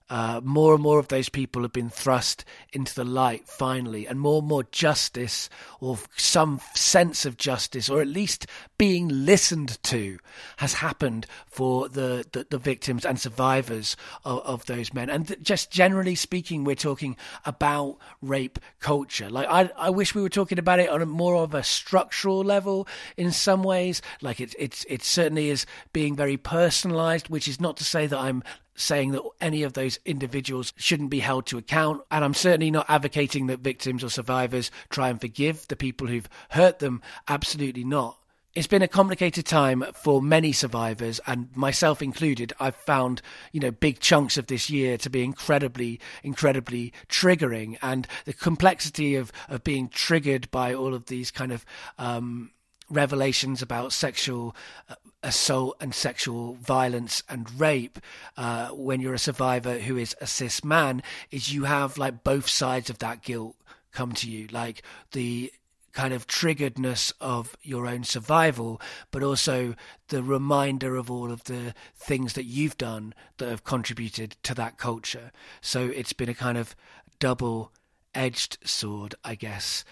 uh, 0.10 0.42
more 0.44 0.74
and 0.74 0.82
more 0.82 1.00
of 1.00 1.10
those 1.10 1.30
people 1.30 1.62
have 1.64 1.74
been 1.74 1.90
thrust 1.90 2.46
into 2.74 2.96
the 2.96 3.04
light 3.04 3.48
finally, 3.48 4.08
and 4.08 4.20
more 4.20 4.40
and 4.40 4.48
more 4.48 4.64
justice 4.72 5.50
or 5.80 5.98
some 6.16 6.62
sense 6.76 7.26
of 7.26 7.38
justice, 7.38 7.90
or 7.90 8.02
at 8.02 8.08
least 8.08 8.48
being 8.78 9.08
listened 9.10 9.82
to, 9.84 10.18
has 10.58 10.76
happened 10.76 11.26
for 11.46 11.90
the, 11.90 12.26
the, 12.32 12.48
the 12.50 12.58
victims 12.58 13.06
and 13.06 13.20
survivors 13.20 13.98
of, 14.24 14.40
of 14.44 14.66
those 14.66 14.94
men. 14.94 15.10
And 15.10 15.28
th- 15.28 15.42
just 15.42 15.72
generally 15.72 16.16
speaking, 16.16 16.64
we're 16.64 16.76
talking 16.76 17.18
about 17.46 17.98
rape 18.22 18.60
culture. 18.80 19.30
Like, 19.30 19.48
I, 19.50 19.70
I 19.78 19.90
wish 19.90 20.16
we 20.16 20.22
were 20.22 20.30
talking 20.30 20.60
about 20.60 20.80
it 20.80 20.90
on 20.90 21.02
a 21.02 21.06
more 21.06 21.36
of 21.36 21.54
a 21.54 21.64
structural 21.64 22.44
level 22.44 22.88
in 23.18 23.32
some 23.32 23.64
ways. 23.64 24.02
Like, 24.22 24.40
it, 24.40 24.56
it's, 24.58 24.86
it 24.90 25.04
certainly 25.04 25.50
is 25.50 25.66
being 25.92 26.16
very 26.16 26.38
personalized, 26.38 27.30
which 27.30 27.48
is 27.48 27.60
not 27.60 27.78
to 27.78 27.84
say 27.84 28.08
that 28.08 28.18
I'm 28.18 28.44
saying 28.78 29.12
that 29.12 29.24
any 29.42 29.64
of 29.64 29.74
those 29.74 30.00
individuals 30.06 30.72
shouldn't 30.78 31.10
be 31.10 31.20
held 31.20 31.46
to 31.48 31.58
account. 31.58 32.02
And 32.10 32.24
I'm 32.24 32.34
certainly 32.34 32.72
not 32.72 32.86
advocating 32.88 33.48
that 33.48 33.60
victims 33.60 34.04
or 34.04 34.10
survivors 34.10 34.72
try 34.90 35.10
and 35.10 35.20
forgive 35.20 35.68
the 35.68 35.76
people 35.76 36.08
who've 36.08 36.30
hurt 36.52 36.80
them. 36.80 37.02
Absolutely 37.28 37.84
not. 37.84 38.18
It's 38.58 38.66
been 38.66 38.82
a 38.82 38.88
complicated 38.88 39.46
time 39.46 39.86
for 39.94 40.20
many 40.20 40.52
survivors, 40.52 41.20
and 41.28 41.56
myself 41.56 42.02
included. 42.02 42.54
I've 42.60 42.76
found, 42.76 43.22
you 43.52 43.60
know, 43.60 43.70
big 43.70 44.00
chunks 44.00 44.36
of 44.36 44.48
this 44.48 44.68
year 44.68 44.98
to 44.98 45.12
be 45.12 45.24
incredibly, 45.24 46.00
incredibly 46.24 46.92
triggering, 47.08 47.78
and 47.84 48.08
the 48.26 48.34
complexity 48.34 49.14
of 49.16 49.32
of 49.48 49.64
being 49.64 49.90
triggered 49.90 50.50
by 50.50 50.74
all 50.74 50.96
of 50.96 51.06
these 51.06 51.30
kind 51.30 51.52
of 51.52 51.66
um, 52.00 52.50
revelations 52.90 53.62
about 53.62 53.94
sexual 53.94 54.56
uh, 54.90 54.96
assault 55.24 55.76
and 55.80 55.94
sexual 55.94 56.54
violence 56.56 57.24
and 57.28 57.60
rape 57.60 58.00
uh, 58.38 58.68
when 58.70 59.02
you're 59.02 59.14
a 59.14 59.20
survivor 59.20 59.80
who 59.80 59.98
is 59.98 60.16
a 60.22 60.28
cis 60.28 60.64
man 60.64 61.02
is 61.32 61.54
you 61.54 61.64
have 61.64 61.98
like 61.98 62.24
both 62.24 62.48
sides 62.48 62.90
of 62.90 63.00
that 63.00 63.24
guilt 63.24 63.56
come 63.92 64.12
to 64.12 64.30
you 64.30 64.48
like 64.52 64.84
the 65.12 65.52
kind 65.98 66.14
of 66.14 66.28
triggeredness 66.28 67.12
of 67.20 67.56
your 67.64 67.88
own 67.88 68.04
survival, 68.04 68.80
but 69.10 69.24
also 69.24 69.74
the 70.10 70.22
reminder 70.22 70.96
of 70.96 71.10
all 71.10 71.32
of 71.32 71.46
the 71.46 71.74
things 71.96 72.34
that 72.34 72.44
you've 72.44 72.78
done 72.78 73.16
that 73.38 73.50
have 73.50 73.64
contributed 73.64 74.38
to 74.44 74.54
that 74.54 74.78
culture. 74.78 75.32
So 75.60 75.88
it's 75.88 76.14
been 76.14 76.30
a 76.30 76.36
kind 76.36 76.56
of 76.56 76.76
double 77.18 77.72
edged 78.14 78.60
sword, 78.64 79.16
I 79.24 79.34
guess. 79.34 79.84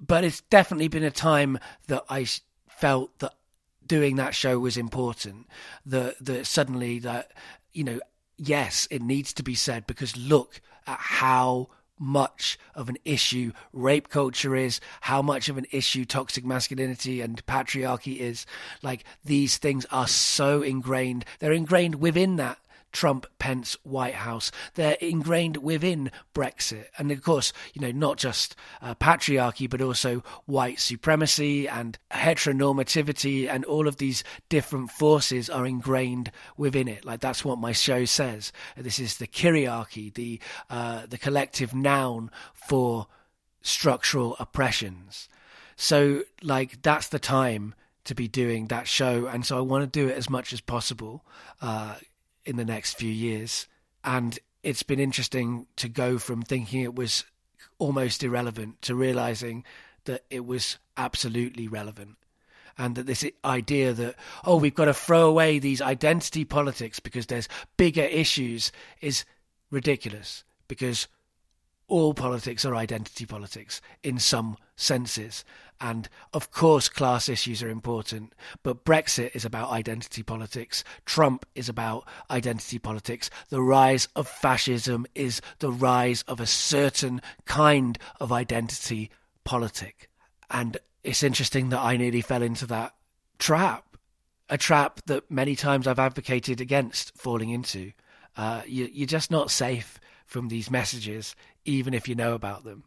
But 0.00 0.24
it's 0.24 0.40
definitely 0.40 0.88
been 0.88 1.04
a 1.04 1.10
time 1.10 1.58
that 1.88 2.04
I 2.08 2.26
felt 2.66 3.18
that 3.18 3.34
doing 3.86 4.16
that 4.16 4.34
show 4.34 4.58
was 4.58 4.76
important. 4.76 5.46
That 5.86 6.16
that 6.24 6.46
suddenly 6.46 6.98
that 7.00 7.32
you 7.72 7.84
know 7.84 8.00
yes, 8.36 8.88
it 8.90 9.02
needs 9.02 9.32
to 9.34 9.42
be 9.42 9.54
said 9.54 9.86
because 9.86 10.16
look 10.16 10.60
at 10.86 10.98
how 10.98 11.68
much 11.98 12.58
of 12.74 12.88
an 12.88 12.98
issue 13.04 13.52
rape 13.72 14.08
culture 14.08 14.56
is, 14.56 14.80
how 15.02 15.22
much 15.22 15.48
of 15.48 15.56
an 15.56 15.66
issue 15.70 16.04
toxic 16.04 16.44
masculinity 16.44 17.20
and 17.20 17.44
patriarchy 17.46 18.18
is. 18.18 18.46
Like 18.82 19.04
these 19.24 19.58
things 19.58 19.86
are 19.90 20.08
so 20.08 20.62
ingrained. 20.62 21.24
They're 21.38 21.52
ingrained 21.52 21.96
within 21.96 22.36
that 22.36 22.58
Trump 22.94 23.26
Pence 23.38 23.76
White 23.82 24.14
House. 24.14 24.50
They're 24.74 24.96
ingrained 25.00 25.58
within 25.58 26.10
Brexit. 26.34 26.86
And 26.96 27.10
of 27.10 27.22
course, 27.22 27.52
you 27.74 27.82
know, 27.82 27.90
not 27.90 28.16
just 28.16 28.56
uh, 28.80 28.94
patriarchy, 28.94 29.68
but 29.68 29.82
also 29.82 30.22
white 30.46 30.80
supremacy 30.80 31.68
and 31.68 31.98
heteronormativity 32.12 33.48
and 33.48 33.64
all 33.66 33.86
of 33.86 33.98
these 33.98 34.24
different 34.48 34.90
forces 34.92 35.50
are 35.50 35.66
ingrained 35.66 36.30
within 36.56 36.88
it. 36.88 37.04
Like 37.04 37.20
that's 37.20 37.44
what 37.44 37.58
my 37.58 37.72
show 37.72 38.06
says. 38.06 38.52
This 38.76 38.98
is 38.98 39.18
the 39.18 39.26
kyriarchy, 39.26 40.14
the, 40.14 40.40
uh, 40.70 41.06
the 41.06 41.18
collective 41.18 41.74
noun 41.74 42.30
for 42.54 43.08
structural 43.60 44.36
oppressions. 44.38 45.28
So, 45.76 46.22
like, 46.42 46.80
that's 46.82 47.08
the 47.08 47.18
time 47.18 47.74
to 48.04 48.14
be 48.14 48.28
doing 48.28 48.68
that 48.68 48.86
show. 48.86 49.26
And 49.26 49.44
so 49.44 49.58
I 49.58 49.62
want 49.62 49.82
to 49.82 50.00
do 50.00 50.08
it 50.08 50.16
as 50.16 50.30
much 50.30 50.52
as 50.52 50.60
possible. 50.60 51.24
Uh, 51.60 51.96
in 52.46 52.56
the 52.56 52.64
next 52.64 52.94
few 52.94 53.10
years. 53.10 53.66
And 54.04 54.38
it's 54.62 54.82
been 54.82 55.00
interesting 55.00 55.66
to 55.76 55.88
go 55.88 56.18
from 56.18 56.42
thinking 56.42 56.80
it 56.80 56.94
was 56.94 57.24
almost 57.78 58.22
irrelevant 58.22 58.80
to 58.82 58.94
realizing 58.94 59.64
that 60.04 60.24
it 60.30 60.46
was 60.46 60.78
absolutely 60.96 61.68
relevant. 61.68 62.16
And 62.76 62.96
that 62.96 63.06
this 63.06 63.24
idea 63.44 63.92
that, 63.92 64.16
oh, 64.44 64.56
we've 64.56 64.74
got 64.74 64.86
to 64.86 64.94
throw 64.94 65.28
away 65.28 65.58
these 65.58 65.80
identity 65.80 66.44
politics 66.44 66.98
because 66.98 67.26
there's 67.26 67.48
bigger 67.76 68.02
issues 68.02 68.72
is 69.00 69.24
ridiculous 69.70 70.42
because 70.66 71.06
all 71.88 72.14
politics 72.14 72.64
are 72.64 72.74
identity 72.74 73.26
politics 73.26 73.80
in 74.02 74.18
some 74.18 74.56
senses. 74.76 75.44
And 75.80 76.08
of 76.32 76.50
course, 76.50 76.88
class 76.88 77.28
issues 77.28 77.62
are 77.62 77.68
important, 77.68 78.32
but 78.62 78.84
Brexit 78.84 79.34
is 79.34 79.44
about 79.44 79.70
identity 79.70 80.22
politics. 80.22 80.84
Trump 81.04 81.44
is 81.54 81.68
about 81.68 82.08
identity 82.30 82.78
politics. 82.78 83.28
The 83.50 83.60
rise 83.60 84.08
of 84.16 84.28
fascism 84.28 85.06
is 85.14 85.40
the 85.58 85.70
rise 85.70 86.22
of 86.26 86.40
a 86.40 86.46
certain 86.46 87.20
kind 87.44 87.98
of 88.20 88.32
identity 88.32 89.10
politic. 89.44 90.08
And 90.50 90.78
it's 91.02 91.22
interesting 91.22 91.68
that 91.68 91.80
I 91.80 91.96
nearly 91.96 92.22
fell 92.22 92.42
into 92.42 92.66
that 92.66 92.94
trap, 93.38 93.96
a 94.48 94.56
trap 94.56 95.00
that 95.06 95.30
many 95.30 95.56
times 95.56 95.86
I've 95.86 95.98
advocated 95.98 96.60
against 96.60 97.16
falling 97.16 97.50
into. 97.50 97.92
Uh, 98.36 98.62
you, 98.66 98.88
you're 98.92 99.06
just 99.06 99.30
not 99.30 99.50
safe 99.50 100.00
from 100.26 100.48
these 100.48 100.70
messages, 100.70 101.36
even 101.64 101.94
if 101.94 102.08
you 102.08 102.14
know 102.14 102.34
about 102.34 102.64
them. 102.64 102.84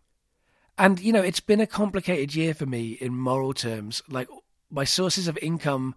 And, 0.77 0.99
you 0.99 1.11
know, 1.11 1.21
it's 1.21 1.39
been 1.39 1.61
a 1.61 1.67
complicated 1.67 2.35
year 2.35 2.53
for 2.53 2.65
me 2.65 2.91
in 3.01 3.15
moral 3.17 3.53
terms. 3.53 4.03
Like, 4.09 4.27
my 4.69 4.83
sources 4.83 5.27
of 5.27 5.37
income 5.39 5.95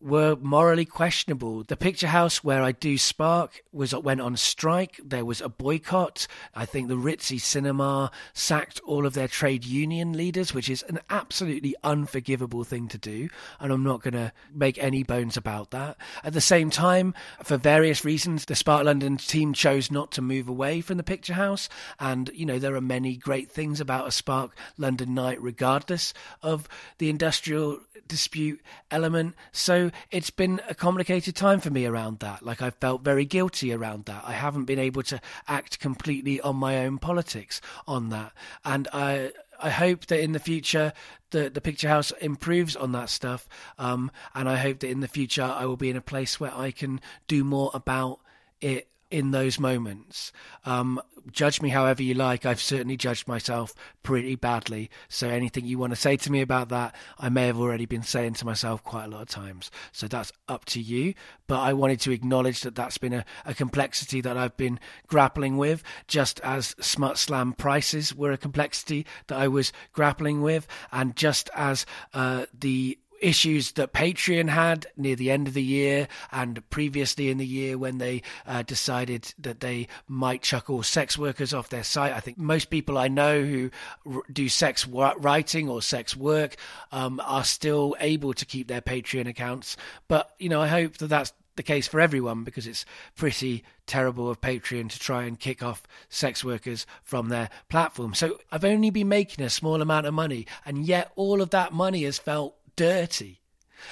were 0.00 0.36
morally 0.36 0.84
questionable. 0.84 1.62
The 1.62 1.76
picture 1.76 2.06
house 2.06 2.42
where 2.42 2.62
I 2.62 2.72
do 2.72 2.96
Spark 2.96 3.62
was 3.72 3.94
went 3.94 4.20
on 4.20 4.36
strike. 4.36 5.00
There 5.04 5.24
was 5.24 5.40
a 5.40 5.48
boycott. 5.48 6.26
I 6.54 6.64
think 6.64 6.88
the 6.88 6.94
Ritzy 6.94 7.40
Cinema 7.40 8.10
sacked 8.32 8.80
all 8.86 9.04
of 9.04 9.14
their 9.14 9.28
trade 9.28 9.64
union 9.64 10.14
leaders, 10.14 10.54
which 10.54 10.70
is 10.70 10.82
an 10.88 11.00
absolutely 11.10 11.74
unforgivable 11.84 12.64
thing 12.64 12.88
to 12.88 12.98
do. 12.98 13.28
And 13.58 13.72
I'm 13.72 13.84
not 13.84 14.02
going 14.02 14.14
to 14.14 14.32
make 14.54 14.78
any 14.78 15.02
bones 15.02 15.36
about 15.36 15.70
that. 15.72 15.96
At 16.24 16.32
the 16.32 16.40
same 16.40 16.70
time, 16.70 17.14
for 17.42 17.56
various 17.56 18.04
reasons, 18.04 18.46
the 18.46 18.54
Spark 18.54 18.84
London 18.84 19.18
team 19.18 19.52
chose 19.52 19.90
not 19.90 20.12
to 20.12 20.22
move 20.22 20.48
away 20.48 20.80
from 20.80 20.96
the 20.96 21.02
picture 21.02 21.34
house. 21.34 21.68
And, 21.98 22.30
you 22.34 22.46
know, 22.46 22.58
there 22.58 22.74
are 22.74 22.80
many 22.80 23.16
great 23.16 23.50
things 23.50 23.80
about 23.80 24.08
a 24.08 24.12
Spark 24.12 24.56
London 24.78 25.14
night, 25.14 25.40
regardless 25.42 26.14
of 26.42 26.68
the 26.98 27.10
industrial 27.10 27.80
dispute 28.10 28.60
element. 28.90 29.34
So 29.52 29.90
it's 30.10 30.30
been 30.30 30.60
a 30.68 30.74
complicated 30.74 31.36
time 31.36 31.60
for 31.60 31.70
me 31.70 31.86
around 31.86 32.18
that. 32.18 32.44
Like 32.44 32.60
I 32.60 32.70
felt 32.70 33.02
very 33.02 33.24
guilty 33.24 33.72
around 33.72 34.04
that. 34.06 34.24
I 34.26 34.32
haven't 34.32 34.64
been 34.64 34.80
able 34.80 35.02
to 35.04 35.20
act 35.48 35.78
completely 35.78 36.40
on 36.40 36.56
my 36.56 36.84
own 36.84 36.98
politics 36.98 37.60
on 37.86 38.10
that. 38.10 38.32
And 38.64 38.88
I 38.92 39.32
I 39.62 39.70
hope 39.70 40.06
that 40.06 40.20
in 40.20 40.32
the 40.32 40.38
future 40.38 40.92
the 41.30 41.48
the 41.48 41.60
picture 41.60 41.88
house 41.88 42.10
improves 42.20 42.74
on 42.76 42.92
that 42.92 43.08
stuff. 43.08 43.48
Um, 43.78 44.10
and 44.34 44.48
I 44.48 44.56
hope 44.56 44.80
that 44.80 44.90
in 44.90 45.00
the 45.00 45.08
future 45.08 45.44
I 45.44 45.64
will 45.64 45.76
be 45.76 45.90
in 45.90 45.96
a 45.96 46.02
place 46.02 46.40
where 46.40 46.54
I 46.54 46.72
can 46.72 47.00
do 47.28 47.44
more 47.44 47.70
about 47.72 48.18
it 48.60 48.88
in 49.10 49.32
those 49.32 49.58
moments. 49.58 50.32
Um, 50.64 51.00
judge 51.32 51.60
me 51.60 51.68
however 51.68 52.02
you 52.02 52.14
like. 52.14 52.46
I've 52.46 52.60
certainly 52.60 52.96
judged 52.96 53.26
myself 53.28 53.74
pretty 54.02 54.36
badly. 54.36 54.90
So 55.08 55.28
anything 55.28 55.66
you 55.66 55.78
want 55.78 55.92
to 55.92 55.96
say 55.96 56.16
to 56.16 56.32
me 56.32 56.40
about 56.40 56.68
that, 56.70 56.94
I 57.18 57.28
may 57.28 57.46
have 57.46 57.58
already 57.58 57.86
been 57.86 58.02
saying 58.02 58.34
to 58.34 58.46
myself 58.46 58.82
quite 58.84 59.04
a 59.04 59.08
lot 59.08 59.22
of 59.22 59.28
times. 59.28 59.70
So 59.92 60.06
that's 60.06 60.32
up 60.48 60.64
to 60.66 60.80
you. 60.80 61.14
But 61.46 61.60
I 61.60 61.72
wanted 61.72 62.00
to 62.00 62.12
acknowledge 62.12 62.60
that 62.60 62.74
that's 62.74 62.98
been 62.98 63.12
a, 63.12 63.24
a 63.44 63.54
complexity 63.54 64.20
that 64.20 64.36
I've 64.36 64.56
been 64.56 64.78
grappling 65.08 65.56
with, 65.56 65.82
just 66.06 66.40
as 66.40 66.76
Smut 66.80 67.18
Slam 67.18 67.52
prices 67.52 68.14
were 68.14 68.32
a 68.32 68.38
complexity 68.38 69.06
that 69.26 69.38
I 69.38 69.48
was 69.48 69.72
grappling 69.92 70.42
with, 70.42 70.66
and 70.92 71.16
just 71.16 71.50
as 71.54 71.86
uh, 72.14 72.46
the 72.58 72.98
issues 73.20 73.72
that 73.72 73.92
Patreon 73.92 74.48
had 74.48 74.86
near 74.96 75.16
the 75.16 75.30
end 75.30 75.46
of 75.48 75.54
the 75.54 75.62
year 75.62 76.08
and 76.32 76.68
previously 76.70 77.30
in 77.30 77.38
the 77.38 77.46
year 77.46 77.78
when 77.78 77.98
they 77.98 78.22
uh, 78.46 78.62
decided 78.62 79.32
that 79.38 79.60
they 79.60 79.88
might 80.08 80.42
chuck 80.42 80.70
all 80.70 80.82
sex 80.82 81.16
workers 81.16 81.54
off 81.54 81.68
their 81.68 81.84
site. 81.84 82.12
I 82.12 82.20
think 82.20 82.38
most 82.38 82.70
people 82.70 82.98
I 82.98 83.08
know 83.08 83.42
who 83.42 83.70
r- 84.06 84.22
do 84.32 84.48
sex 84.48 84.86
writing 84.86 85.68
or 85.68 85.82
sex 85.82 86.16
work 86.16 86.56
um, 86.92 87.20
are 87.24 87.44
still 87.44 87.96
able 88.00 88.34
to 88.34 88.44
keep 88.46 88.68
their 88.68 88.80
Patreon 88.80 89.28
accounts. 89.28 89.76
But, 90.08 90.30
you 90.38 90.48
know, 90.48 90.60
I 90.60 90.68
hope 90.68 90.98
that 90.98 91.08
that's 91.08 91.32
the 91.56 91.62
case 91.62 91.86
for 91.86 92.00
everyone 92.00 92.42
because 92.44 92.66
it's 92.66 92.86
pretty 93.16 93.62
terrible 93.86 94.30
of 94.30 94.40
Patreon 94.40 94.88
to 94.88 94.98
try 94.98 95.24
and 95.24 95.38
kick 95.38 95.62
off 95.62 95.82
sex 96.08 96.42
workers 96.44 96.86
from 97.02 97.28
their 97.28 97.50
platform. 97.68 98.14
So 98.14 98.38
I've 98.50 98.64
only 98.64 98.88
been 98.88 99.08
making 99.08 99.44
a 99.44 99.50
small 99.50 99.82
amount 99.82 100.06
of 100.06 100.14
money, 100.14 100.46
and 100.64 100.86
yet 100.86 101.12
all 101.16 101.42
of 101.42 101.50
that 101.50 101.72
money 101.72 102.04
has 102.04 102.18
felt 102.18 102.56
dirty. 102.80 103.42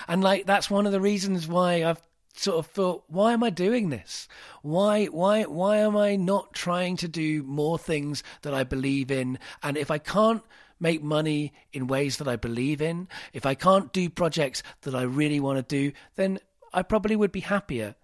And 0.09 0.24
like 0.24 0.47
that's 0.47 0.70
one 0.70 0.86
of 0.86 0.93
the 0.93 1.01
reasons 1.01 1.47
why 1.47 1.84
I've 1.84 2.01
sort 2.34 2.59
of 2.59 2.66
thought, 2.66 3.05
why 3.09 3.34
am 3.34 3.45
I 3.45 3.51
doing 3.51 3.91
this? 3.91 4.28
Why 4.62 5.07
why 5.07 5.43
why 5.43 5.76
am 5.76 5.95
I 5.95 6.16
not 6.16 6.55
trying 6.55 6.97
to 6.99 7.09
do 7.09 7.43
more 7.43 7.78
things 7.78 8.22
that 8.43 8.55
I 8.55 8.64
believe 8.64 9.11
in? 9.11 9.39
And 9.62 9.76
if 9.76 9.91
I 9.91 9.99
can't 9.99 10.43
make 10.80 11.03
money 11.03 11.53
in 11.70 11.86
ways 11.86 12.16
that 12.16 12.28
I 12.28 12.36
believe 12.36 12.80
in, 12.80 13.09
if 13.34 13.45
I 13.45 13.55
can't 13.55 13.93
do 13.93 14.09
projects 14.09 14.62
that 14.82 14.95
I 14.95 15.03
really 15.03 15.39
want 15.39 15.59
to 15.59 15.76
do, 15.76 15.93
then 16.16 16.39
I 16.72 16.82
probably 16.82 17.14
would 17.14 17.32
be 17.32 17.41
happier 17.41 17.95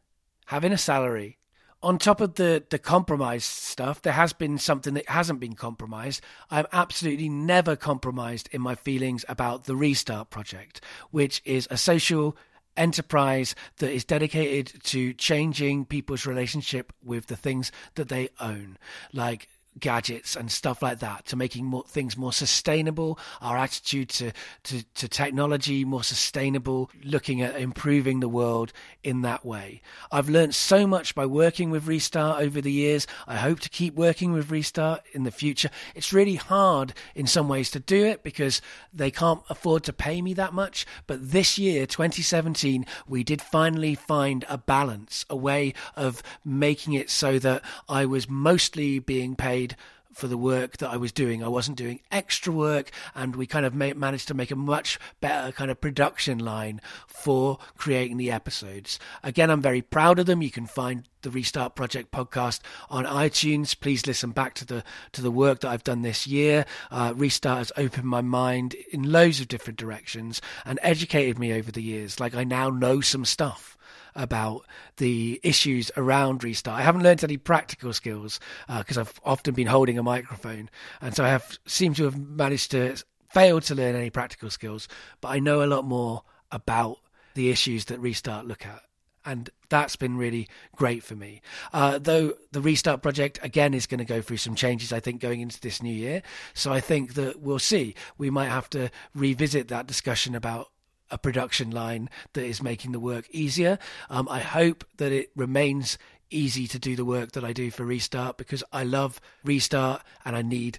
having 0.47 0.72
a 0.72 0.78
salary, 0.78 1.39
on 1.85 1.99
top 1.99 2.20
of 2.20 2.35
the 2.35 2.64
the 2.70 2.78
compromised 2.78 3.45
stuff, 3.45 4.03
there 4.03 4.14
has 4.14 4.32
been 4.32 4.59
something 4.59 4.95
that 4.95 5.09
hasn't 5.09 5.39
been 5.39 5.55
compromised. 5.55 6.22
I'm 6.51 6.66
absolutely 6.72 7.28
never 7.28 7.76
compromised 7.76 8.49
in 8.53 8.62
my 8.62 8.74
feelings 8.74 9.24
about 9.28 9.64
the 9.64 9.76
Restart 9.76 10.30
project, 10.30 10.80
which 11.11 11.43
is 11.45 11.68
a 11.70 11.76
social 11.76 12.37
enterprise 12.76 13.55
that 13.78 13.93
is 13.93 14.05
dedicated 14.05 14.82
to 14.82 15.12
changing 15.12 15.85
people's 15.85 16.26
relationship 16.26 16.93
with 17.05 17.26
the 17.26 17.37
things 17.37 17.70
that 17.95 18.09
they 18.09 18.30
own, 18.41 18.78
like 19.12 19.49
gadgets 19.79 20.37
and 20.37 20.51
stuff 20.51 20.83
like 20.83 21.01
that 21.01 21.27
to 21.27 21.37
making 21.37 21.64
more, 21.64 21.85
things 21.85 22.16
more 22.16 22.33
sustainable. 22.33 23.18
Our 23.41 23.57
attitude 23.57 24.09
to, 24.11 24.33
to, 24.64 24.85
to 24.95 25.09
technology 25.09 25.85
more 25.85 26.05
sustainable 26.05 26.91
looking 27.03 27.43
at 27.43 27.57
improving 27.57 28.20
the 28.20 28.29
world 28.29 28.72
in 29.03 29.22
that 29.22 29.45
way. 29.45 29.83
I've 30.12 30.29
learned 30.29 30.55
so 30.55 30.87
much 30.87 31.14
by 31.14 31.27
working 31.27 31.70
with 31.70 31.87
restart 31.87 32.41
over 32.43 32.61
the 32.61 32.72
years. 32.72 33.07
I 33.27 33.37
hope 33.37 33.61
to 33.61 33.68
keep 33.68 33.95
working 33.95 34.33
with 34.33 34.51
restart 34.51 35.03
in 35.12 35.25
the 35.25 35.31
future. 35.31 35.70
It's 35.95 36.12
really 36.12 36.37
hard 36.37 36.95
in 37.14 37.27
some 37.27 37.49
ways 37.49 37.70
to 37.70 37.81
do 37.81 38.05
it 38.05 38.22
because 38.22 38.61
they 38.93 39.11
can't 39.11 39.43
afford 39.49 39.85
to 39.85 39.93
pay 39.93 40.20
me 40.20 40.35
that 40.35 40.53
much 40.53 40.87
but 41.07 41.31
this 41.31 41.59
year 41.59 41.87
2017 41.87 42.85
we 43.07 43.22
did 43.22 43.41
finally 43.41 43.95
find 43.95 44.45
a 44.49 44.59
balance 44.59 45.25
a 45.31 45.37
way 45.37 45.72
of 45.97 46.22
making 46.45 46.93
it 46.93 47.11
so 47.11 47.39
that 47.39 47.62
i 47.89 48.05
was 48.05 48.29
mostly 48.29 48.99
being 48.99 49.35
paid 49.37 49.64
paid 49.69 49.77
for 50.12 50.29
the 50.29 50.39
work 50.39 50.77
that 50.77 50.91
I 50.91 50.97
was 50.97 51.11
doing. 51.11 51.43
I 51.43 51.49
wasn't 51.49 51.77
doing 51.77 51.99
extra 52.12 52.53
work, 52.53 52.93
and 53.17 53.35
we 53.35 53.49
kind 53.49 53.67
of 53.67 53.75
managed 53.75 54.29
to 54.29 54.35
make 54.35 54.53
a 54.53 54.57
much 54.57 54.97
better 55.21 55.51
kind 55.51 55.73
of 55.73 55.81
production 55.81 56.39
line 56.39 56.81
for 57.09 57.59
creating 57.77 58.17
the 58.17 58.31
episodes. 58.31 59.01
Again, 59.25 59.51
I'm 59.51 59.61
very 59.61 59.83
proud 59.83 60.21
of 60.21 60.27
them. 60.27 60.41
You 60.41 60.53
can 60.53 60.67
find 60.67 61.09
the 61.23 61.31
Restart 61.31 61.75
Project 61.75 62.12
podcast 62.12 62.61
on 62.89 63.07
iTunes. 63.07 63.79
Please 63.79 64.07
listen 64.07 64.31
back 64.31 64.55
to 64.55 64.65
the 64.65 64.85
to 65.12 65.21
the 65.21 65.33
work 65.33 65.61
that 65.61 65.71
I've 65.71 65.83
done 65.83 66.03
this 66.03 66.29
year. 66.29 66.65
Uh, 66.93 67.12
Restart 67.17 67.59
has 67.59 67.73
opened 67.77 68.05
my 68.05 68.21
mind 68.21 68.75
in 68.93 69.11
loads 69.11 69.41
of 69.41 69.49
different 69.49 69.81
directions 69.81 70.41
and 70.65 70.79
educated 70.81 71.41
me 71.41 71.53
over 71.53 71.73
the 71.73 71.83
years. 71.83 72.21
Like 72.21 72.37
I 72.37 72.45
now 72.45 72.71
know 72.71 73.01
some 73.01 73.25
stuff 73.25 73.74
about 74.15 74.65
the 74.97 75.41
issues 75.43 75.91
around 75.97 76.45
restart. 76.45 76.79
I 76.79 76.83
haven't 76.83 77.03
learned 77.03 77.25
any 77.25 77.37
practical 77.37 77.93
skills 77.93 78.41
because 78.69 78.97
uh, 78.97 79.03
I've 79.03 79.21
often 79.25 79.55
been 79.55 79.67
holding 79.67 79.99
a 79.99 80.03
microphone, 80.03 80.71
and 81.01 81.15
so 81.15 81.25
I 81.25 81.29
have 81.29 81.59
seemed 81.67 81.97
to 81.97 82.05
have 82.05 82.19
managed 82.19 82.71
to 82.73 83.03
fail 83.31 83.61
to 83.61 83.75
learn 83.75 83.97
any 83.97 84.11
practical 84.11 84.51
skills. 84.51 84.89
But 85.21 85.29
I 85.29 85.41
know 85.41 85.62
a 85.62 85.67
lot 85.67 85.85
more 85.85 86.23
about 86.53 86.99
the 87.35 87.51
issues 87.51 87.87
that 87.87 87.99
restart 87.99 88.47
look 88.47 88.65
at. 88.65 88.81
And 89.27 89.49
that's 89.71 89.97
been 89.97 90.19
really 90.19 90.49
great 90.77 91.03
for 91.03 91.17
me. 91.17 91.41
Uh, 91.73 91.99
though 91.99 92.35
the 92.53 92.61
restart 92.61 93.03
project 93.03 93.41
again 93.43 93.73
is 93.73 93.87
going 93.87 93.99
to 93.99 94.05
go 94.05 94.21
through 94.21 94.37
some 94.37 94.55
changes, 94.55 94.93
I 94.93 95.01
think, 95.01 95.21
going 95.21 95.41
into 95.41 95.61
this 95.61 95.83
new 95.83 95.95
year. 95.95 96.23
So 96.53 96.73
I 96.73 96.81
think 96.81 97.15
that 97.15 97.41
we'll 97.41 97.59
see. 97.59 97.95
We 98.19 98.29
might 98.31 98.51
have 98.51 98.69
to 98.71 98.91
revisit 99.15 99.69
that 99.69 99.87
discussion 99.87 100.35
about 100.35 100.69
a 101.11 101.19
production 101.19 101.71
line 101.71 102.09
that 102.33 102.45
is 102.45 102.63
making 102.63 102.93
the 102.93 103.01
work 103.01 103.29
easier. 103.31 103.79
Um, 104.11 104.29
I 104.29 104.41
hope 104.41 104.85
that 104.97 105.13
it 105.13 105.31
remains 105.37 105.99
easy 106.31 106.67
to 106.67 106.79
do 106.79 106.97
the 106.97 107.05
work 107.05 107.33
that 107.33 107.45
I 107.45 107.53
do 107.53 107.71
for 107.71 107.85
Restart 107.85 108.37
because 108.37 108.65
I 108.73 108.85
love 108.85 109.21
Restart 109.45 110.03
and 110.25 110.35
I 110.35 110.43
need 110.43 110.79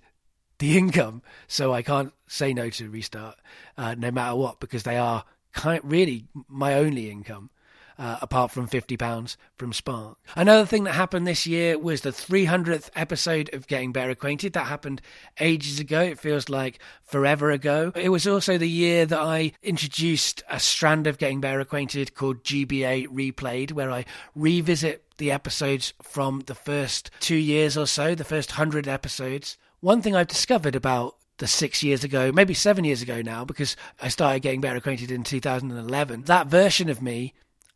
the 0.60 0.78
income. 0.78 1.22
So 1.48 1.74
I 1.74 1.82
can't 1.82 2.14
say 2.28 2.54
no 2.54 2.70
to 2.72 2.90
Restart 2.90 3.38
uh, 3.78 3.96
no 3.96 4.12
matter 4.12 4.36
what 4.36 4.60
because 4.60 4.84
they 4.84 4.98
are 4.98 5.26
kind 5.54 5.80
of 5.84 5.90
really 5.90 6.26
my 6.50 6.74
only 6.74 7.10
income 7.10 7.50
uh, 7.98 8.18
apart 8.22 8.52
from 8.52 8.68
£50 8.68 9.38
from 9.58 9.74
Spark. 9.74 10.18
Another 10.36 10.66
thing 10.66 10.84
that 10.84 10.93
happened 10.93 11.26
this 11.26 11.48
year 11.48 11.78
was 11.78 12.02
the 12.02 12.10
300th 12.10 12.89
episode 12.96 13.50
of 13.54 13.68
Getting 13.68 13.91
Better 13.91 14.12
Acquainted. 14.12 14.54
That 14.54 14.68
happened 14.68 15.02
ages 15.39 15.80
ago. 15.80 16.02
It 16.02 16.20
feels 16.20 16.50
like 16.50 16.80
forever 17.04 17.52
ago. 17.52 17.91
It 17.96 18.10
was 18.10 18.28
also 18.28 18.58
the 18.58 18.70
year 18.70 19.06
that 19.06 19.20
I 19.20 19.54
introduced 19.64 20.43
a 20.50 20.60
strand 20.60 21.08
of 21.08 21.18
Getting 21.18 21.41
Better 21.41 21.60
Acquainted 21.60 22.16
called 22.16 22.43
GBA 22.43 23.08
Replayed, 23.08 23.72
where 23.72 23.91
I 23.91 24.06
revisit 24.36 25.04
the 25.18 25.32
episodes 25.32 25.93
from 26.02 26.41
the 26.48 26.56
first 26.56 27.10
two 27.20 27.36
years 27.36 27.78
or 27.78 27.88
so, 27.88 28.16
the 28.16 28.24
first 28.24 28.52
100 28.52 28.88
episodes. 28.88 29.58
One 29.80 30.02
thing 30.02 30.16
I've 30.16 30.28
discovered 30.28 30.76
about 30.76 31.16
the 31.38 31.48
six 31.48 31.84
years 31.84 32.04
ago, 32.04 32.32
maybe 32.32 32.54
seven 32.54 32.86
years 32.86 33.02
ago 33.02 33.22
now, 33.22 33.43
because 33.43 33.76
I 34.02 34.08
started 34.08 34.41
getting 34.41 34.62
better 34.62 34.78
acquainted 34.78 35.12
in 35.12 35.24
2011. 35.24 36.24
That 36.24 36.48
version 36.48 36.89
of 36.89 37.02
me 37.02 37.34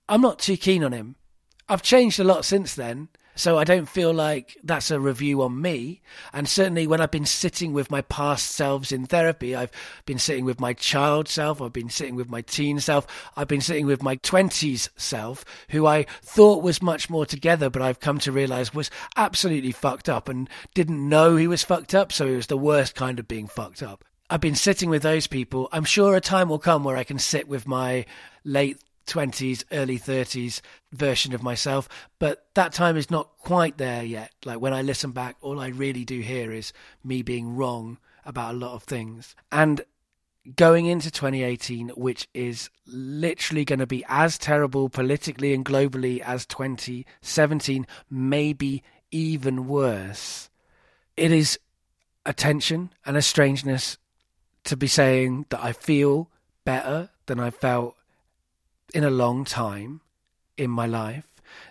I'm 0.09 0.21
not 0.21 0.39
too 0.39 0.57
keen 0.57 0.83
on 0.83 0.91
him. 0.91 1.15
I've 1.69 1.83
changed 1.83 2.19
a 2.19 2.23
lot 2.23 2.43
since 2.43 2.73
then, 2.73 3.09
so 3.35 3.59
I 3.59 3.63
don't 3.63 3.87
feel 3.87 4.11
like 4.11 4.57
that's 4.63 4.89
a 4.89 4.99
review 4.99 5.43
on 5.43 5.61
me. 5.61 6.01
And 6.33 6.49
certainly 6.49 6.87
when 6.87 6.99
I've 6.99 7.11
been 7.11 7.27
sitting 7.27 7.73
with 7.73 7.91
my 7.91 8.01
past 8.01 8.47
selves 8.47 8.91
in 8.91 9.05
therapy, 9.05 9.55
I've 9.55 9.69
been 10.07 10.17
sitting 10.17 10.45
with 10.45 10.59
my 10.59 10.73
child 10.73 11.27
self, 11.27 11.61
I've 11.61 11.71
been 11.71 11.91
sitting 11.91 12.15
with 12.15 12.27
my 12.27 12.41
teen 12.41 12.79
self, 12.79 13.05
I've 13.37 13.47
been 13.47 13.61
sitting 13.61 13.85
with 13.85 14.01
my 14.01 14.15
20s 14.17 14.89
self, 14.97 15.45
who 15.69 15.85
I 15.85 16.07
thought 16.23 16.63
was 16.63 16.81
much 16.81 17.07
more 17.11 17.27
together, 17.27 17.69
but 17.69 17.83
I've 17.83 17.99
come 17.99 18.17
to 18.19 18.31
realize 18.31 18.73
was 18.73 18.89
absolutely 19.15 19.71
fucked 19.71 20.09
up 20.09 20.27
and 20.27 20.49
didn't 20.73 21.07
know 21.07 21.35
he 21.35 21.47
was 21.47 21.63
fucked 21.63 21.93
up, 21.93 22.11
so 22.11 22.25
it 22.25 22.35
was 22.35 22.47
the 22.47 22.57
worst 22.57 22.95
kind 22.95 23.19
of 23.19 23.27
being 23.27 23.47
fucked 23.47 23.83
up. 23.83 24.03
I've 24.31 24.41
been 24.41 24.55
sitting 24.55 24.89
with 24.89 25.03
those 25.03 25.27
people. 25.27 25.69
I'm 25.71 25.85
sure 25.85 26.15
a 26.15 26.21
time 26.21 26.49
will 26.49 26.59
come 26.59 26.83
where 26.83 26.97
I 26.97 27.03
can 27.03 27.19
sit 27.19 27.47
with 27.47 27.67
my 27.67 28.05
late 28.43 28.79
20s, 29.09 29.63
early 29.71 29.99
30s 29.99 30.61
version 30.91 31.33
of 31.33 31.43
myself, 31.43 31.89
but 32.19 32.47
that 32.53 32.71
time 32.71 32.95
is 32.95 33.11
not 33.11 33.37
quite 33.37 33.77
there 33.77 34.03
yet. 34.03 34.31
Like 34.45 34.61
when 34.61 34.73
I 34.73 34.81
listen 34.81 35.11
back, 35.11 35.35
all 35.41 35.59
I 35.59 35.67
really 35.67 36.05
do 36.05 36.19
hear 36.21 36.51
is 36.51 36.71
me 37.03 37.21
being 37.21 37.55
wrong 37.55 37.97
about 38.25 38.53
a 38.53 38.57
lot 38.57 38.75
of 38.75 38.83
things. 38.83 39.35
And 39.51 39.81
going 40.55 40.85
into 40.85 41.11
2018, 41.11 41.89
which 41.89 42.27
is 42.33 42.69
literally 42.85 43.65
going 43.65 43.79
to 43.79 43.87
be 43.87 44.05
as 44.07 44.37
terrible 44.37 44.89
politically 44.89 45.53
and 45.53 45.65
globally 45.65 46.19
as 46.21 46.45
2017, 46.45 47.85
maybe 48.09 48.83
even 49.11 49.67
worse. 49.67 50.49
It 51.17 51.31
is 51.31 51.59
a 52.25 52.33
tension 52.33 52.91
and 53.05 53.17
a 53.17 53.21
strangeness 53.21 53.97
to 54.65 54.77
be 54.77 54.87
saying 54.87 55.45
that 55.49 55.63
I 55.63 55.73
feel 55.73 56.29
better 56.63 57.09
than 57.25 57.39
I 57.39 57.49
felt 57.49 57.95
in 58.93 59.03
a 59.03 59.09
long 59.09 59.45
time 59.45 60.01
in 60.57 60.69
my 60.69 60.85
life. 60.85 61.25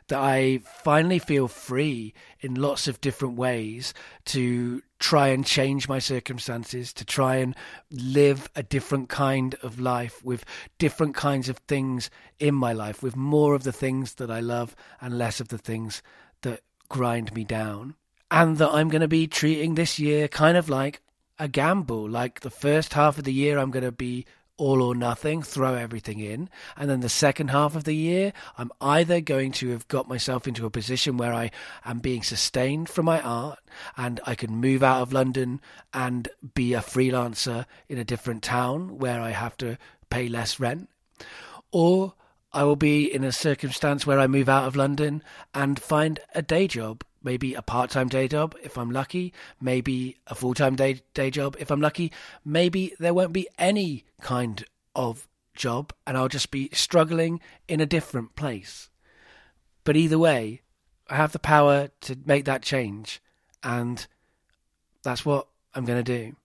That 0.09 0.19
I 0.19 0.59
finally 0.83 1.21
feel 1.21 1.47
free 1.47 2.13
in 2.41 2.57
lots 2.57 2.89
of 2.89 3.01
different 3.01 3.37
ways 3.37 3.95
to 4.27 4.83
try 4.99 5.29
and 5.29 5.47
change 5.47 5.89
my 5.89 6.01
circumstances, 6.01 6.93
to 6.95 7.05
try 7.05 7.37
and 7.37 7.55
live 7.91 8.51
a 8.57 8.65
different 8.65 9.09
kind 9.09 9.55
of 9.63 9.79
life 9.79 10.25
with 10.25 10.45
different 10.79 11.15
kinds 11.15 11.49
of 11.49 11.59
things 11.59 12.11
in 12.41 12.57
my 12.57 12.73
life, 12.73 13.05
with 13.05 13.15
more 13.15 13.55
of 13.55 13.63
the 13.63 13.73
things 13.73 14.15
that 14.15 14.31
I 14.33 14.41
love 14.41 14.75
and 15.01 15.17
less 15.17 15.39
of 15.39 15.49
the 15.49 15.59
things 15.59 16.03
that 16.43 16.63
grind 16.89 17.33
me 17.35 17.45
down. 17.45 17.95
And 18.31 18.59
that 18.59 18.71
I'm 18.71 18.89
going 18.89 19.03
to 19.03 19.09
be 19.09 19.29
treating 19.29 19.75
this 19.75 19.99
year 19.99 20.27
kind 20.27 20.57
of 20.57 20.69
like 20.69 21.03
a 21.39 21.49
gamble. 21.49 22.09
Like 22.09 22.41
the 22.41 22.51
first 22.51 22.95
half 22.95 23.19
of 23.19 23.25
the 23.25 23.33
year, 23.33 23.59
I'm 23.59 23.71
going 23.71 23.85
to 23.85 23.93
be 23.93 24.27
all 24.59 24.83
or 24.83 24.95
nothing, 24.95 25.43
throw 25.43 25.75
everything 25.75 26.21
in. 26.21 26.51
And 26.77 26.91
then 26.91 27.01
the 27.01 27.09
second 27.09 27.49
half 27.49 27.75
of 27.75 27.85
the 27.85 27.95
year, 27.95 28.33
I'm 28.59 28.71
either 28.81 29.21
going 29.21 29.53
to 29.53 29.71
have 29.71 29.89
got 29.89 30.09
myself 30.09 30.47
into 30.47 30.67
a 30.67 30.71
position 30.71 31.17
where 31.17 31.33
I 31.33 31.51
am 31.85 32.01
being 32.01 32.23
sustained 32.23 32.91
from 32.91 33.07
my 33.07 33.23
art 33.23 33.61
and 33.97 34.21
I 34.27 34.35
can 34.35 34.57
move 34.57 34.83
out 34.83 35.01
of 35.01 35.13
London 35.13 35.61
and 35.95 36.29
be 36.55 36.75
a 36.75 36.81
freelancer 36.81 37.65
in 37.89 37.99
a 37.99 38.05
different 38.05 38.43
town 38.43 38.99
where 38.99 39.21
I 39.21 39.31
have 39.31 39.57
to 39.59 39.79
pay 40.11 40.29
less 40.29 40.61
rent. 40.61 40.91
Or 41.71 42.15
I 42.53 42.65
will 42.65 42.77
be 42.77 43.13
in 43.13 43.25
a 43.25 43.33
circumstance 43.33 44.07
where 44.07 44.19
I 44.19 44.27
move 44.27 44.49
out 44.49 44.67
of 44.67 44.77
London 44.77 45.23
and 45.55 45.79
find 45.79 46.21
a 46.35 46.43
day 46.43 46.67
job 46.67 47.05
maybe 47.23 47.55
a 47.55 47.63
part 47.63 47.91
time 47.91 48.09
day 48.09 48.29
job 48.29 48.57
if 48.63 48.79
I'm 48.79 48.91
lucky, 48.91 49.33
maybe 49.61 50.17
a 50.27 50.35
full 50.35 50.55
time 50.55 50.77
day, 50.77 51.03
day 51.15 51.31
job 51.31 51.57
if 51.59 51.71
I'm 51.71 51.81
lucky, 51.81 52.13
maybe 52.45 52.95
there 52.99 53.15
won't 53.15 53.33
be 53.33 53.49
any 53.59 54.05
kind 54.21 54.65
of 54.95 55.29
job 55.55 55.93
and 56.07 56.17
I'll 56.17 56.29
just 56.29 56.51
be 56.51 56.71
struggling 56.73 57.41
in 57.67 57.81
a 57.81 57.87
different 57.87 58.37
place. 58.37 58.89
But 59.85 59.97
either 59.97 60.19
way, 60.19 60.63
I 61.09 61.17
have 61.17 61.33
the 61.33 61.39
power 61.39 61.89
to 62.03 62.19
make 62.27 62.45
that 62.45 62.63
change, 62.63 63.23
and 63.63 64.07
that's 65.03 65.25
what 65.25 65.49
I'm 65.75 65.87
going 65.87 66.03
to 66.05 66.19
do. 66.19 66.37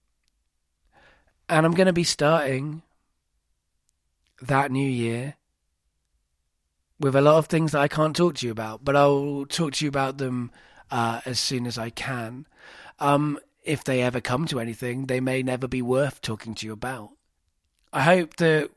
And 1.50 1.66
I'm 1.66 1.74
going 1.74 1.88
to 1.88 1.94
be 1.94 2.06
starting 2.06 2.82
that 4.42 4.72
new 4.72 4.90
year 4.90 5.36
with 7.00 7.16
a 7.16 7.22
lot 7.22 7.38
of 7.38 7.48
things 7.48 7.72
that 7.72 7.82
I 7.82 7.88
can't 7.88 8.16
talk 8.16 8.36
to 8.36 8.46
you 8.46 8.52
about, 8.52 8.84
but 8.84 8.96
I'll 8.96 9.46
talk 9.48 9.74
to 9.74 9.86
you 9.86 9.90
about 9.90 10.18
them 10.18 10.52
uh, 10.92 11.22
as 11.26 11.40
soon 11.40 11.66
as 11.66 11.78
I 11.78 11.90
can. 11.90 12.46
Um, 13.00 13.40
if 13.64 13.84
they 13.84 14.02
ever 14.02 14.22
come 14.22 14.46
to 14.48 14.60
anything, 14.60 15.08
they 15.08 15.20
may 15.20 15.42
never 15.44 15.68
be 15.68 15.82
worth 15.82 16.22
talking 16.22 16.54
to 16.56 16.66
you 16.66 16.74
about. 16.74 17.12
I 17.92 18.02
hope 18.02 18.36
that 18.38 18.72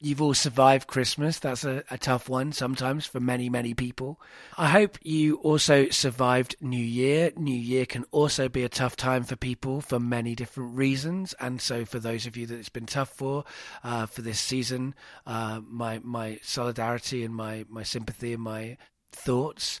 you've 0.00 0.22
all 0.22 0.34
survived 0.34 0.86
Christmas. 0.86 1.38
That's 1.38 1.64
a, 1.64 1.82
a, 1.90 1.98
tough 1.98 2.28
one 2.28 2.52
sometimes 2.52 3.06
for 3.06 3.20
many, 3.20 3.48
many 3.48 3.74
people. 3.74 4.20
I 4.56 4.68
hope 4.68 4.98
you 5.02 5.36
also 5.36 5.88
survived 5.88 6.56
New 6.60 6.82
Year. 6.82 7.32
New 7.36 7.54
Year 7.54 7.86
can 7.86 8.04
also 8.10 8.48
be 8.48 8.64
a 8.64 8.68
tough 8.68 8.96
time 8.96 9.24
for 9.24 9.36
people 9.36 9.80
for 9.80 9.98
many 9.98 10.34
different 10.34 10.76
reasons. 10.76 11.34
And 11.40 11.60
so, 11.60 11.84
for 11.84 11.98
those 11.98 12.26
of 12.26 12.36
you 12.36 12.46
that 12.46 12.58
it's 12.58 12.68
been 12.68 12.86
tough 12.86 13.10
for 13.10 13.44
uh, 13.82 14.06
for 14.06 14.22
this 14.22 14.40
season, 14.40 14.94
uh, 15.26 15.60
my 15.66 16.00
my 16.02 16.38
solidarity 16.42 17.24
and 17.24 17.34
my 17.34 17.64
my 17.68 17.82
sympathy 17.82 18.32
and 18.32 18.42
my 18.42 18.76
thoughts 19.10 19.80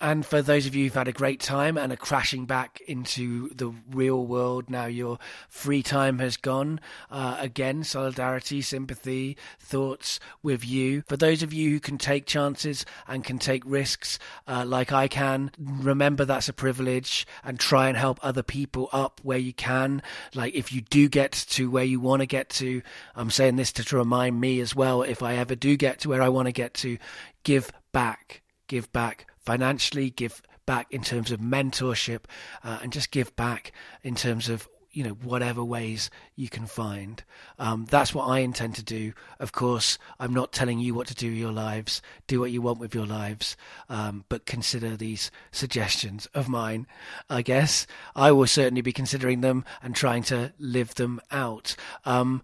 and 0.00 0.26
for 0.26 0.42
those 0.42 0.66
of 0.66 0.74
you 0.74 0.84
who've 0.84 0.94
had 0.94 1.08
a 1.08 1.12
great 1.12 1.40
time 1.40 1.78
and 1.78 1.92
are 1.92 1.96
crashing 1.96 2.44
back 2.44 2.80
into 2.86 3.48
the 3.54 3.72
real 3.90 4.26
world 4.26 4.68
now, 4.68 4.86
your 4.86 5.18
free 5.48 5.82
time 5.82 6.18
has 6.18 6.36
gone. 6.36 6.80
Uh, 7.10 7.36
again, 7.40 7.82
solidarity, 7.82 8.60
sympathy, 8.60 9.36
thoughts 9.58 10.20
with 10.42 10.66
you. 10.66 11.02
For 11.08 11.16
those 11.16 11.42
of 11.42 11.52
you 11.52 11.70
who 11.70 11.80
can 11.80 11.96
take 11.96 12.26
chances 12.26 12.84
and 13.08 13.24
can 13.24 13.38
take 13.38 13.62
risks 13.64 14.18
uh, 14.46 14.64
like 14.66 14.92
I 14.92 15.08
can, 15.08 15.50
remember 15.58 16.24
that's 16.24 16.48
a 16.48 16.52
privilege 16.52 17.26
and 17.42 17.58
try 17.58 17.88
and 17.88 17.96
help 17.96 18.18
other 18.22 18.42
people 18.42 18.90
up 18.92 19.20
where 19.22 19.38
you 19.38 19.54
can. 19.54 20.02
Like 20.34 20.54
if 20.54 20.72
you 20.72 20.82
do 20.82 21.08
get 21.08 21.32
to 21.32 21.70
where 21.70 21.84
you 21.84 22.00
want 22.00 22.20
to 22.20 22.26
get 22.26 22.50
to, 22.50 22.82
I'm 23.14 23.30
saying 23.30 23.56
this 23.56 23.72
to, 23.72 23.84
to 23.84 23.96
remind 23.96 24.40
me 24.40 24.60
as 24.60 24.74
well, 24.74 25.02
if 25.02 25.22
I 25.22 25.36
ever 25.36 25.54
do 25.54 25.76
get 25.76 26.00
to 26.00 26.10
where 26.10 26.22
I 26.22 26.28
want 26.28 26.46
to 26.46 26.52
get 26.52 26.74
to, 26.74 26.98
give 27.44 27.70
back. 27.92 28.42
Give 28.68 28.92
back 28.92 29.26
financially, 29.46 30.10
give 30.10 30.42
back 30.66 30.88
in 30.90 31.02
terms 31.02 31.30
of 31.30 31.40
mentorship, 31.40 32.24
uh, 32.64 32.80
and 32.82 32.92
just 32.92 33.10
give 33.10 33.34
back 33.36 33.72
in 34.02 34.14
terms 34.14 34.48
of 34.48 34.68
you 34.96 35.04
know 35.04 35.10
whatever 35.10 35.62
ways 35.62 36.10
you 36.36 36.48
can 36.48 36.66
find. 36.66 37.22
Um, 37.58 37.86
that's 37.90 38.14
what 38.14 38.24
I 38.24 38.38
intend 38.38 38.76
to 38.76 38.82
do. 38.82 39.12
Of 39.38 39.52
course, 39.52 39.98
I'm 40.18 40.32
not 40.32 40.52
telling 40.52 40.78
you 40.78 40.94
what 40.94 41.06
to 41.08 41.14
do 41.14 41.28
with 41.28 41.38
your 41.38 41.52
lives. 41.52 42.00
Do 42.26 42.40
what 42.40 42.50
you 42.50 42.62
want 42.62 42.78
with 42.80 42.94
your 42.94 43.06
lives, 43.06 43.58
um, 43.90 44.24
but 44.30 44.46
consider 44.46 44.96
these 44.96 45.30
suggestions 45.52 46.26
of 46.32 46.48
mine. 46.48 46.86
I 47.28 47.42
guess 47.42 47.86
I 48.14 48.32
will 48.32 48.46
certainly 48.46 48.80
be 48.80 48.92
considering 48.92 49.42
them 49.42 49.66
and 49.82 49.94
trying 49.94 50.22
to 50.24 50.54
live 50.58 50.94
them 50.94 51.20
out. 51.30 51.76
Um, 52.06 52.42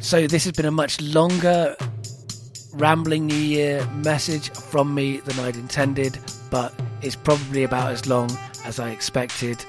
so 0.00 0.26
this 0.26 0.44
has 0.44 0.52
been 0.52 0.66
a 0.66 0.72
much 0.72 1.00
longer 1.00 1.76
rambling 2.78 3.26
New 3.26 3.34
Year 3.34 3.84
message 3.96 4.50
from 4.50 4.94
me 4.94 5.18
than 5.18 5.38
I'd 5.44 5.56
intended, 5.56 6.18
but 6.50 6.72
it's 7.02 7.16
probably 7.16 7.64
about 7.64 7.92
as 7.92 8.06
long 8.06 8.30
as 8.64 8.78
I 8.78 8.90
expected. 8.90 9.64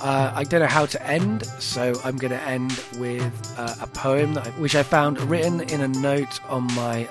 Uh, 0.00 0.30
I 0.32 0.44
don't 0.44 0.60
know 0.60 0.66
how 0.66 0.86
to 0.86 1.06
end, 1.06 1.44
so 1.46 1.92
I'm 2.04 2.16
going 2.16 2.30
to 2.30 2.40
end 2.42 2.72
with 2.98 3.54
uh, 3.58 3.74
a 3.80 3.86
poem 3.88 4.38
I, 4.38 4.48
which 4.50 4.76
I 4.76 4.84
found 4.84 5.20
written 5.22 5.60
in 5.60 5.80
a 5.80 5.88
note 5.88 6.40
on 6.48 6.64
my 6.74 7.04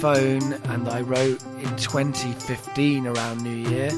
phone 0.00 0.52
and 0.52 0.88
I 0.88 1.00
wrote 1.00 1.42
in 1.42 1.76
2015 1.76 3.06
around 3.06 3.42
New 3.42 3.70
Year. 3.70 3.90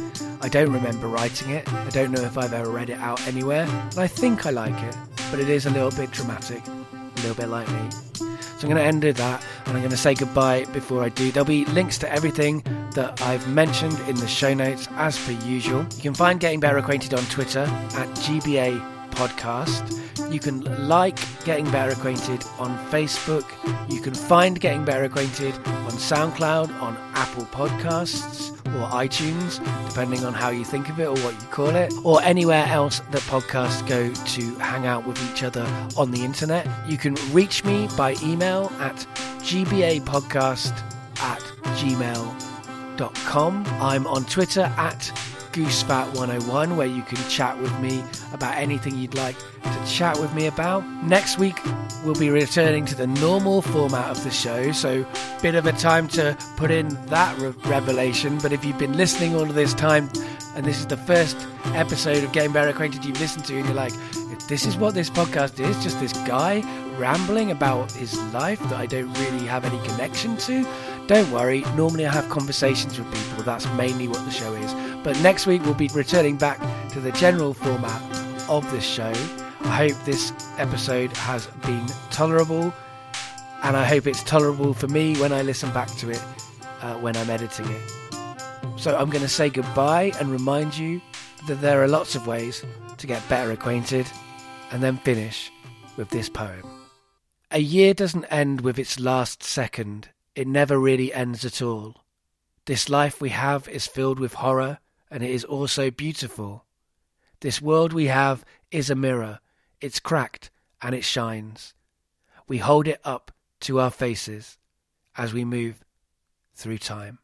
I 0.43 0.49
don't 0.49 0.73
remember 0.73 1.09
writing 1.09 1.51
it. 1.51 1.73
I 1.73 1.91
don't 1.91 2.13
know 2.13 2.23
if 2.23 2.39
I've 2.39 2.53
ever 2.53 2.71
read 2.71 2.91
it 2.91 2.99
out 2.99 3.25
anywhere, 3.27 3.65
and 3.65 3.99
I 3.99 4.07
think 4.07 4.47
I 4.47 4.51
like 4.51 4.81
it, 4.81 4.97
but 5.31 5.41
it 5.41 5.49
is 5.49 5.67
a 5.67 5.71
little 5.71 5.91
bit 5.91 6.13
dramatic, 6.13 6.65
a 6.69 7.21
little 7.23 7.35
bit 7.35 7.49
like 7.49 7.69
me. 7.69 8.26
So 8.59 8.67
I'm 8.67 8.73
going 8.73 8.83
to 8.83 8.89
end 8.89 9.05
with 9.05 9.19
that 9.19 9.45
and 9.67 9.77
I'm 9.77 9.83
going 9.83 9.91
to 9.91 9.99
say 9.99 10.15
goodbye 10.15 10.65
before 10.73 11.03
I 11.03 11.11
do. 11.11 11.31
There'll 11.31 11.47
be 11.47 11.67
links 11.67 11.99
to 11.99 12.11
everything 12.11 12.63
that 12.95 13.21
I've 13.21 13.47
mentioned 13.49 13.99
in 14.09 14.17
the 14.17 14.27
show 14.27 14.55
notes 14.55 14.89
as 14.93 15.19
per 15.19 15.33
usual. 15.33 15.83
You 15.97 16.03
can 16.03 16.15
find 16.15 16.41
Getting 16.41 16.61
Better 16.61 16.79
Acquainted 16.79 17.13
on 17.13 17.23
Twitter 17.27 17.61
at 17.61 18.09
GBA 18.17 18.96
Podcast. 19.17 20.33
You 20.33 20.41
can 20.41 20.89
like 20.89 21.19
Getting 21.45 21.71
Better 21.71 21.93
Acquainted 21.93 22.45
on 22.59 22.77
Facebook. 22.91 23.45
You 23.91 24.01
can 24.01 24.15
find 24.15 24.61
Getting 24.61 24.85
Better 24.85 25.05
Acquainted 25.05 25.55
on 25.67 25.93
SoundCloud, 25.93 26.71
on 26.81 26.97
Apple 27.15 27.45
Podcasts 27.47 28.53
or 28.77 28.87
iTunes, 28.89 29.59
depending 29.89 30.25
on 30.25 30.35
how 30.35 30.51
you 30.51 30.65
think 30.65 30.89
of 30.89 31.01
it 31.01 31.07
or 31.07 31.17
what 31.19 31.35
you 31.41 31.49
call 31.49 31.75
it, 31.75 31.93
or 32.05 32.23
anywhere 32.23 32.67
else 32.67 33.01
that 33.11 33.23
podcasts 33.23 33.87
go 33.87 34.13
to 34.13 34.55
hang 34.57 34.87
out 34.87 35.07
with 35.07 35.19
each 35.31 35.43
other 35.43 35.67
on 35.97 36.11
the 36.11 36.23
internet. 36.25 36.69
You 36.89 36.99
can 36.99 37.15
reach 37.33 37.65
me 37.65 37.89
by 37.97 38.17
email 38.23 38.71
at 38.81 38.97
gbapodcast 39.41 40.73
at 41.21 41.41
gmail.com. 41.79 43.65
I'm 43.81 44.07
on 44.07 44.25
Twitter 44.25 44.73
at 44.77 45.13
GooseFat101, 45.57 46.77
where 46.77 46.87
you 46.87 47.01
can 47.01 47.17
chat 47.31 47.59
with 47.63 47.73
me 47.81 48.05
about 48.35 48.55
anything 48.57 48.99
you'd 48.99 49.15
like 49.15 49.39
to 49.39 49.87
chat 49.87 50.19
with 50.21 50.35
me 50.35 50.49
about. 50.49 50.85
Next 51.03 51.39
week, 51.39 51.59
we'll 52.05 52.15
be 52.15 52.29
returning 52.29 52.85
to 52.85 52.95
the 52.95 53.07
normal 53.07 53.63
format 53.63 54.11
of 54.11 54.23
the 54.23 54.31
show, 54.31 54.71
so 54.73 55.07
bit 55.41 55.55
of 55.55 55.65
a 55.65 55.73
time 55.73 56.09
to 56.09 56.37
put 56.59 56.71
in 56.71 56.89
that 57.07 57.39
re- 57.39 57.55
revelation. 57.65 58.37
But 58.37 58.53
if 58.53 58.67
you've 58.67 58.77
been 58.77 58.99
listening 58.99 59.35
all 59.35 59.45
of 59.45 59.55
this 59.55 59.73
time, 59.73 60.11
and 60.55 60.67
this 60.67 60.79
is 60.79 60.87
the 60.89 60.99
first 60.99 61.39
episode 61.69 62.23
of 62.23 62.33
Game 62.33 62.53
Bear 62.53 62.69
Acquainted 62.69 63.07
you've 63.07 63.19
listened 63.19 63.47
to, 63.47 63.57
and 63.57 63.65
you're 63.65 63.75
like, 63.75 63.95
this 64.49 64.67
is 64.67 64.77
what 64.77 64.93
this 64.93 65.09
podcast 65.09 65.59
is 65.59 65.83
just 65.83 65.99
this 66.01 66.13
guy 66.29 66.61
rambling 66.99 67.51
about 67.51 67.91
his 67.93 68.17
life 68.33 68.61
that 68.65 68.75
I 68.75 68.87
don't 68.87 69.13
really 69.15 69.47
have 69.47 69.65
any 69.65 69.79
connection 69.89 70.37
to. 70.39 70.67
Don't 71.07 71.31
worry, 71.31 71.61
normally 71.77 72.07
I 72.07 72.13
have 72.13 72.29
conversations 72.29 72.99
with 72.99 73.13
people, 73.15 73.45
that's 73.45 73.67
mainly 73.73 74.09
what 74.09 74.25
the 74.25 74.31
show 74.31 74.53
is. 74.55 74.75
But 75.05 75.21
next 75.21 75.47
week 75.47 75.63
we'll 75.65 75.75
be 75.75 75.89
returning 75.95 76.37
back 76.37 76.59
to 76.91 77.01
the 77.01 77.13
general 77.13 77.55
format 77.55 78.03
of 78.49 78.69
this 78.73 78.85
show. 78.85 79.13
I 79.61 79.89
hope 79.89 80.05
this 80.05 80.33
episode 80.59 81.13
has 81.17 81.47
been 81.65 81.87
tolerable 82.11 82.75
and 83.63 83.77
I 83.77 83.85
hope 83.85 84.07
it's 84.07 84.23
tolerable 84.25 84.75
for 84.75 84.89
me 84.89 85.17
when 85.21 85.33
I 85.33 85.43
listen 85.43 85.71
back 85.73 85.89
to 85.97 86.11
it 86.11 86.23
uh, 86.83 86.95
when 86.95 87.17
I'm 87.17 87.31
editing 87.31 87.67
it. 87.71 87.91
So 88.77 88.97
I'm 88.97 89.11
going 89.11 89.23
to 89.23 89.29
say 89.29 89.49
goodbye 89.49 90.13
and 90.19 90.29
remind 90.29 90.77
you 90.77 91.01
that 91.47 91.61
there 91.61 91.83
are 91.83 91.89
lots 91.89 92.15
of 92.15 92.27
ways 92.27 92.65
to 92.99 93.07
get 93.07 93.27
better 93.29 93.53
acquainted, 93.53 94.07
and 94.73 94.83
then 94.83 94.97
finish 94.99 95.51
with 95.97 96.11
this 96.11 96.29
poem. 96.29 96.63
A 97.51 97.59
year 97.59 97.95
doesn't 97.95 98.25
end 98.25 98.63
with 98.63 98.79
its 98.79 98.99
last 98.99 99.43
second, 99.43 100.09
it 100.37 100.47
never 100.47 100.79
really 100.79 101.13
ends 101.13 101.45
at 101.45 101.63
all. 101.63 102.05
This 102.67 102.89
life 102.89 103.21
we 103.21 103.31
have 103.31 103.69
is 103.69 103.87
filled 103.87 104.21
with 104.21 104.35
horror, 104.35 104.79
and 105.11 105.23
it 105.23 105.31
is 105.31 105.45
also 105.45 105.91
beautiful. 105.91 106.67
This 107.41 107.63
world 107.63 107.93
we 107.93 108.07
have 108.07 108.45
is 108.71 108.91
a 108.91 108.95
mirror, 108.95 109.41
it's 109.81 109.99
cracked 109.99 110.51
and 110.83 110.95
it 110.95 111.05
shines. 111.05 111.75
We 112.47 112.59
hold 112.59 112.87
it 112.87 113.01
up 113.05 113.33
to 113.61 113.81
our 113.81 113.91
faces 113.91 114.59
as 115.17 115.33
we 115.33 115.45
move 115.45 115.83
through 116.55 116.79
time. 116.79 117.19